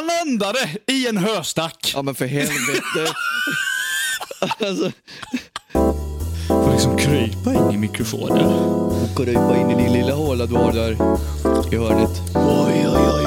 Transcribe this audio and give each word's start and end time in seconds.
Han 0.00 0.06
landade 0.28 0.58
i 0.86 1.08
en 1.08 1.16
höstack. 1.16 1.92
Ja 1.94 2.02
men 2.02 2.14
för 2.14 2.26
helvete. 2.26 3.14
alltså, 4.68 4.90
Får 6.48 6.72
liksom 6.72 6.96
krypa 6.96 7.54
in 7.54 7.70
i 7.70 7.76
mikrofonen. 7.76 8.54
krypa 9.16 9.56
in 9.56 9.70
i 9.70 9.74
din 9.82 9.92
lilla 9.92 10.14
håla 10.14 10.46
du 10.46 10.54
har 10.54 10.72
där 10.72 10.92
i 11.72 11.76
hörnet. 11.76 12.10
Oj, 12.34 12.86
oj, 12.88 13.08
oj. 13.14 13.26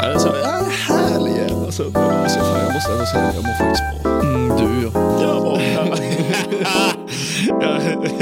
Alltså, 0.00 0.36
ja, 0.42 0.64
härlig 0.86 1.36
jävla. 1.36 1.64
Alltså, 1.66 1.92
fan, 1.92 2.26
jag 2.64 2.72
måste 2.74 2.92
ändå 2.92 3.06
säga 3.06 3.32
jag 3.34 3.44
mår 3.44 3.58
faktiskt 3.58 4.02
bra. 4.02 4.20
Mm, 4.20 4.48
du 4.48 4.82
ja. 4.82 4.90
Jag 5.22 5.42
mår 5.42 5.60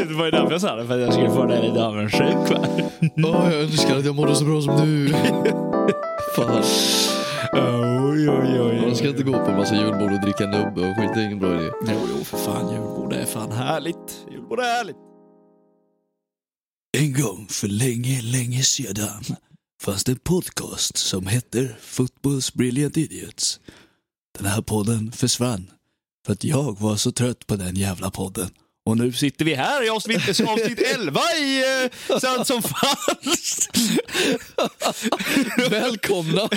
Det 0.09 0.15
var 0.15 0.25
ju 0.25 0.31
därför 0.31 0.53
jag 0.53 0.61
sa 0.61 0.77
det, 0.77 0.87
för 0.87 0.95
att 0.95 1.01
jag 1.01 1.13
skulle 1.13 1.31
få 1.31 1.45
dig 1.45 1.69
lite 1.69 1.85
avundsjuk. 1.85 2.59
Åh, 3.17 3.53
jag 3.53 3.55
önskar 3.55 3.97
att 3.99 4.05
jag 4.05 4.15
mådde 4.15 4.35
så 4.35 4.45
bra 4.45 4.63
som 4.63 4.77
du. 4.77 5.15
Fan. 6.39 6.65
Oj, 7.53 8.31
oj, 8.31 8.61
oj. 8.61 8.81
Man 8.81 8.97
ska 8.97 9.09
inte 9.09 9.23
gå 9.23 9.33
på 9.33 9.51
en 9.51 9.57
massa 9.57 9.75
julbord 9.75 10.13
och 10.13 10.21
dricka 10.21 10.47
nubbe 10.47 10.91
och 10.91 10.97
skit. 10.97 11.11
Det 11.15 11.21
är 11.21 11.25
ingen 11.25 11.39
bra 11.39 11.61
idé. 11.61 11.73
Jo, 11.87 12.01
jo, 12.11 12.25
för 12.25 12.39
fan. 12.39 12.73
Julbord 12.73 13.13
är 13.13 13.25
fan 13.25 13.53
härligt. 13.53 14.27
Julbord 14.31 14.61
är 14.61 14.65
härligt. 14.65 14.97
En 16.99 17.13
gång 17.13 17.47
för 17.51 17.69
länge, 17.69 18.23
länge 18.23 18.63
sedan 18.63 19.23
fanns 19.83 20.05
det 20.05 20.13
en 20.13 20.19
podcast 20.19 20.97
som 20.97 21.27
heter 21.27 21.77
Footballs 21.81 22.55
Brilliant 22.55 22.97
Idiots. 22.97 23.61
Den 24.39 24.47
här 24.47 24.63
podden 24.63 25.13
försvann 25.13 25.71
för 26.27 26.33
att 26.33 26.45
jag 26.45 26.81
var 26.81 26.97
så 26.97 27.13
trött 27.13 27.47
på 27.47 27.57
den 27.57 27.77
jävla 27.77 28.11
podden. 28.11 28.51
Och 28.89 28.97
nu 28.97 29.13
sitter 29.13 29.45
vi 29.45 29.55
här 29.55 29.87
i 29.87 29.89
avsnitt, 29.89 30.29
avsnitt 30.29 30.81
11 30.81 31.21
i 31.41 31.63
uh, 31.85 32.19
Sant 32.19 32.47
som 32.47 32.63
falskt. 32.63 33.79
Välkomna! 35.71 36.49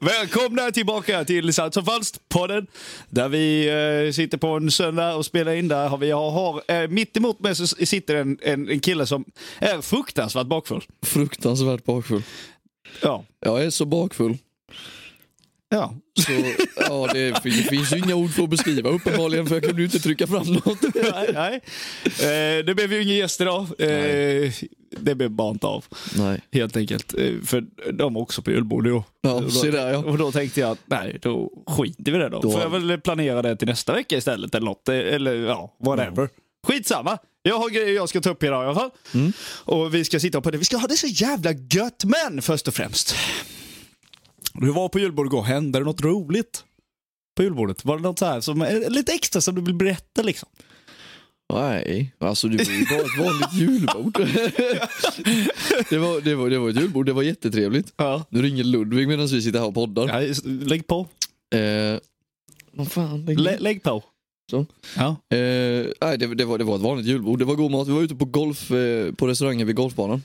Välkomna 0.00 0.70
tillbaka 0.70 1.24
till 1.24 1.54
Sant 1.54 1.74
som 1.74 1.84
falskt-podden. 1.84 2.66
Där 3.08 3.28
vi 3.28 3.68
eh, 3.68 4.12
sitter 4.12 4.38
på 4.38 4.46
en 4.46 4.70
söndag 4.70 5.14
och 5.14 5.26
spelar 5.26 5.52
in. 5.52 5.68
Där 5.68 5.88
har 5.88 5.98
vi, 5.98 6.08
jag 6.08 6.30
har, 6.30 6.62
eh, 6.68 6.88
mitt 6.88 7.16
emot 7.16 7.40
mig 7.40 7.56
så 7.56 7.66
sitter 7.66 8.14
en, 8.14 8.38
en, 8.42 8.68
en 8.68 8.80
kille 8.80 9.06
som 9.06 9.24
är 9.58 9.80
fruktansvärt 9.80 10.46
bakfull. 10.46 10.84
Fruktansvärt 11.02 11.84
bakfull. 11.84 12.22
Ja. 13.02 13.24
Jag 13.40 13.64
är 13.64 13.70
så 13.70 13.84
bakfull. 13.84 14.38
Ja. 15.72 15.94
Så, 16.20 16.32
ja, 16.76 17.08
det, 17.12 17.30
det 17.30 17.40
finns 17.70 17.92
ju 17.92 17.98
inga 17.98 18.14
ord 18.14 18.30
för 18.30 18.42
att 18.42 18.50
beskriva 18.50 18.90
uppenbarligen 18.90 19.46
för 19.46 19.54
jag 19.54 19.62
kunde 19.64 19.78
ju 19.82 19.84
inte 19.84 19.98
trycka 20.00 20.26
fram 20.26 20.46
något. 20.46 20.82
nej, 20.94 21.30
nej. 21.34 21.60
Eh, 22.04 22.64
det 22.64 22.74
blev 22.74 22.92
ju 22.92 23.02
ingen 23.02 23.16
gäst 23.16 23.40
idag. 23.40 23.66
Eh, 23.78 24.52
det 25.00 25.14
blev 25.14 25.30
bara 25.30 25.50
inte 25.50 25.66
av. 25.66 25.84
Nej. 26.16 26.40
Helt 26.52 26.76
enkelt. 26.76 27.14
Eh, 27.18 27.32
för 27.44 27.64
de 27.92 28.16
är 28.16 28.20
också 28.20 28.42
på 28.42 28.50
julbord 28.50 28.84
då. 28.84 29.04
Ja, 29.20 29.32
Och 29.34 29.42
då, 29.42 29.62
där 29.62 29.90
ja. 29.92 29.98
Och 29.98 30.18
då 30.18 30.32
tänkte 30.32 30.60
jag 30.60 30.70
att 30.70 30.78
nej, 30.86 31.18
då 31.22 31.50
skiter 31.66 32.12
vi 32.12 32.18
det 32.18 32.28
då. 32.28 32.40
Då- 32.40 32.50
Får 32.52 32.60
jag 32.60 32.70
väl 32.70 33.00
planera 33.00 33.42
det 33.42 33.56
till 33.56 33.68
nästa 33.68 33.92
vecka 33.92 34.16
istället 34.16 34.54
eller 34.54 34.66
något. 34.66 34.88
Eh, 34.88 34.94
Eller 34.96 35.34
ja, 35.34 35.76
whatever. 35.84 36.28
Skitsamma. 36.66 37.18
Jag 37.42 37.58
har 37.58 37.70
grejer 37.70 37.94
jag 37.94 38.08
ska 38.08 38.20
ta 38.20 38.30
upp 38.30 38.42
idag 38.42 38.62
i 38.64 38.66
alla 38.66 38.74
fall. 38.74 38.90
Mm. 39.14 39.32
Och 39.64 39.94
vi 39.94 40.04
ska 40.04 40.20
sitta 40.20 40.40
på 40.40 40.50
det. 40.50 40.58
Vi 40.58 40.64
ska 40.64 40.76
ha 40.76 40.86
det 40.86 40.96
så 40.96 41.06
jävla 41.06 41.52
gött. 41.52 42.04
Men 42.04 42.42
först 42.42 42.68
och 42.68 42.74
främst. 42.74 43.14
Du 44.54 44.70
var 44.72 44.88
på 44.88 44.98
julbord 44.98 45.26
igår. 45.26 45.42
Hände 45.42 45.78
det 45.78 45.84
något 45.84 46.02
roligt? 46.02 46.64
På 47.36 47.42
julbordet? 47.42 47.84
Var 47.84 47.96
det 47.96 48.02
något 48.02 48.18
så 48.18 48.26
här 48.26 48.40
som, 48.40 48.62
eh, 48.62 48.90
lite 48.90 49.12
extra 49.12 49.40
som 49.40 49.54
du 49.54 49.60
vill 49.60 49.74
berätta 49.74 50.22
liksom? 50.22 50.48
Nej, 51.52 52.14
alltså 52.18 52.48
det 52.48 52.68
var 52.68 52.74
ju 52.74 52.84
bara 52.84 53.00
ett 53.00 53.18
vanligt 53.18 53.52
julbord. 53.52 54.12
det, 55.90 55.98
var, 55.98 56.20
det, 56.20 56.34
var, 56.34 56.50
det 56.50 56.58
var 56.58 56.70
ett 56.70 56.76
julbord, 56.80 57.06
det 57.06 57.12
var 57.12 57.22
jättetrevligt. 57.22 57.92
Ja. 57.96 58.24
Nu 58.30 58.42
ringer 58.42 58.64
Ludvig 58.64 59.08
medan 59.08 59.26
vi 59.26 59.42
sitter 59.42 59.58
här 59.58 59.66
och 59.66 59.74
poddar. 59.74 60.22
ja 60.22 60.34
lägg 60.44 60.86
på. 60.86 61.08
Eh, 61.54 61.98
vad 62.72 62.92
fan, 62.92 63.24
lägg 63.24 63.40
Lä, 63.40 63.58
lägg 63.58 63.82
på. 63.82 64.02
Så. 64.50 64.66
Ja. 64.96 65.08
Eh, 65.36 65.86
nej, 66.00 66.18
det, 66.18 66.34
det, 66.34 66.44
var, 66.44 66.58
det 66.58 66.64
var 66.64 66.76
ett 66.76 66.82
vanligt 66.82 67.06
julbord. 67.06 67.38
Det 67.38 67.44
var 67.44 67.54
god 67.54 67.70
mat. 67.70 67.88
Vi 67.88 67.92
var 67.92 68.02
ute 68.02 68.14
på 68.14 68.24
golf, 68.24 68.70
eh, 68.70 69.12
på 69.12 69.26
restaurangen 69.26 69.66
vid 69.66 69.76
golfbanan. 69.76 70.22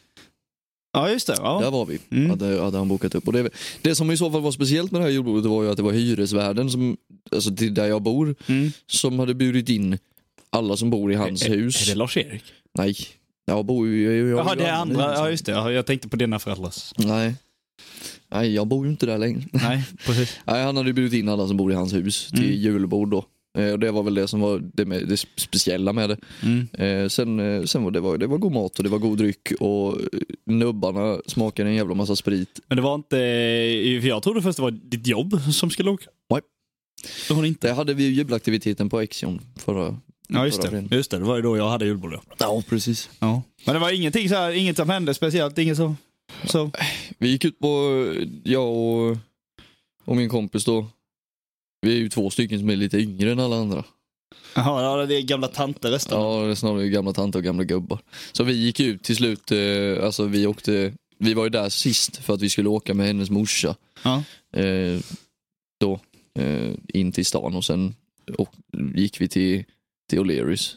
Ja, 1.01 1.11
just 1.11 1.27
det. 1.27 1.35
Ja. 1.37 1.59
Där 1.63 1.71
var 1.71 1.85
vi. 1.85 1.99
Mm. 2.11 2.29
Hade, 2.29 2.61
hade 2.61 2.77
han 2.77 2.87
bokat 2.87 3.15
upp. 3.15 3.27
Och 3.27 3.33
det, 3.33 3.49
det 3.81 3.95
som 3.95 4.11
i 4.11 4.17
så 4.17 4.31
fall 4.31 4.41
var 4.41 4.51
speciellt 4.51 4.91
med 4.91 5.01
det 5.01 5.05
här 5.05 5.11
julbordet 5.11 5.45
var 5.45 5.63
ju 5.63 5.69
att 5.69 5.77
det 5.77 5.83
var 5.83 5.91
hyresvärden, 5.91 6.69
som, 6.71 6.97
alltså 7.31 7.55
till 7.55 7.73
där 7.73 7.85
jag 7.87 8.01
bor, 8.01 8.35
Mm. 8.47 8.71
som 8.87 9.19
hade 9.19 9.33
bjudit 9.33 9.69
in 9.69 9.97
alla 10.49 10.77
som 10.77 10.89
bor 10.89 11.11
i 11.11 11.15
hans 11.15 11.45
Är- 11.45 11.49
hus. 11.49 11.81
Är 11.87 11.91
det 11.91 11.95
Lars-Erik? 11.97 12.43
Nej, 12.77 12.95
jag 13.45 13.65
bor 13.65 13.87
ju... 13.87 14.03
Jag, 14.17 14.27
jag, 14.29 14.39
Jaha, 14.39 14.55
det 14.55 14.65
är 14.65 14.73
andra. 14.73 15.13
Ja, 15.13 15.29
just 15.29 15.45
det. 15.45 15.51
Ja, 15.51 15.71
Jag 15.71 15.85
tänkte 15.85 16.07
på 16.09 16.15
dina 16.15 16.39
föräldrars. 16.39 16.93
Nej. 16.97 17.35
Nej, 18.31 18.53
jag 18.55 18.67
bor 18.67 18.85
ju 18.85 18.91
inte 18.91 19.05
där 19.05 19.17
längre. 19.17 19.43
Nej, 19.51 19.83
precis. 20.05 20.37
Nej, 20.45 20.63
han 20.63 20.77
hade 20.77 20.93
bjudit 20.93 21.13
in 21.13 21.29
alla 21.29 21.47
som 21.47 21.57
bor 21.57 21.71
i 21.71 21.75
hans 21.75 21.93
hus 21.93 22.27
till 22.27 22.39
Mm. 22.45 22.55
julbord 22.55 23.09
då. 23.11 23.25
Eh, 23.57 23.71
och 23.71 23.79
det 23.79 23.91
var 23.91 24.03
väl 24.03 24.13
det 24.13 24.27
som 24.27 24.39
var 24.39 24.59
det, 24.73 24.85
med, 24.85 25.07
det 25.07 25.17
speciella 25.17 25.93
med 25.93 26.09
det. 26.09 26.17
Mm. 26.43 26.67
Eh, 26.73 27.07
sen 27.09 27.39
eh, 27.39 27.63
sen 27.63 27.83
var 27.83 27.91
det, 27.91 27.99
var, 27.99 28.17
det 28.17 28.27
var 28.27 28.37
god 28.37 28.51
mat 28.51 28.77
och 28.77 28.83
det 28.83 28.89
var 28.89 28.97
god 28.97 29.17
dryck 29.17 29.51
och 29.59 29.97
nubbarna 30.45 31.17
smakade 31.25 31.69
en 31.69 31.75
jävla 31.75 31.95
massa 31.95 32.15
sprit. 32.15 32.59
Men 32.67 32.75
det 32.75 32.81
var 32.81 32.95
inte... 32.95 33.17
För 34.01 34.07
jag 34.07 34.23
trodde 34.23 34.41
först 34.41 34.57
det 34.57 34.61
var 34.61 34.71
ditt 34.71 35.07
jobb 35.07 35.41
som 35.53 35.69
skulle 35.69 35.89
åka. 35.89 36.05
Nej. 36.29 36.41
Det 37.27 37.33
var 37.33 37.41
det 37.41 37.47
inte. 37.47 37.67
Det 37.67 37.73
hade 37.73 37.93
vi 37.93 38.03
ju 38.03 38.09
julaktiviteten 38.09 38.89
på 38.89 39.01
Exion 39.01 39.41
förra... 39.55 39.97
Ja, 40.29 40.45
just 40.45 40.61
det. 40.61 40.87
Just 40.91 41.11
det. 41.11 41.17
Det 41.17 41.23
var 41.23 41.35
ju 41.35 41.41
då 41.41 41.57
jag 41.57 41.69
hade 41.69 41.85
julbord. 41.85 42.13
Ja. 42.13 42.21
Ja, 42.37 42.63
precis. 42.69 43.09
Ja. 43.19 43.41
Men 43.65 43.73
det 43.73 43.79
var 43.79 43.91
ingenting 43.91 44.29
så 44.29 44.35
här, 44.35 44.51
inget 44.51 44.77
som 44.77 44.89
hände 44.89 45.13
speciellt. 45.13 45.57
Inget 45.57 45.77
så. 45.77 45.95
så. 46.45 46.71
Vi 47.17 47.29
gick 47.29 47.45
ut 47.45 47.59
på, 47.59 48.05
jag 48.43 48.67
och, 48.67 49.17
och 50.05 50.15
min 50.15 50.29
kompis 50.29 50.65
då. 50.65 50.87
Vi 51.81 51.91
är 51.93 51.97
ju 51.97 52.09
två 52.09 52.29
stycken 52.29 52.59
som 52.59 52.69
är 52.69 52.75
lite 52.75 52.97
yngre 52.97 53.31
än 53.31 53.39
alla 53.39 53.55
andra. 53.55 53.83
Jaha, 54.55 54.99
ja, 54.99 55.05
det 55.05 55.15
är 55.15 55.21
gamla 55.21 55.47
tanter 55.47 55.91
resten. 55.91 56.19
Ja, 56.19 56.41
det 56.41 56.51
är 56.51 56.55
snarare 56.55 56.89
gamla 56.89 57.13
tanter 57.13 57.39
och 57.39 57.43
gamla 57.43 57.63
gubbar. 57.63 57.99
Så 58.31 58.43
vi 58.43 58.53
gick 58.53 58.79
ut 58.79 59.03
till 59.03 59.15
slut, 59.15 59.51
eh, 59.51 60.05
alltså 60.05 60.25
vi 60.25 60.47
åkte, 60.47 60.93
vi 61.17 61.33
var 61.33 61.43
ju 61.43 61.49
där 61.49 61.69
sist 61.69 62.17
för 62.17 62.33
att 62.33 62.41
vi 62.41 62.49
skulle 62.49 62.69
åka 62.69 62.93
med 62.93 63.07
hennes 63.07 63.29
morsa. 63.29 63.75
Ja. 64.03 64.23
Eh, 64.59 64.99
då, 65.79 65.99
eh, 66.39 66.73
in 66.87 67.11
till 67.11 67.25
stan 67.25 67.55
och 67.55 67.65
sen 67.65 67.95
och, 68.37 68.53
gick 68.95 69.21
vi 69.21 69.27
till, 69.27 69.63
till 70.09 70.19
O'Learys. 70.19 70.73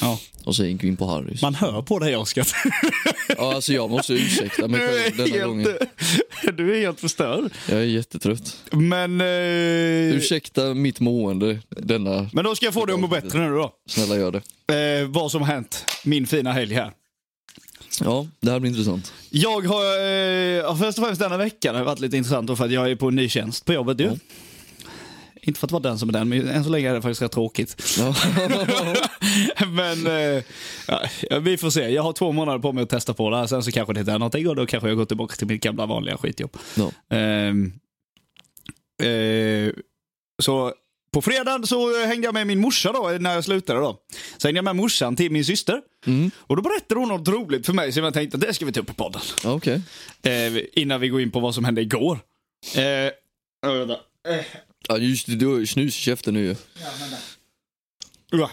Ja. 0.00 0.18
Och 0.44 0.56
sen 0.56 0.70
gick 0.70 0.84
vi 0.84 0.88
in 0.88 0.96
på 0.96 1.06
Harrys. 1.06 1.42
Man 1.42 1.54
hör 1.54 1.82
på 1.82 1.98
dig 1.98 2.16
Oskar. 2.16 2.46
Ja, 3.36 3.54
alltså 3.54 3.72
jag 3.72 3.90
måste 3.90 4.12
ursäkta 4.12 4.68
mig 4.68 4.80
själv 4.80 5.16
denna 5.16 5.36
är 5.36 5.46
gången. 5.46 5.66
helt, 6.42 6.56
du 6.56 6.76
är 6.76 6.80
helt 6.80 7.00
förstörd. 7.00 7.52
Jag 7.68 7.78
är 7.78 7.84
jättetrött. 7.84 8.56
Men... 8.70 9.20
Eh, 9.20 10.16
Ursäkta 10.16 10.74
mitt 10.74 11.00
mående 11.00 11.58
denna, 11.68 12.30
men 12.32 12.44
då 12.44 12.54
ska 12.54 12.64
jag 12.64 12.74
få 12.74 12.84
dig 12.86 12.94
att 12.94 13.00
må 13.00 13.06
bättre 13.08 13.38
nu 13.38 13.50
då. 13.56 13.72
snälla 13.88 14.16
gör 14.16 14.42
det. 14.66 15.00
Eh, 15.00 15.08
vad 15.08 15.30
som 15.30 15.42
har 15.42 15.48
hänt 15.48 15.84
min 16.04 16.26
fina 16.26 16.52
helg 16.52 16.74
här. 16.74 16.92
Ja, 18.00 18.26
det 18.40 18.50
här 18.50 18.60
blir 18.60 18.70
intressant. 18.70 19.12
Jag 19.30 19.66
har, 19.66 19.84
eh, 20.68 20.76
först 20.76 20.98
och 20.98 21.04
främst 21.04 21.20
denna 21.20 21.36
veckan 21.36 21.74
har 21.74 21.84
varit 21.84 22.00
lite 22.00 22.16
intressant 22.16 22.58
för 22.58 22.64
att 22.64 22.70
jag 22.72 22.90
är 22.90 22.96
på 22.96 23.08
en 23.08 23.14
ny 23.16 23.28
tjänst 23.28 23.64
på 23.64 23.72
jobbet 23.72 24.00
ju. 24.00 24.04
Ja. 24.04 24.16
Inte 25.42 25.60
för 25.60 25.66
att 25.66 25.72
vara 25.72 25.82
den 25.82 25.98
som 25.98 26.08
är 26.08 26.12
den, 26.12 26.28
men 26.28 26.48
än 26.48 26.64
så 26.64 26.70
länge 26.70 26.90
är 26.90 26.94
det 26.94 27.02
faktiskt 27.02 27.22
rätt 27.22 27.32
tråkigt. 27.32 27.82
Ja. 27.98 28.14
men 29.68 30.06
eh, 30.06 31.40
vi 31.40 31.56
får 31.56 31.70
se. 31.70 31.88
Jag 31.88 32.02
har 32.02 32.12
två 32.12 32.32
månader 32.32 32.58
på 32.58 32.72
mig 32.72 32.82
att 32.82 32.90
testa 32.90 33.14
på 33.14 33.30
det 33.30 33.36
här. 33.36 33.46
Sen 33.46 33.62
så 33.62 33.72
kanske 33.72 33.92
det 33.94 34.12
är 34.12 34.18
någonting 34.18 34.48
och 34.48 34.56
då 34.56 34.66
kanske 34.66 34.88
jag 34.88 34.96
går 34.96 35.04
tillbaka 35.04 35.36
till 35.36 35.46
mitt 35.46 35.62
gamla 35.62 35.86
vanliga 35.86 36.16
skitjobb. 36.16 36.56
Ja. 36.74 37.16
Ehm, 37.16 37.72
eh, 39.02 39.72
så 40.42 40.74
på 41.12 41.22
fredagen 41.22 41.66
så 41.66 42.06
hängde 42.06 42.24
jag 42.26 42.34
med 42.34 42.46
min 42.46 42.60
morsa 42.60 42.92
då, 42.92 43.16
när 43.20 43.34
jag 43.34 43.44
slutade 43.44 43.80
då. 43.80 44.00
Så 44.38 44.48
hängde 44.48 44.58
jag 44.58 44.64
med 44.64 44.76
morsan 44.76 45.16
till 45.16 45.32
min 45.32 45.44
syster. 45.44 45.80
Mm. 46.06 46.30
Och 46.38 46.56
då 46.56 46.62
berättade 46.62 47.00
hon 47.00 47.08
något 47.08 47.28
roligt 47.28 47.66
för 47.66 47.72
mig 47.72 47.92
som 47.92 48.04
jag 48.04 48.14
tänkte 48.14 48.36
att 48.36 48.40
det 48.40 48.54
ska 48.54 48.66
vi 48.66 48.72
ta 48.72 48.80
upp 48.80 48.90
i 48.90 48.94
podden. 48.94 49.22
Okej. 49.44 49.82
Eh, 50.22 50.62
innan 50.72 51.00
vi 51.00 51.08
går 51.08 51.20
in 51.20 51.30
på 51.30 51.40
vad 51.40 51.54
som 51.54 51.64
hände 51.64 51.80
igår. 51.80 52.18
Eh. 52.76 52.82
Eh, 52.82 54.44
Ja, 54.88 54.98
just 54.98 55.26
det, 55.26 55.36
du 55.36 55.46
har 55.46 55.58
ju 55.58 55.66
snus 55.66 55.98
i 55.98 56.00
käften 56.00 56.34
nu 56.34 56.44
ju. 56.44 56.56
ja. 58.30 58.50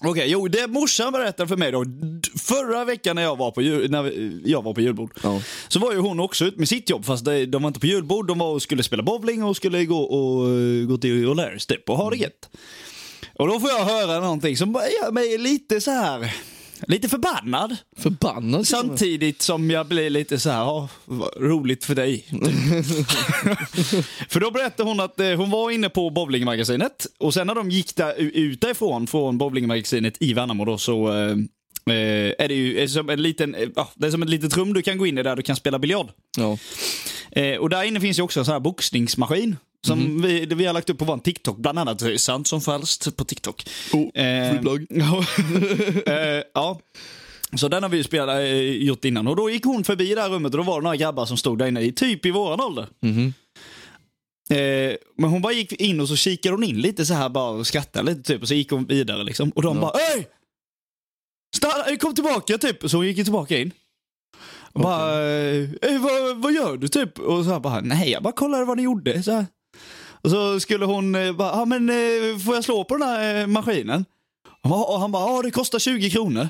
Okej, 0.00 0.30
jo, 0.30 0.48
det 0.48 0.66
morsan 0.66 1.12
berättade 1.12 1.48
för 1.48 1.56
mig 1.56 1.72
då. 1.72 1.84
Förra 2.38 2.84
veckan 2.84 3.16
när 3.16 3.22
jag 3.22 3.36
var 3.36 3.50
på, 3.50 3.62
jul, 3.62 3.90
när 3.90 4.12
jag 4.44 4.62
var 4.62 4.74
på 4.74 4.80
julbord. 4.80 5.10
Ja. 5.22 5.40
Så 5.68 5.78
var 5.78 5.92
ju 5.92 5.98
hon 5.98 6.20
också 6.20 6.44
ut 6.44 6.58
med 6.58 6.68
sitt 6.68 6.90
jobb, 6.90 7.04
fast 7.04 7.24
de, 7.24 7.46
de 7.46 7.62
var 7.62 7.68
inte 7.68 7.80
på 7.80 7.86
julbord. 7.86 8.26
De 8.26 8.38
var 8.38 8.48
och 8.48 8.62
skulle 8.62 8.82
spela 8.82 9.02
bowling 9.02 9.44
och 9.44 9.56
skulle 9.56 9.84
gå, 9.84 10.00
och, 10.00 10.48
eh, 10.50 10.86
gå 10.86 10.98
till 10.98 11.26
O'Larrys 11.26 11.68
typ 11.68 11.90
och 11.90 11.96
ha 11.96 12.10
det 12.10 12.16
gött. 12.16 12.50
Och 13.38 13.48
då 13.48 13.60
får 13.60 13.70
jag 13.70 13.84
höra 13.84 14.20
någonting 14.20 14.56
som 14.56 14.72
gör 14.72 15.12
mig 15.12 15.38
lite 15.38 15.80
så 15.80 15.90
här, 15.90 16.34
lite 16.88 17.08
förbannad. 17.08 17.76
Förbannad. 17.96 18.66
Samtidigt 18.66 19.42
som 19.42 19.70
jag 19.70 19.86
blir 19.86 20.10
lite 20.10 20.38
så 20.38 20.50
här, 20.50 20.88
roligt 21.40 21.84
för 21.84 21.94
dig. 21.94 22.24
för 24.28 24.40
då 24.40 24.50
berättade 24.50 24.88
hon 24.88 25.00
att 25.00 25.20
eh, 25.20 25.32
hon 25.32 25.50
var 25.50 25.70
inne 25.70 25.88
på 25.88 26.10
bowlingmagasinet 26.10 27.06
och 27.18 27.34
sen 27.34 27.46
när 27.46 27.54
de 27.54 27.70
gick 27.70 27.96
där, 27.96 28.14
ut 28.18 28.60
därifrån 28.60 29.06
från 29.06 29.38
bowlingmagasinet 29.38 30.16
i 30.20 30.32
Värnamo 30.32 30.64
då 30.64 30.78
så 30.78 31.08
eh, 31.08 31.36
eh, 31.90 32.34
är 32.38 32.48
det 32.48 32.54
ju 32.54 32.78
är 32.78 32.86
som 32.86 33.10
en 33.10 33.22
liten, 33.22 33.56
ja, 33.76 33.88
det 33.94 34.06
är 34.06 34.10
som 34.10 34.22
ett 34.22 34.30
litet 34.30 34.56
rum 34.56 34.72
du 34.72 34.82
kan 34.82 34.98
gå 34.98 35.06
in 35.06 35.18
i 35.18 35.22
där 35.22 35.36
du 35.36 35.42
kan 35.42 35.56
spela 35.56 35.78
biljard. 35.78 36.08
Ja. 36.38 36.58
Eh, 37.30 37.56
och 37.56 37.70
där 37.70 37.82
inne 37.82 38.00
finns 38.00 38.18
ju 38.18 38.22
också 38.22 38.40
en 38.40 38.46
sån 38.46 38.52
här 38.52 38.60
boxningsmaskin. 38.60 39.56
Som 39.82 40.22
vi, 40.22 40.46
vi 40.46 40.64
har 40.66 40.72
lagt 40.74 40.90
upp 40.90 40.98
på 40.98 41.04
vår 41.04 41.18
TikTok, 41.18 41.56
bland 41.58 41.78
annat 41.78 42.02
Sant 42.20 42.46
som 42.46 42.60
falskt 42.60 43.16
på 43.16 43.24
TikTok. 43.24 43.68
Oh, 43.92 44.22
Eh. 44.22 44.60
Ja. 44.90 45.24
eh, 46.06 46.42
ja. 46.54 46.80
Så 47.56 47.68
den 47.68 47.82
har 47.82 47.90
vi 47.90 48.04
spelat, 48.04 48.36
eh, 48.38 48.60
gjort 48.60 49.04
innan. 49.04 49.26
Och 49.28 49.36
då 49.36 49.50
gick 49.50 49.64
hon 49.64 49.84
förbi 49.84 50.14
det 50.14 50.20
här 50.20 50.30
rummet 50.30 50.52
och 50.54 50.58
då 50.58 50.64
var 50.64 50.80
det 50.80 50.84
några 50.84 50.96
grabbar 50.96 51.26
som 51.26 51.36
stod 51.36 51.58
där 51.58 51.66
inne, 51.66 51.92
typ 51.92 52.26
i 52.26 52.30
våran 52.30 52.60
ålder. 52.60 52.86
Mhm. 53.02 53.32
Eh, 54.50 54.96
men 55.18 55.30
hon 55.30 55.42
bara 55.42 55.52
gick 55.52 55.72
in 55.72 56.00
och 56.00 56.08
så 56.08 56.16
kikade 56.16 56.54
hon 56.54 56.64
in 56.64 56.80
lite 56.80 57.06
så 57.06 57.14
här 57.14 57.28
bara 57.28 57.50
och 57.50 57.66
skrattade 57.66 58.10
lite 58.14 58.22
typ. 58.32 58.42
Och 58.42 58.48
så 58.48 58.54
gick 58.54 58.70
hon 58.70 58.84
vidare 58.86 59.24
liksom. 59.24 59.50
Och 59.50 59.62
de 59.62 59.76
Ja. 59.76 59.80
bara 59.82 59.92
Öj! 60.14 60.26
Stanna, 61.56 61.84
eh, 61.90 61.96
kom 61.96 62.14
tillbaka 62.14 62.58
typ. 62.58 62.90
Så 62.90 62.96
hon 62.96 63.06
gick 63.06 63.24
tillbaka 63.24 63.58
in. 63.58 63.70
Och 64.72 64.80
bara, 64.80 65.22
eh, 65.30 65.62
"Eh, 65.82 66.00
vad, 66.02 66.36
vad 66.42 66.52
gör 66.52 66.76
du 66.76 66.88
typ? 66.88 67.18
Och 67.18 67.44
så 67.44 67.50
här 67.50 67.60
bara, 67.60 67.80
nej 67.80 68.10
jag 68.10 68.22
bara 68.22 68.32
kollade 68.32 68.64
vad 68.64 68.76
ni 68.76 68.82
gjorde. 68.82 69.22
Så 69.22 69.32
här. 69.32 69.46
Och 70.22 70.30
så 70.30 70.60
skulle 70.60 70.84
hon 70.84 71.14
eh, 71.14 71.32
bara, 71.32 71.48
ja 71.58 71.64
men 71.64 71.88
eh, 71.90 72.38
får 72.44 72.54
jag 72.54 72.64
slå 72.64 72.84
på 72.84 72.96
den 72.96 73.08
här 73.08 73.40
eh, 73.40 73.46
maskinen? 73.46 74.04
Och 74.62 75.00
han- 75.00 75.12
bara, 75.12 75.30
ja 75.36 75.42
det 75.42 75.50
kostar 75.50 75.78
20 75.78 76.10
kronor. 76.10 76.48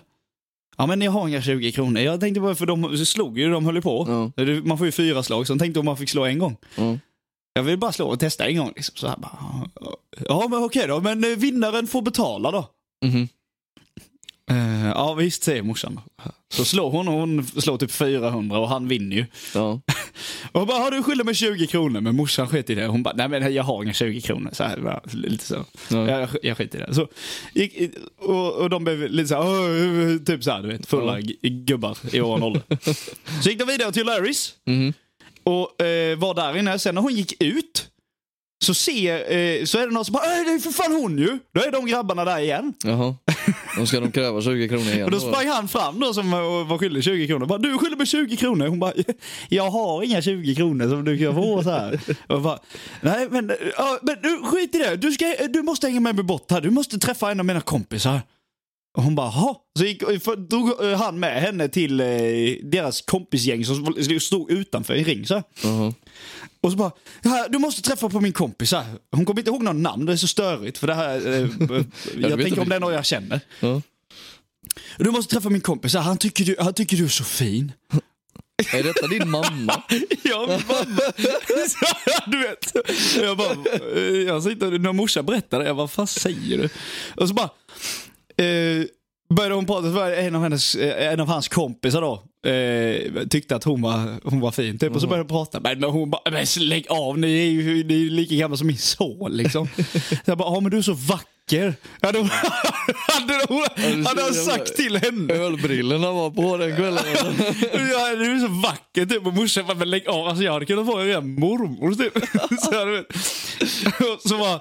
Ja 0.77 0.87
men 0.87 1.01
jag 1.01 1.13
har 1.13 1.29
inga 1.29 1.43
20 1.43 1.73
kronor. 1.73 2.01
Jag 2.03 2.21
tänkte 2.21 2.41
bara, 2.41 2.55
för 2.55 2.67
de 2.67 2.99
slog 3.07 3.39
ju, 3.39 3.51
de 3.51 3.65
höll 3.67 3.75
ju 3.75 3.83
på. 3.83 4.05
Ja. 4.37 4.45
Man 4.65 4.79
får 4.79 4.87
ju 4.87 4.93
fyra 4.93 5.23
slag, 5.23 5.47
så 5.47 5.53
de 5.53 5.59
tänkte 5.59 5.81
om 5.81 5.87
man 5.87 5.97
fick 5.97 6.09
slå 6.09 6.25
en 6.25 6.39
gång. 6.39 6.57
Ja. 6.77 6.99
Jag 7.53 7.63
vill 7.63 7.79
bara 7.79 7.93
slå 7.93 8.07
och 8.09 8.21
testa 8.21 8.47
en 8.47 8.57
gång. 8.57 8.73
Liksom. 8.77 8.97
Så 8.97 9.09
här 9.09 9.17
bara, 9.17 9.69
ja, 10.29 10.47
men 10.51 10.65
okej 10.65 10.87
då, 10.89 11.01
men 11.01 11.25
eh, 11.25 11.31
vinnaren 11.39 11.87
får 11.87 12.03
betala 12.03 12.51
då. 12.51 12.69
Mhm. 13.05 13.29
Eh, 14.51 14.87
ja 14.89 15.15
visst, 15.15 15.43
säger 15.43 15.63
morsan. 15.63 16.01
Så 16.55 16.65
slår 16.65 16.91
hon 16.91 17.09
och 17.09 17.15
hon 17.15 17.47
slår 17.47 17.79
typ 17.79 17.91
400 17.91 18.59
och 18.59 18.69
han 18.69 18.89
vinner 18.89 19.17
ju. 19.17 19.27
Ja. 19.55 19.81
Och 20.53 20.67
bara, 20.67 20.79
har 20.79 20.91
du 20.91 21.03
skyller 21.03 21.25
mig 21.25 21.35
20 21.35 21.67
kronor? 21.67 22.01
Men 22.01 22.17
morsan 22.17 22.49
sket 22.49 22.71
i 22.71 22.75
det. 22.75 22.87
Hon 22.87 23.03
bara, 23.03 23.15
nej 23.17 23.29
men 23.29 23.55
jag 23.55 23.63
har 23.63 23.83
inga 23.83 23.93
20 23.93 24.21
kronor. 24.21 24.51
Så 24.53 24.65
här, 24.65 24.77
bara, 24.81 25.01
lite 25.13 25.45
så. 25.45 25.65
Ja. 25.91 26.11
Jag, 26.11 26.29
jag 26.43 26.57
skiter 26.57 26.79
i 26.79 26.83
det. 26.87 26.95
Så, 26.95 27.09
gick, 27.55 27.95
och, 28.19 28.53
och 28.55 28.71
de 28.71 28.85
blev 28.85 29.11
lite 29.11 29.29
så 29.29 29.35
här, 29.35 30.25
typ 30.25 30.45
så 30.45 30.51
här, 30.51 30.63
du 30.63 30.69
vet, 30.69 30.87
fulla 30.87 31.21
gubbar 31.43 31.99
i 32.13 32.21
vår 32.21 32.45
ålder. 32.45 32.63
Så 33.43 33.49
gick 33.51 33.59
de 33.59 33.65
vidare 33.65 33.93
till 33.93 34.07
Larrys. 34.07 34.55
Mhm. 34.65 34.93
och 35.43 35.83
eh, 35.83 36.19
var 36.19 36.35
där 36.35 36.57
inne. 36.57 36.79
Sen 36.79 36.95
när 36.95 37.03
hon 37.03 37.15
gick 37.15 37.43
ut 37.43 37.89
så, 38.65 38.75
ser, 38.75 39.15
eh, 39.33 39.65
så 39.65 39.79
är 39.79 39.87
det 39.87 39.93
någon 39.95 40.05
som 40.05 40.13
bara 40.13 40.25
"Äh, 40.25 40.45
det 40.47 40.53
är 40.53 40.59
för 40.59 40.71
fan 40.71 40.93
hon 40.93 41.19
ju. 41.19 41.39
Då 41.55 41.61
är 41.61 41.71
de 41.71 41.87
grabbarna 41.87 42.25
där 42.25 42.39
igen. 42.39 42.75
Jaha. 42.85 43.15
Då 43.79 43.87
ska 43.87 44.01
de 44.01 44.11
kräva 44.13 44.41
20 44.43 44.69
kronor 44.69 44.89
igen. 44.89 45.05
Och 45.05 45.11
då 45.11 45.21
sprang 45.21 45.49
han 45.49 45.69
fram 45.69 46.01
då 46.01 46.15
som 46.15 46.31
var 46.31 46.65
var 46.65 46.79
skyldig 46.79 47.05
20 47.05 47.27
kronor. 47.27 47.47
Bara, 47.47 47.59
du 47.59 47.79
skyller 47.79 47.97
mig 47.97 48.07
20 48.07 48.37
kronor. 48.37 48.67
Hon 48.67 48.79
bara, 48.79 48.93
jag 49.49 49.71
har 49.71 50.03
inga 50.03 50.23
20 50.23 50.55
kronor 50.55 50.89
som 50.89 51.05
du 51.05 51.19
kan 51.19 51.35
få 51.35 51.63
så 51.63 51.71
här. 51.71 52.01
Och 52.27 52.41
bara, 52.43 52.59
nej 53.01 53.29
men, 53.31 53.53
ja, 53.77 53.99
men 54.03 54.17
skit 54.45 54.75
i 54.75 54.79
det. 54.79 54.97
Du, 54.97 55.13
ska, 55.13 55.35
du 55.49 55.63
måste 55.63 55.87
hänga 55.87 56.01
med 56.01 56.15
mig 56.15 56.25
bort 56.25 56.51
här. 56.51 56.61
Du 56.61 56.71
måste 56.71 56.99
träffa 56.99 57.31
en 57.31 57.41
av 57.41 57.47
mina 57.47 57.61
kompisar. 57.61 58.21
Och 58.97 59.03
hon 59.03 59.15
bara, 59.15 59.27
jaha. 59.27 59.55
Så 59.79 59.85
gick, 59.85 60.03
för, 60.03 60.37
drog 60.37 60.85
eh, 60.85 60.99
han 60.99 61.21
med 61.21 61.41
henne 61.43 61.69
till 61.69 62.01
eh, 62.01 62.07
deras 62.63 63.01
kompisgäng 63.01 63.65
som 63.65 63.95
stod 64.21 64.51
utanför 64.51 64.95
i 64.95 65.05
ring 65.05 65.27
så 65.27 65.35
här. 65.35 65.43
Jaha. 65.63 65.95
Och 66.61 66.71
så 66.71 66.77
bara, 66.77 66.91
"Ja, 67.23 67.47
du 67.51 67.59
måste 67.59 67.83
träffa 67.83 68.09
på 68.09 68.21
min 68.21 68.33
kompis 68.33 68.73
här. 68.73 68.87
Hon 69.13 69.25
kommer 69.25 69.41
inte 69.41 69.51
ihåg 69.51 69.63
någon 69.63 69.83
namn, 69.83 70.07
det 70.07 70.13
är 70.13 70.17
så 70.17 70.27
störigt. 70.29 70.79
För 70.79 70.87
det 70.87 70.95
här, 70.95 71.17
eh, 71.27 71.33
jag 72.17 72.37
vet 72.37 72.47
tänker 72.47 72.61
om 72.63 72.69
det 72.69 72.77
är 72.77 72.81
någon 72.81 72.93
jag 72.95 73.05
känner. 73.07 73.41
Ja. 73.61 73.83
Du 74.99 75.11
måste 75.11 75.35
träffa 75.35 75.49
min 75.49 75.61
kompis 75.61 75.95
här, 75.95 76.01
han 76.01 76.19
tycker 76.19 76.45
du, 76.45 76.57
han 76.59 76.75
tycker 76.75 76.97
du 76.97 77.05
är 77.05 77.09
så 77.09 77.25
fin. 77.25 77.73
Är 78.73 78.83
detta 78.83 79.07
din 79.07 79.31
mamma? 79.31 79.83
Ja, 80.23 80.47
mamma. 80.47 81.01
Så, 81.69 81.87
du 82.31 82.39
vet. 82.39 82.73
Jag 83.23 83.37
bara, 83.37 83.53
eh, 83.97 84.01
jag 84.03 84.43
sitter, 84.43 84.79
när 84.79 84.93
morsan 84.93 85.27
berättade 85.27 85.65
jag 85.65 85.77
bara, 85.77 85.83
vad 85.83 85.91
fan 85.91 86.07
säger 86.07 86.59
du? 86.59 86.69
Och 87.17 87.29
så 87.29 87.35
bara, 87.35 87.51
eh, 88.45 88.87
började 89.29 89.55
hon 89.55 89.67
prata, 89.67 89.83
så 89.83 89.89
var 89.89 90.11
en 90.11 90.35
av, 90.35 90.43
hennes, 90.43 90.75
eh, 90.75 91.13
en 91.13 91.21
av 91.21 91.29
hans 91.29 91.49
kompisar 91.49 92.01
då, 92.01 92.23
eh, 92.51 93.27
tyckte 93.29 93.57
att 93.57 93.65
hon 93.65 93.83
var, 93.83 94.31
hon 94.31 94.41
var 94.41 94.51
fin 94.51 94.79
typ. 94.79 94.95
Och 94.95 95.01
så 95.01 95.07
började 95.07 95.29
de 95.29 95.33
prata, 95.33 95.61
men 95.61 95.83
hon 95.83 96.11
bara, 96.11 96.31
men 96.31 96.47
lägg 96.59 96.87
av, 96.89 97.19
ni 97.19 97.39
är 97.39 97.51
ju 97.51 97.85
ni 97.85 97.95
är 97.95 97.99
ju 97.99 98.11
lika 98.11 98.35
gamla 98.35 98.57
som 98.57 98.67
min 98.67 98.79
son 98.79 99.33
liksom. 99.33 99.69
Så 99.97 100.17
jag 100.25 100.39
bara, 100.39 100.55
ja 100.55 100.61
men 100.61 100.71
du 100.71 100.79
är 100.79 100.83
så 100.83 100.93
vacker. 100.93 101.75
Hon, 102.03 102.15
hade 103.09 103.47
hon, 103.49 104.07
hade 104.07 104.23
han 104.23 104.35
sagt 104.35 104.77
till 104.77 104.97
henne. 104.97 105.35
Ölbrillorna 105.35 106.13
var 106.13 106.31
på 106.31 106.57
den 106.57 106.77
kvällen. 106.77 107.05
Ja, 107.73 108.15
du 108.17 108.33
är 108.33 108.39
så 108.39 108.53
vacker 108.53 109.07
typ. 109.07 109.27
Och 109.27 109.35
morsan 109.35 109.67
bara, 109.67 109.77
men 109.77 109.91
lägg 109.91 110.09
av. 110.09 110.27
Alltså, 110.27 110.45
jag 110.45 110.53
hade 110.53 110.67
kunnat 110.67 110.87
få 110.87 110.99
en 110.99 111.07
ren 111.07 111.35
mormor 111.41 111.95
typ. 111.95 112.13
Så, 112.61 114.29
så 114.29 114.37
var 114.37 114.61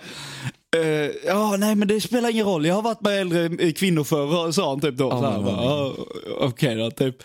eh, 0.75 1.11
ja, 1.25 1.55
nej 1.57 1.75
men 1.75 1.87
det 1.87 2.01
spelar 2.01 2.29
ingen 2.29 2.45
roll. 2.45 2.65
Jag 2.65 2.75
har 2.75 2.81
varit 2.81 3.01
med 3.01 3.21
äldre 3.21 3.71
kvinnor 3.71 4.03
förr, 4.03 4.51
sa 4.51 4.69
han 4.69 4.81
typ 4.81 4.95
då. 4.97 5.09
"Ja, 5.09 5.93
Okej 6.39 6.75
då, 6.75 6.91
typ. 6.91 7.17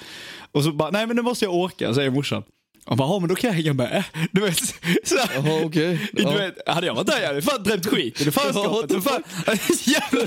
Och 0.52 0.64
så 0.64 0.72
bara, 0.72 0.90
nej 0.90 1.06
men 1.06 1.16
nu 1.16 1.22
måste 1.22 1.44
jag 1.44 1.54
åka, 1.54 1.94
säger 1.94 2.10
morsan. 2.10 2.42
Han 2.90 2.96
bara, 2.98 3.08
ja 3.08 3.18
men 3.18 3.28
då 3.28 3.34
kan 3.34 3.48
jag 3.48 3.54
hänga 3.54 3.72
med. 3.72 4.04
Du 4.32 4.40
vet, 4.40 4.58
så 5.04 5.16
här. 5.16 5.30
Jaha, 5.34 5.64
okej. 5.64 6.10
Du 6.12 6.22
Ja. 6.22 6.30
vet, 6.30 6.68
hade 6.68 6.86
jag 6.86 6.94
varit 6.94 7.06
där 7.06 7.20
jag 7.20 7.26
hade 7.28 7.42
fan 7.42 7.62
drömt 7.62 7.86
skit 7.86 8.20
i 8.20 8.24
det 8.24 8.30
fanskapet. 8.32 8.90
Ja, 8.90 9.00
fan, 9.00 9.22
jävla, 9.84 10.20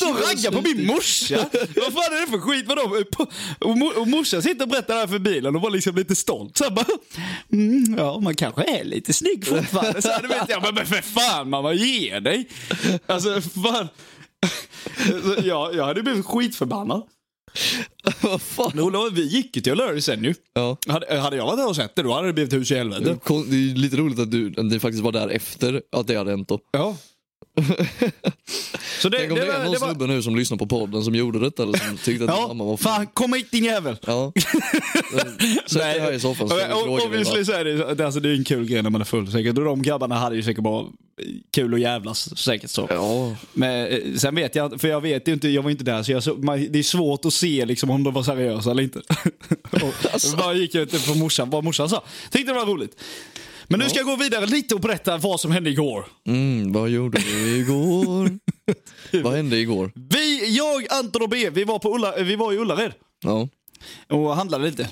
de 0.00 0.12
raggar 0.14 0.50
på 0.50 0.62
min 0.62 0.86
morsa. 0.86 1.36
Vad 1.76 1.92
fan 1.92 2.12
är 2.16 2.20
det 2.20 2.30
för 2.32 2.38
skit? 2.38 2.64
Vadå? 2.68 2.96
Och, 3.60 3.78
mor- 3.78 3.98
och 4.00 4.08
morsan 4.08 4.42
sitter 4.42 4.62
och 4.62 4.68
berättar 4.68 4.94
det 4.94 5.00
här 5.00 5.06
för 5.06 5.18
bilen 5.18 5.56
och 5.56 5.62
var 5.62 5.70
liksom 5.70 5.96
lite 5.96 6.16
stolt. 6.16 6.56
Så 6.56 6.70
bara, 6.70 6.86
mm, 7.52 7.94
ja 7.98 8.20
man 8.20 8.34
kanske 8.34 8.62
är 8.80 8.84
lite 8.84 9.12
snygg 9.12 9.46
fortfarande. 9.46 10.02
Så 10.02 10.08
här, 10.08 10.22
du 10.22 10.28
vet 10.28 10.48
jag, 10.48 10.62
men, 10.62 10.74
men 10.74 10.86
för 10.86 11.02
fan 11.02 11.50
mamma, 11.50 11.72
ge 11.72 12.20
dig. 12.20 12.48
Alltså 13.06 13.40
fan. 13.40 13.88
Jag, 15.44 15.74
jag 15.74 15.84
hade 15.84 16.02
blivit 16.02 16.26
skitförbannad. 16.26 17.02
Fan? 18.40 18.80
Ola, 18.80 19.10
vi 19.12 19.22
gick 19.26 19.56
ju 19.56 19.62
till 19.62 19.72
O'Leary 19.72 20.00
sen 20.00 20.24
ju. 20.24 20.34
Ja. 20.54 20.76
Hade, 20.88 21.20
hade 21.20 21.36
jag 21.36 21.44
varit 21.46 21.58
där 21.58 21.68
och 21.68 21.76
sett 21.76 21.94
det 21.96 22.02
då 22.02 22.12
hade 22.12 22.26
det 22.26 22.32
blivit 22.32 22.52
hus 22.52 22.70
i 22.70 22.74
helvete. 22.74 23.16
Det 23.26 23.56
är 23.56 23.74
lite 23.76 23.96
roligt 23.96 24.18
att 24.18 24.30
du, 24.30 24.54
att 24.56 24.64
ni 24.64 24.80
faktiskt 24.80 25.02
var 25.04 25.12
där 25.12 25.28
efter 25.28 25.82
att 25.96 26.06
det 26.06 26.14
hade 26.16 26.30
hänt 26.30 26.48
då. 26.48 26.58
Ja. 26.72 26.96
Så 29.00 29.08
det, 29.08 29.18
Tänk 29.18 29.32
om 29.32 29.38
det, 29.38 29.44
det, 29.44 29.52
är 29.52 29.64
någon 29.64 29.72
var, 29.80 29.88
snubbe 29.88 30.06
nu 30.06 30.22
som 30.22 30.36
lyssnar 30.36 30.58
på 30.58 30.66
podden 30.66 31.04
som 31.04 31.14
gjorde 31.14 31.38
detta 31.38 31.62
eller 31.62 31.78
som 31.78 31.96
tyckte 32.04 32.24
att 32.24 32.30
din 32.36 32.48
mamma 32.48 32.64
Ja, 32.64 32.70
var 32.70 32.76
fan 32.76 33.06
kom 33.06 33.32
hit 33.32 33.50
din 33.50 33.64
jävel. 33.64 33.96
Ja. 34.06 34.32
Sätt 35.66 35.78
dig 35.82 36.00
här 36.00 36.12
i 36.12 36.20
soffan 36.20 36.48
så 36.48 36.54
Och- 36.54 36.88
och- 36.88 37.06
Obviously 37.06 37.44
så 37.44 37.52
är 37.52 37.64
det, 37.64 37.94
det, 37.94 38.04
alltså, 38.04 38.20
det 38.20 38.28
är 38.28 38.34
en 38.34 38.44
kul 38.44 38.66
grej 38.68 38.82
när 38.82 38.90
man 38.90 39.00
är 39.00 39.04
full 39.04 39.32
säkert. 39.32 39.58
Och 39.58 39.64
de 39.64 39.82
grabbarna 39.82 40.14
hade 40.14 40.36
ju 40.36 40.42
säkert 40.42 40.64
bara 40.64 40.86
kul 41.50 41.72
och 41.72 41.78
jävlas 41.78 42.38
säkert 42.38 42.70
så. 42.70 42.86
Ja, 42.90 43.36
Men 43.52 43.86
eh, 43.86 44.14
sen 44.16 44.34
vet 44.34 44.54
jag 44.54 44.80
för 44.80 44.88
jag 44.88 45.00
vet 45.00 45.28
ju 45.28 45.32
inte, 45.32 45.48
jag 45.48 45.62
var 45.62 45.70
inte 45.70 45.84
där 45.84 46.02
så, 46.02 46.12
jag 46.12 46.22
så 46.22 46.34
man, 46.34 46.66
det 46.72 46.78
är 46.78 46.82
svårt 46.82 47.24
att 47.24 47.32
se 47.34 47.66
liksom 47.66 47.90
om 47.90 48.04
de 48.04 48.14
var 48.14 48.22
seriösa 48.22 48.70
eller 48.70 48.82
inte. 48.82 48.98
och, 49.70 50.12
Alltså. 50.12 50.36
Bara 50.36 50.54
gick 50.54 50.74
jag 50.74 50.82
ut 50.82 51.06
på 51.06 51.14
morsan, 51.14 51.50
vad 51.50 51.64
morsan 51.64 51.88
sa. 51.88 52.04
Tyckte 52.30 52.52
det 52.52 52.58
var 52.58 52.66
roligt. 52.66 53.00
Men 53.68 53.80
nu 53.80 53.88
ska 53.88 53.98
jag 53.98 54.06
gå 54.06 54.16
vidare 54.16 54.46
lite 54.46 54.74
och 54.74 54.80
berätta 54.80 55.16
vad 55.16 55.40
som 55.40 55.50
hände 55.52 55.70
igår. 55.70 56.06
mm, 56.26 56.72
vad 56.72 56.88
gjorde 56.90 57.18
du 57.18 57.56
igår? 57.58 58.30
vad 59.22 59.34
hände 59.34 59.56
igår? 59.56 59.92
Vi, 59.94 60.56
jag, 60.56 60.86
Anton 60.90 61.22
och 61.22 61.28
B, 61.28 61.50
vi 61.50 61.64
var, 61.64 61.78
på 61.78 61.94
Ulla, 61.94 62.14
vi 62.16 62.36
var 62.36 62.52
i 62.52 62.56
Ullared. 62.56 62.92
Ja. 63.24 63.48
och 64.08 64.36
handlade 64.36 64.64
lite. 64.64 64.82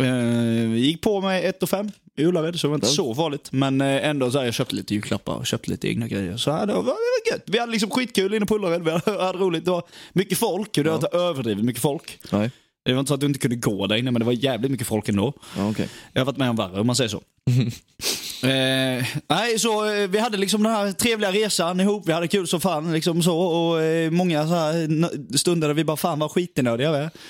Eh, 0.00 0.68
Vi 0.70 0.78
gick 0.80 1.00
på 1.02 1.20
med 1.20 1.44
1 1.48 1.62
och 1.62 1.68
5 1.70 1.86
i 1.86 1.90
Ullared, 2.18 2.60
så 2.60 2.66
det 2.66 2.70
var 2.70 2.74
inte 2.74 2.86
så 2.86 3.14
farligt. 3.14 3.52
Men 3.52 3.80
eh, 3.80 4.08
ändå 4.08 4.30
så 4.30 4.38
här, 4.38 4.44
jag 4.44 4.54
köpte 4.54 4.74
lite 4.74 4.94
julklappar 4.94 5.34
och 5.34 5.46
köpte 5.46 5.70
lite 5.70 5.88
egna 5.88 6.08
grejer. 6.08 6.36
Så 6.36 6.50
här, 6.50 6.66
det, 6.66 6.72
var, 6.72 6.94
gött. 7.32 7.42
Vi 7.46 7.58
hade 7.58 7.72
liksom 7.72 7.90
skitkul 7.90 8.34
inne 8.34 8.46
på 8.46 8.54
Ullared, 8.54 8.84
vi 8.84 8.90
hade, 8.90 9.22
hade 9.24 9.38
roligt. 9.38 9.64
Det 9.64 9.70
var 9.70 9.82
mycket 10.12 10.38
folk, 10.38 10.72
det 10.72 10.82
var 10.82 10.94
inte 10.94 11.08
överdrivet 11.12 11.64
mycket 11.64 11.82
folk. 11.82 12.18
Nej. 12.30 12.50
Det 12.82 12.92
var 12.92 13.00
inte 13.00 13.08
så 13.08 13.14
att 13.14 13.20
du 13.20 13.26
inte 13.26 13.38
kunde 13.38 13.56
gå 13.56 13.86
där 13.86 13.96
inne, 13.96 14.10
men 14.10 14.20
det 14.20 14.26
var 14.26 14.32
jävligt 14.32 14.70
mycket 14.70 14.86
folk 14.86 15.08
ändå. 15.08 15.32
Ja, 15.56 15.70
okej. 15.70 15.88
Jag 16.12 16.20
har 16.20 16.26
varit 16.26 16.36
med 16.36 16.50
om 16.50 16.56
värre 16.56 16.80
om 16.80 16.86
man 16.86 16.96
säger 16.96 17.08
så. 17.08 17.22
eh, 18.42 19.06
nej, 19.28 19.58
så 19.58 19.90
eh, 19.94 20.08
vi 20.08 20.18
hade 20.18 20.36
liksom 20.36 20.62
den 20.62 20.72
här 20.72 20.92
trevliga 20.92 21.32
resan 21.32 21.80
ihop. 21.80 22.08
Vi 22.08 22.12
hade 22.12 22.28
kul 22.28 22.46
som 22.46 22.60
fan 22.60 22.92
liksom 22.92 23.22
så. 23.22 23.38
Och 23.38 23.82
eh, 23.82 24.10
många 24.10 24.48
så 24.48 24.54
här 24.54 25.36
stunder 25.36 25.68
där 25.68 25.74
vi 25.74 25.84
bara 25.84 25.96
fan 25.96 26.18
vad 26.18 26.30
skitnödiga 26.30 26.92
vi 26.92 26.98
är. 26.98 27.10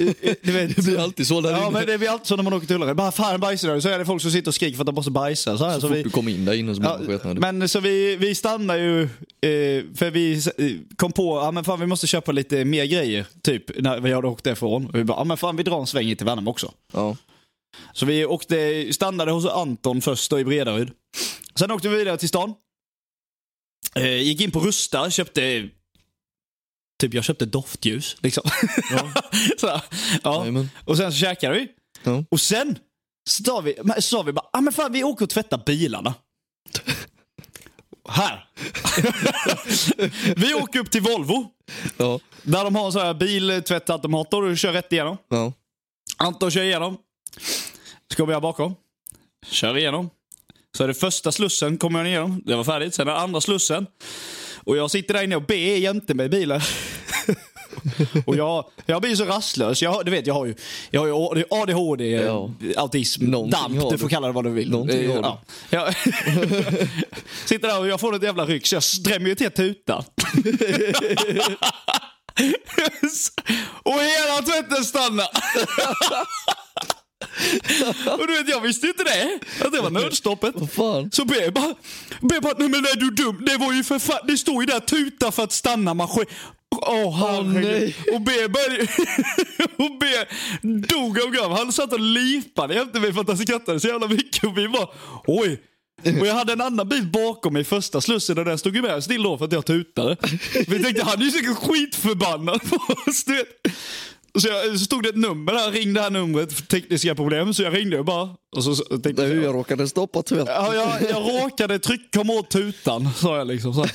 Eh, 0.00 0.06
eh, 0.30 0.34
du 0.42 0.52
vet, 0.52 0.76
Det 0.76 0.82
blir 0.82 0.98
alltid 1.00 1.26
så 1.26 1.40
där 1.40 1.50
Ja 1.50 1.58
inne. 1.62 1.70
men 1.70 1.86
det 1.86 1.98
blir 1.98 2.08
alltid 2.08 2.26
så 2.26 2.36
när 2.36 2.42
man 2.42 2.52
åker 2.52 2.66
till 2.66 2.76
Ullared. 2.76 2.96
Bara 2.96 3.12
fan 3.12 3.40
bajsnödig. 3.40 3.82
Så 3.82 3.88
är 3.88 3.98
det 3.98 4.04
folk 4.04 4.22
som 4.22 4.30
sitter 4.30 4.48
och 4.50 4.54
skriker 4.54 4.76
för 4.76 4.82
att 4.82 4.86
de 4.86 4.94
måste 4.94 5.10
bajsa. 5.10 5.58
Så, 5.58 5.64
här, 5.64 5.74
Så 5.74 5.80
så 5.80 5.88
fort 5.88 5.96
vi, 5.96 6.02
du 6.02 6.10
kom 6.10 6.28
in 6.28 6.44
där 6.44 6.52
inne 6.52 6.74
så 6.74 6.82
Ja, 6.82 7.34
men 7.34 7.68
så 7.68 7.80
vi, 7.80 8.16
vi 8.16 8.34
stannar 8.34 8.76
ju, 8.76 9.02
eh, 9.02 9.08
för 9.94 10.10
vi 10.10 10.42
kom 10.96 11.12
på 11.12 11.62
ja, 11.66 11.76
vi 11.76 11.86
måste 11.86 12.06
köpa 12.06 12.32
lite 12.32 12.64
mer 12.64 12.84
grejer, 12.84 13.26
typ, 13.42 13.82
när 13.82 14.00
vi 14.00 14.12
hade 14.12 14.28
åkt 14.28 14.44
därifrån. 14.44 14.86
Och 14.86 14.94
vi 14.94 15.04
bara, 15.04 15.18
ja, 15.18 15.24
men 15.24 15.36
fan 15.36 15.56
vi 15.56 15.62
drar 15.62 15.80
en 15.80 15.86
sväng 15.86 16.06
hit 16.06 16.18
till 16.18 16.26
Värnamo 16.26 16.50
också. 16.50 16.72
Ja. 16.92 17.16
Så 17.92 18.06
vi 18.06 18.24
åkte, 18.24 18.88
stannade 18.92 19.30
hos 19.32 19.46
Anton 19.46 20.00
först 20.00 20.30
då 20.30 20.40
i 20.40 20.44
Bredaryd. 20.44 20.90
Sen 21.54 21.70
åkte 21.70 21.88
vi 21.88 21.96
vidare 21.96 22.18
till 22.18 22.28
stan. 22.28 22.54
Eh, 23.94 24.22
gick 24.22 24.40
in 24.40 24.50
på 24.50 24.60
Rusta, 24.60 25.10
köpte 25.10 25.70
Typ 27.00 27.14
jag 27.14 27.24
köpte 27.24 27.46
doftljus. 27.46 28.16
Liksom. 28.20 28.42
Ja. 28.90 29.12
så, 29.58 29.66
här, 29.66 29.82
ja. 30.22 30.46
Och 30.84 30.96
sen 30.96 31.12
så 31.12 31.18
käkade 31.18 31.54
vi. 31.54 31.68
Ja. 32.02 32.24
Och 32.30 32.40
sen 32.40 32.78
Så 33.28 33.44
sa 33.44 33.60
vi, 33.60 33.74
så 33.98 34.22
vi 34.22 34.32
bara, 34.32 34.46
ah, 34.52 34.60
men 34.60 34.72
fan 34.72 34.92
vi 34.92 35.04
åker 35.04 35.24
och 35.24 35.30
tvättar 35.30 35.62
bilarna. 35.66 36.14
Här. 38.08 38.48
vi 40.36 40.54
åker 40.54 40.78
upp 40.80 40.90
till 40.90 41.02
Volvo. 41.02 41.50
Ja. 41.96 42.20
Där 42.42 42.64
de 42.64 42.74
har 42.74 42.86
en 42.86 42.92
sån 42.92 43.02
här 43.02 43.14
biltvättautomator 43.14 44.50
och 44.50 44.58
kör 44.58 44.72
rätt 44.72 44.92
igenom. 44.92 45.16
Ja. 45.28 45.52
Anton 46.16 46.50
kör 46.50 46.62
igenom. 46.62 46.96
Så 48.10 48.16
kommer 48.16 48.32
jag 48.32 48.42
bakom. 48.42 48.74
Kör 49.46 49.78
igenom. 49.78 50.10
Så 50.76 50.84
är 50.84 50.88
det 50.88 50.94
första 50.94 51.32
slussen 51.32 51.78
kommer 51.78 51.98
jag 51.98 52.08
igenom. 52.08 52.42
Det 52.46 52.56
var 52.56 52.64
färdigt. 52.64 52.94
Sen 52.94 53.08
är 53.08 53.12
det 53.12 53.18
andra 53.18 53.40
slussen. 53.40 53.86
Och 54.64 54.76
jag 54.76 54.90
sitter 54.90 55.14
där 55.14 55.22
inne 55.22 55.36
och 55.36 55.42
ber 55.42 55.76
jämte 55.76 56.14
mig 56.14 56.26
i 56.26 56.28
bilen. 56.28 56.60
och 58.26 58.36
jag, 58.36 58.64
jag 58.86 59.02
blir 59.02 59.16
så 59.16 59.24
rastlös. 59.24 59.82
Jag, 59.82 60.04
du 60.04 60.10
vet, 60.10 60.26
jag 60.26 60.34
har 60.34 60.46
ju, 60.46 60.54
jag 60.90 61.00
har 61.00 61.36
ju 61.36 61.44
ADHD, 61.50 62.10
Ja. 62.10 62.50
autism, 62.76 63.24
Någonting 63.24 63.78
damp. 63.78 63.90
Du 63.90 63.98
får 63.98 64.08
kalla 64.08 64.26
det 64.26 64.32
vad 64.32 64.44
du 64.44 64.50
vill. 64.50 64.70
Någonting 64.70 65.08
har 65.10 65.16
ja. 65.16 65.40
Jag 65.70 65.94
sitter 67.46 67.68
där 67.68 67.78
och 67.80 67.88
jag 67.88 68.00
får 68.00 68.16
ett 68.16 68.22
jävla 68.22 68.46
ryck 68.46 68.66
så 68.66 68.74
jag 68.74 68.82
drämmer 69.04 69.28
ju 69.28 69.34
till 69.34 69.50
tutan. 69.50 70.04
och 73.82 73.92
hela 74.00 74.42
tvätten 74.46 74.84
stannar. 74.84 75.28
Och 78.18 78.26
du 78.26 78.32
vet, 78.32 78.48
jag 78.48 78.60
visste 78.60 78.86
inte 78.86 79.04
det. 79.04 79.38
Att 79.64 79.72
det 79.72 79.80
var 79.80 79.90
nödstoppet. 79.90 80.54
Så 81.12 81.24
ber 81.24 81.42
jag 81.42 81.52
bara, 81.52 81.74
ber 82.20 82.34
jag 82.34 82.42
bara, 82.42 82.54
nej 82.58 82.68
men 82.68 82.80
är 82.80 82.96
du 82.96 83.10
dum? 83.10 83.44
Det 83.46 83.56
var 83.56 83.72
ju 83.72 83.84
för 83.84 83.98
fan, 83.98 84.26
det 84.26 84.36
står 84.36 84.62
ju 84.62 84.66
där 84.66 84.80
tuta 84.80 85.32
för 85.32 85.42
att 85.42 85.52
stanna 85.52 85.94
maskin. 85.94 86.26
Åh 86.76 87.16
herregud. 87.16 87.64
nej. 87.64 87.96
och 88.14 88.20
B 88.20 88.32
började, 88.48 88.82
och 89.76 89.98
B 90.00 90.06
dog 90.88 91.20
av 91.20 91.30
gav. 91.30 91.52
Han 91.56 91.72
satt 91.72 91.92
och 91.92 92.00
lipade 92.00 92.74
jämte 92.74 93.00
mig 93.00 93.12
för 93.12 93.20
att 93.20 93.28
han 93.28 93.38
skrattade 93.38 93.80
så 93.80 93.88
jävla 93.88 94.08
mycket 94.08 94.44
och 94.44 94.58
vi 94.58 94.68
bara, 94.68 94.88
oj. 95.26 95.60
Och 96.20 96.26
jag 96.26 96.34
hade 96.34 96.52
en 96.52 96.60
annan 96.60 96.88
bil 96.88 97.06
bakom 97.06 97.52
mig 97.52 97.62
i 97.62 97.64
första 97.64 98.00
slussen 98.00 98.38
och 98.38 98.44
den 98.44 98.58
stod 98.58 98.76
ju 98.76 98.82
med 98.82 99.04
still 99.04 99.22
då 99.22 99.38
för 99.38 99.44
att 99.44 99.52
jag 99.52 99.66
tutade. 99.66 100.16
Vi 100.68 100.82
tänkte 100.82 101.04
han 101.04 101.20
är 101.20 101.24
ju 101.24 101.30
säkert 101.30 101.56
skitförbannad 101.56 102.60
på 102.70 102.76
oss. 102.76 103.24
du 103.24 103.36
vet. 103.36 103.46
Så, 104.38 104.48
jag, 104.48 104.78
så 104.78 104.84
stod 104.84 105.02
det 105.02 105.08
ett 105.08 105.16
nummer 105.16 105.52
där, 105.52 105.70
ring 105.70 105.92
det 105.92 106.00
här 106.00 106.10
numret 106.10 106.52
för 106.52 106.62
tekniska 106.62 107.14
problem. 107.14 107.54
Så 107.54 107.62
jag 107.62 107.76
ringde 107.76 107.98
och 107.98 108.04
bara. 108.04 108.28
Och 108.56 108.64
så, 108.64 108.74
så 108.74 108.84
tänkte 108.98 109.22
hur 109.22 109.42
jag 109.42 109.54
råkade 109.54 109.88
stoppa 109.88 110.22
tvätten. 110.22 110.46
Ja, 110.54 110.74
jag, 110.74 111.10
jag 111.10 111.42
råkade 111.42 111.78
tryck, 111.78 112.14
komma 112.14 112.32
åt 112.32 112.50
tutan, 112.50 113.08
sa 113.16 113.38
jag 113.38 113.46
liksom. 113.46 113.74
Så. 113.74 113.86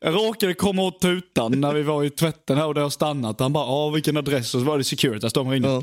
Jag 0.00 0.14
råkade 0.14 0.54
komma 0.54 0.82
åt 0.82 1.00
tutan 1.00 1.60
när 1.60 1.74
vi 1.74 1.82
var 1.82 2.04
i 2.04 2.10
tvätten 2.10 2.56
här 2.58 2.66
och 2.66 2.74
det 2.74 2.80
har 2.80 2.90
stannat. 2.90 3.40
Han 3.40 3.52
bara, 3.52 3.64
ja 3.66 3.90
vilken 3.90 4.16
adress? 4.16 4.54
Och 4.54 4.60
så 4.60 4.66
var 4.66 4.78
det 4.78 4.84
Securitas, 4.84 5.32
de 5.32 5.50
ringde. 5.50 5.68
Ja. 5.68 5.82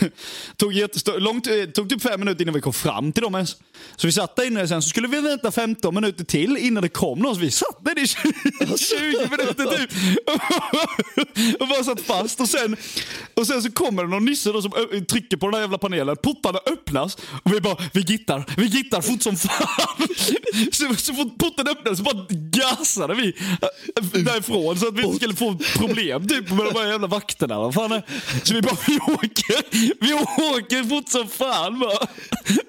tog, 0.56 0.72
jättestå- 0.72 1.18
långt, 1.18 1.46
eh, 1.46 1.64
tog 1.74 1.88
typ 1.90 2.02
fem 2.02 2.20
minuter 2.20 2.42
innan 2.42 2.54
vi 2.54 2.60
kom 2.60 2.72
fram 2.72 3.12
till 3.12 3.22
dem 3.22 3.34
ens. 3.34 3.56
Så 3.96 4.06
vi 4.06 4.12
satt 4.12 4.36
där 4.36 4.46
inne 4.46 4.68
sen 4.68 4.82
så 4.82 4.88
skulle 4.88 5.08
vi 5.08 5.20
vänta 5.20 5.50
15 5.50 5.94
minuter 5.94 6.24
till 6.24 6.56
innan 6.56 6.82
det 6.82 6.88
kom 6.88 7.18
någon. 7.18 7.34
Så 7.34 7.40
vi 7.40 7.50
satt 7.50 7.84
där 7.84 8.02
i 8.02 8.06
20, 8.06 8.22
20 8.78 9.28
minuter 9.30 9.76
typ. 9.78 9.90
och 11.60 11.68
bara 11.68 11.84
satt 11.84 12.00
fast. 12.00 12.40
Och 12.40 12.48
sen, 12.48 12.76
och 13.34 13.46
sen 13.46 13.62
så 13.62 13.72
kommer 13.72 14.02
det 14.04 14.08
någon 14.08 14.24
nisse 14.24 14.62
som 14.62 14.72
trycker 15.08 15.36
på 15.36 15.46
den 15.46 15.54
här 15.54 15.60
jävla 15.60 15.78
panelen. 15.78 16.16
Portarna 16.16 16.58
öppnas 16.66 17.16
och 17.42 17.52
vi 17.54 17.57
bara, 17.60 17.76
vi 17.92 18.00
gittar, 18.00 18.44
vi 18.56 18.66
gittar 18.66 19.00
fort 19.00 19.22
som 19.22 19.36
fan. 19.36 20.08
så, 20.72 20.94
så 20.94 21.14
fort 21.14 21.38
porten 21.38 21.68
öppnades 21.68 21.98
så 21.98 22.04
bara 22.04 22.26
gasade 22.30 23.14
vi 23.14 23.28
äh, 23.28 24.22
därifrån 24.24 24.78
så 24.78 24.88
att 24.88 24.94
vi 24.94 25.02
inte 25.02 25.16
skulle 25.16 25.34
få 25.34 25.58
problem 25.76 26.28
typ 26.28 26.50
med 26.50 26.66
de 26.66 26.78
här 26.78 26.86
jävla 26.86 27.06
vakterna. 27.06 27.72
Fan 27.72 28.02
Så 28.42 28.54
vi 28.54 28.62
bara, 28.62 28.76
vi 28.86 28.98
åker, 28.98 29.64
vi 30.00 30.12
åker 30.12 30.88
fort 30.88 31.08
som 31.08 31.28
fan 31.28 31.78
bara. 31.78 32.08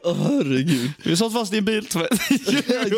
Åh, 0.04 0.18
herregud. 0.28 0.92
Vi 1.04 1.18
satt 1.18 1.34
fast 1.34 1.54
i 1.54 1.58
en 1.58 1.66
biltvätt. 1.66 2.10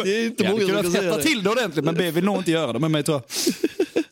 det 0.03 0.21
är 0.21 0.25
inte 0.25 0.49
många 0.49 0.61
som 0.61 0.83
kan 0.83 0.91
säga 0.91 1.17
det. 1.17 1.23
till 1.23 1.43
det 1.43 1.49
ordentligt 1.49 1.85
men 1.85 1.95
B 1.95 2.11
vill 2.11 2.23
nog 2.23 2.37
inte 2.37 2.51
göra 2.51 2.73
det 2.73 2.79
med 2.79 2.91
mig 2.91 3.03
tror 3.03 3.21
jag. 3.21 4.03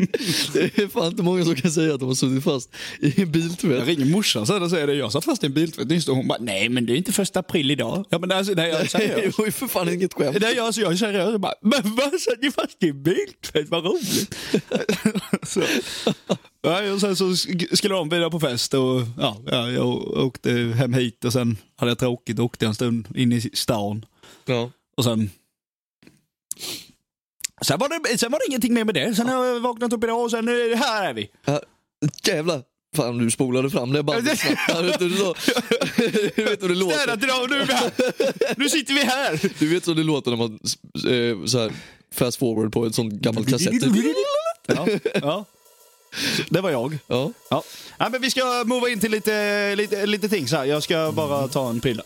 Det 0.52 0.78
är 0.78 0.88
fan 0.88 1.06
inte 1.06 1.22
många 1.22 1.44
som 1.44 1.54
kan 1.54 1.70
säga 1.70 1.94
att 1.94 2.00
de 2.00 2.08
har 2.08 2.14
suttit 2.14 2.44
fast 2.44 2.70
i 3.00 3.20
en 3.22 3.32
biltvätt. 3.32 3.78
Jag 3.78 3.88
ringer 3.88 4.04
morsan 4.06 4.46
sen 4.46 4.62
och 4.62 4.70
säger 4.70 4.86
det. 4.86 4.94
Jag 4.94 5.12
satt 5.12 5.24
fast 5.24 5.42
i 5.42 5.46
en 5.46 5.52
biltvätt 5.54 5.88
nyss 5.88 6.08
och 6.08 6.16
hon 6.16 6.28
bara, 6.28 6.38
nej 6.40 6.68
men 6.68 6.86
det 6.86 6.92
är 6.92 6.96
inte 6.96 7.12
första 7.12 7.40
april 7.40 7.70
idag. 7.70 8.04
Ja 8.10 8.18
men 8.18 8.32
alltså, 8.32 8.52
nej, 8.54 8.68
jag 8.68 8.78
är 8.78 8.82
Det 8.82 8.88
seriös. 8.88 9.38
var 9.38 9.44
ju 9.46 9.52
för 9.52 9.66
fan 9.66 9.88
inget 9.94 10.14
skämt. 10.14 10.36
Nej, 10.40 10.54
jag, 10.56 10.66
alltså, 10.66 10.80
jag 10.80 10.92
är 10.92 10.96
seriös. 10.96 11.30
Jag 11.32 11.40
bara, 11.40 11.54
men 11.62 11.80
vad 11.96 12.20
satt 12.20 12.42
ni 12.42 12.50
fast 12.50 12.82
i 12.82 12.88
en 12.88 13.02
biltvätt? 13.02 13.68
Vad 13.68 13.84
roligt. 13.84 14.34
så. 15.42 15.62
Ja, 16.62 16.92
och 16.92 17.00
sen 17.00 17.16
så 17.16 17.24
sk- 17.28 17.76
skulle 17.76 17.94
de 17.94 18.08
vidare 18.08 18.30
på 18.30 18.40
fest 18.40 18.74
och 18.74 19.02
ja, 19.18 19.40
ja, 19.46 19.70
jag 19.70 19.88
åkte 20.18 20.50
hem 20.52 20.94
hit 20.94 21.24
och 21.24 21.32
sen 21.32 21.56
hade 21.76 21.90
jag 21.90 21.98
tråkigt 21.98 22.38
och 22.38 22.44
åkte 22.44 22.66
en 22.66 22.74
stund 22.74 23.08
in 23.14 23.32
i 23.32 23.50
stan. 23.52 24.04
Ja. 24.46 24.70
Och 24.96 25.04
sen... 25.04 25.30
Sen 27.60 27.78
var, 27.78 27.88
det, 28.08 28.18
sen 28.18 28.32
var 28.32 28.38
det 28.38 28.46
ingenting 28.48 28.74
mer 28.74 28.84
med 28.84 28.94
det. 28.94 29.14
Sen 29.14 29.28
har 29.28 29.46
jag 29.46 29.60
vaknat 29.60 29.92
upp 29.92 30.04
idag 30.04 30.22
och 30.22 30.30
sen 30.30 30.48
eh, 30.48 30.78
här 30.78 31.08
är 31.08 31.14
vi. 31.14 31.30
Ja, 31.44 31.60
Jävlar. 32.26 32.62
Fan 32.96 33.18
du 33.18 33.30
spolade 33.30 33.70
fram 33.70 33.92
det 33.92 34.02
bandet 34.02 34.38
snabbt. 34.38 34.84
Vet 34.84 34.98
du, 34.98 35.08
du, 35.08 35.16
så, 35.16 35.34
du 36.36 36.44
vet 36.44 36.62
hur 36.62 36.68
det 36.68 36.74
låter. 36.74 36.96
Städat 36.96 37.22
idag 37.22 37.42
och 37.42 37.50
nu 37.50 37.56
är 37.56 37.66
vi 37.66 37.72
här. 37.72 37.92
Nu 38.56 38.68
sitter 38.68 38.94
vi 38.94 39.00
här. 39.00 39.40
Du 39.58 39.68
vet 39.68 39.84
så 39.84 39.94
det 39.94 40.02
låter 40.02 40.30
när 40.30 40.38
man 40.38 40.52
eh, 40.94 41.46
så 41.46 41.58
här, 41.58 41.72
fast 42.14 42.38
forward 42.38 42.72
på 42.72 42.84
en 42.84 42.92
sån 42.92 43.20
gammal 43.20 43.44
kassett. 43.44 43.74
Ja, 44.66 44.86
ja. 45.14 45.44
Det 46.48 46.60
var 46.60 46.70
jag. 46.70 46.98
Ja. 47.06 47.32
Ja. 47.48 47.62
Men 47.98 48.20
vi 48.22 48.30
ska 48.30 48.64
mova 48.66 48.88
in 48.88 49.00
till 49.00 49.10
lite, 49.10 49.76
lite, 49.76 50.06
lite 50.06 50.28
ting 50.28 50.48
så 50.48 50.56
här. 50.56 50.64
Jag 50.64 50.82
ska 50.82 51.12
bara 51.12 51.48
ta 51.48 51.70
en 51.70 51.80
prilla. 51.80 52.02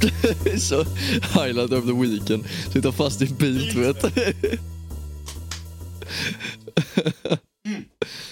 så 0.58 0.84
highlight 1.40 1.72
of 1.72 1.84
the 1.86 1.92
weekend. 1.92 2.44
Sitta 2.72 2.92
fast 2.92 3.22
i 3.22 3.26
en 3.26 3.34
biltvätt. 3.34 4.04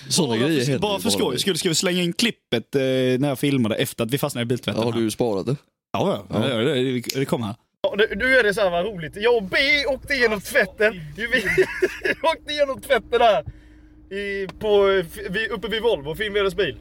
Sådana 0.08 0.36
grejer 0.36 0.60
händer 0.60 0.78
Bara 0.78 1.00
för 1.00 1.10
skojs 1.10 1.40
skull 1.40 1.58
ska 1.58 1.68
vi 1.68 1.74
slänga 1.74 2.02
in 2.02 2.12
klippet 2.12 2.74
eh, 2.74 2.80
när 3.18 3.28
jag 3.28 3.38
filmade 3.38 3.74
efter 3.74 4.04
att 4.04 4.10
vi 4.10 4.18
fastnade 4.18 4.42
i 4.42 4.46
biltvätten. 4.46 4.82
Ja, 4.82 4.92
har 4.92 5.00
du 5.00 5.10
sparat 5.10 5.46
det? 5.46 5.56
Ja, 5.92 6.24
ja. 6.30 6.48
ja. 6.48 6.56
Det, 6.56 6.82
det, 6.82 7.02
det 7.14 7.24
kommer 7.24 7.46
här. 7.46 7.54
Ja, 7.82 7.94
nu, 7.98 8.14
nu 8.16 8.36
är 8.36 8.42
det 8.42 8.54
så 8.54 8.60
här 8.60 8.70
vad 8.70 8.84
roligt. 8.84 9.16
Jag 9.16 9.36
och 9.36 9.42
B 9.42 9.56
åkte 9.88 10.14
igenom 10.14 10.40
tvätten. 10.40 11.00
Vi 11.16 11.26
åkte 12.22 12.52
igenom 12.52 12.80
tvätten 12.80 13.20
här. 13.20 13.44
I, 14.18 14.46
på, 14.58 15.02
vi, 15.30 15.48
uppe 15.48 15.68
vid 15.68 15.82
Volvo, 15.82 16.14
filmade 16.14 16.50
bil. 16.50 16.76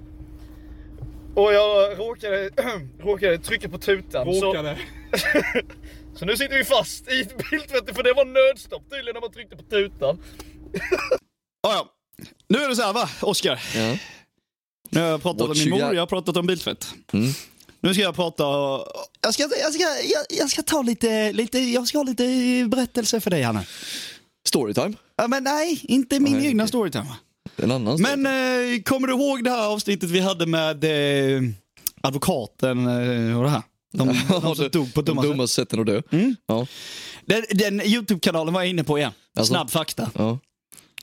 Och 1.37 1.53
jag 1.53 1.99
råkade, 1.99 2.49
råkade 2.99 3.37
trycka 3.37 3.69
på 3.69 3.77
tutan. 3.77 4.33
Så, 4.33 4.75
så 6.15 6.25
nu 6.25 6.37
sitter 6.37 6.57
vi 6.57 6.63
fast 6.63 7.07
i 7.07 7.27
biltvätten 7.51 7.95
för 7.95 8.03
det 8.03 8.13
var 8.13 8.25
nödstopp 8.25 8.89
tydligen 8.89 9.13
när 9.13 9.21
man 9.21 9.31
tryckte 9.31 9.55
på 9.55 9.63
tutan. 9.63 10.19
Ja, 11.61 11.73
ja. 11.73 11.87
Nu 12.47 12.57
är 12.57 12.69
det 12.69 12.75
så 12.75 12.81
här 12.81 12.93
va, 12.93 13.09
Oskar? 13.21 13.61
Ja. 13.75 13.97
Nu 14.89 14.99
har 14.99 15.07
jag 15.07 15.21
pratat 15.21 15.41
om 15.41 15.47
What 15.47 15.57
min 15.57 15.67
you 15.67 15.79
mor, 15.79 15.87
got? 15.87 15.95
jag 15.95 16.01
har 16.01 16.07
pratat 16.07 16.37
om 16.37 16.47
biltvätt. 16.47 16.93
Mm. 17.13 17.31
Nu 17.79 17.93
ska 17.93 18.03
jag 18.03 18.15
prata... 18.15 18.43
Jag 19.21 19.33
ska, 19.33 19.43
jag 19.43 19.73
ska, 19.73 19.83
jag, 19.83 20.25
jag 20.29 20.49
ska 20.49 20.63
ta 20.63 20.81
lite, 20.81 21.31
lite... 21.31 21.59
Jag 21.59 21.87
ska 21.87 21.97
ha 21.97 22.03
lite 22.03 22.23
berättelse 22.67 23.21
för 23.21 23.29
dig, 23.29 23.41
Hanna. 23.41 23.63
Storytime. 24.47 24.93
Ja, 25.15 25.27
men 25.27 25.43
nej, 25.43 25.81
inte 25.83 26.19
min 26.19 26.37
Nej, 26.37 26.47
egna 26.47 26.67
storytime. 26.67 27.15
En 27.57 27.71
annan 27.71 28.01
Men 28.01 28.25
eh, 28.25 28.81
kommer 28.81 29.07
du 29.07 29.13
ihåg 29.13 29.43
det 29.43 29.49
här 29.49 29.67
avsnittet 29.67 30.09
vi 30.09 30.19
hade 30.19 30.45
med 30.45 30.83
eh, 30.83 31.41
advokaten 32.01 32.87
eh, 32.87 33.37
och 33.37 33.43
det 33.43 33.49
här? 33.49 33.61
De, 33.93 34.07
de 34.41 34.55
som 34.55 34.69
dog 34.69 34.93
på 34.93 35.01
dumma 35.01 35.21
dumma 35.21 35.47
sätten 35.47 35.79
att 35.79 35.85
dö. 35.85 36.01
Mm. 36.11 36.35
Ja. 36.47 36.67
Den, 37.25 37.43
den 37.49 37.81
YouTube-kanalen 37.81 38.53
var 38.53 38.61
jag 38.61 38.69
inne 38.69 38.83
på 38.83 38.97
igen. 38.97 39.11
Alltså? 39.37 39.53
Snabb 39.53 39.69
fakta. 39.69 40.11
Ja. 40.15 40.39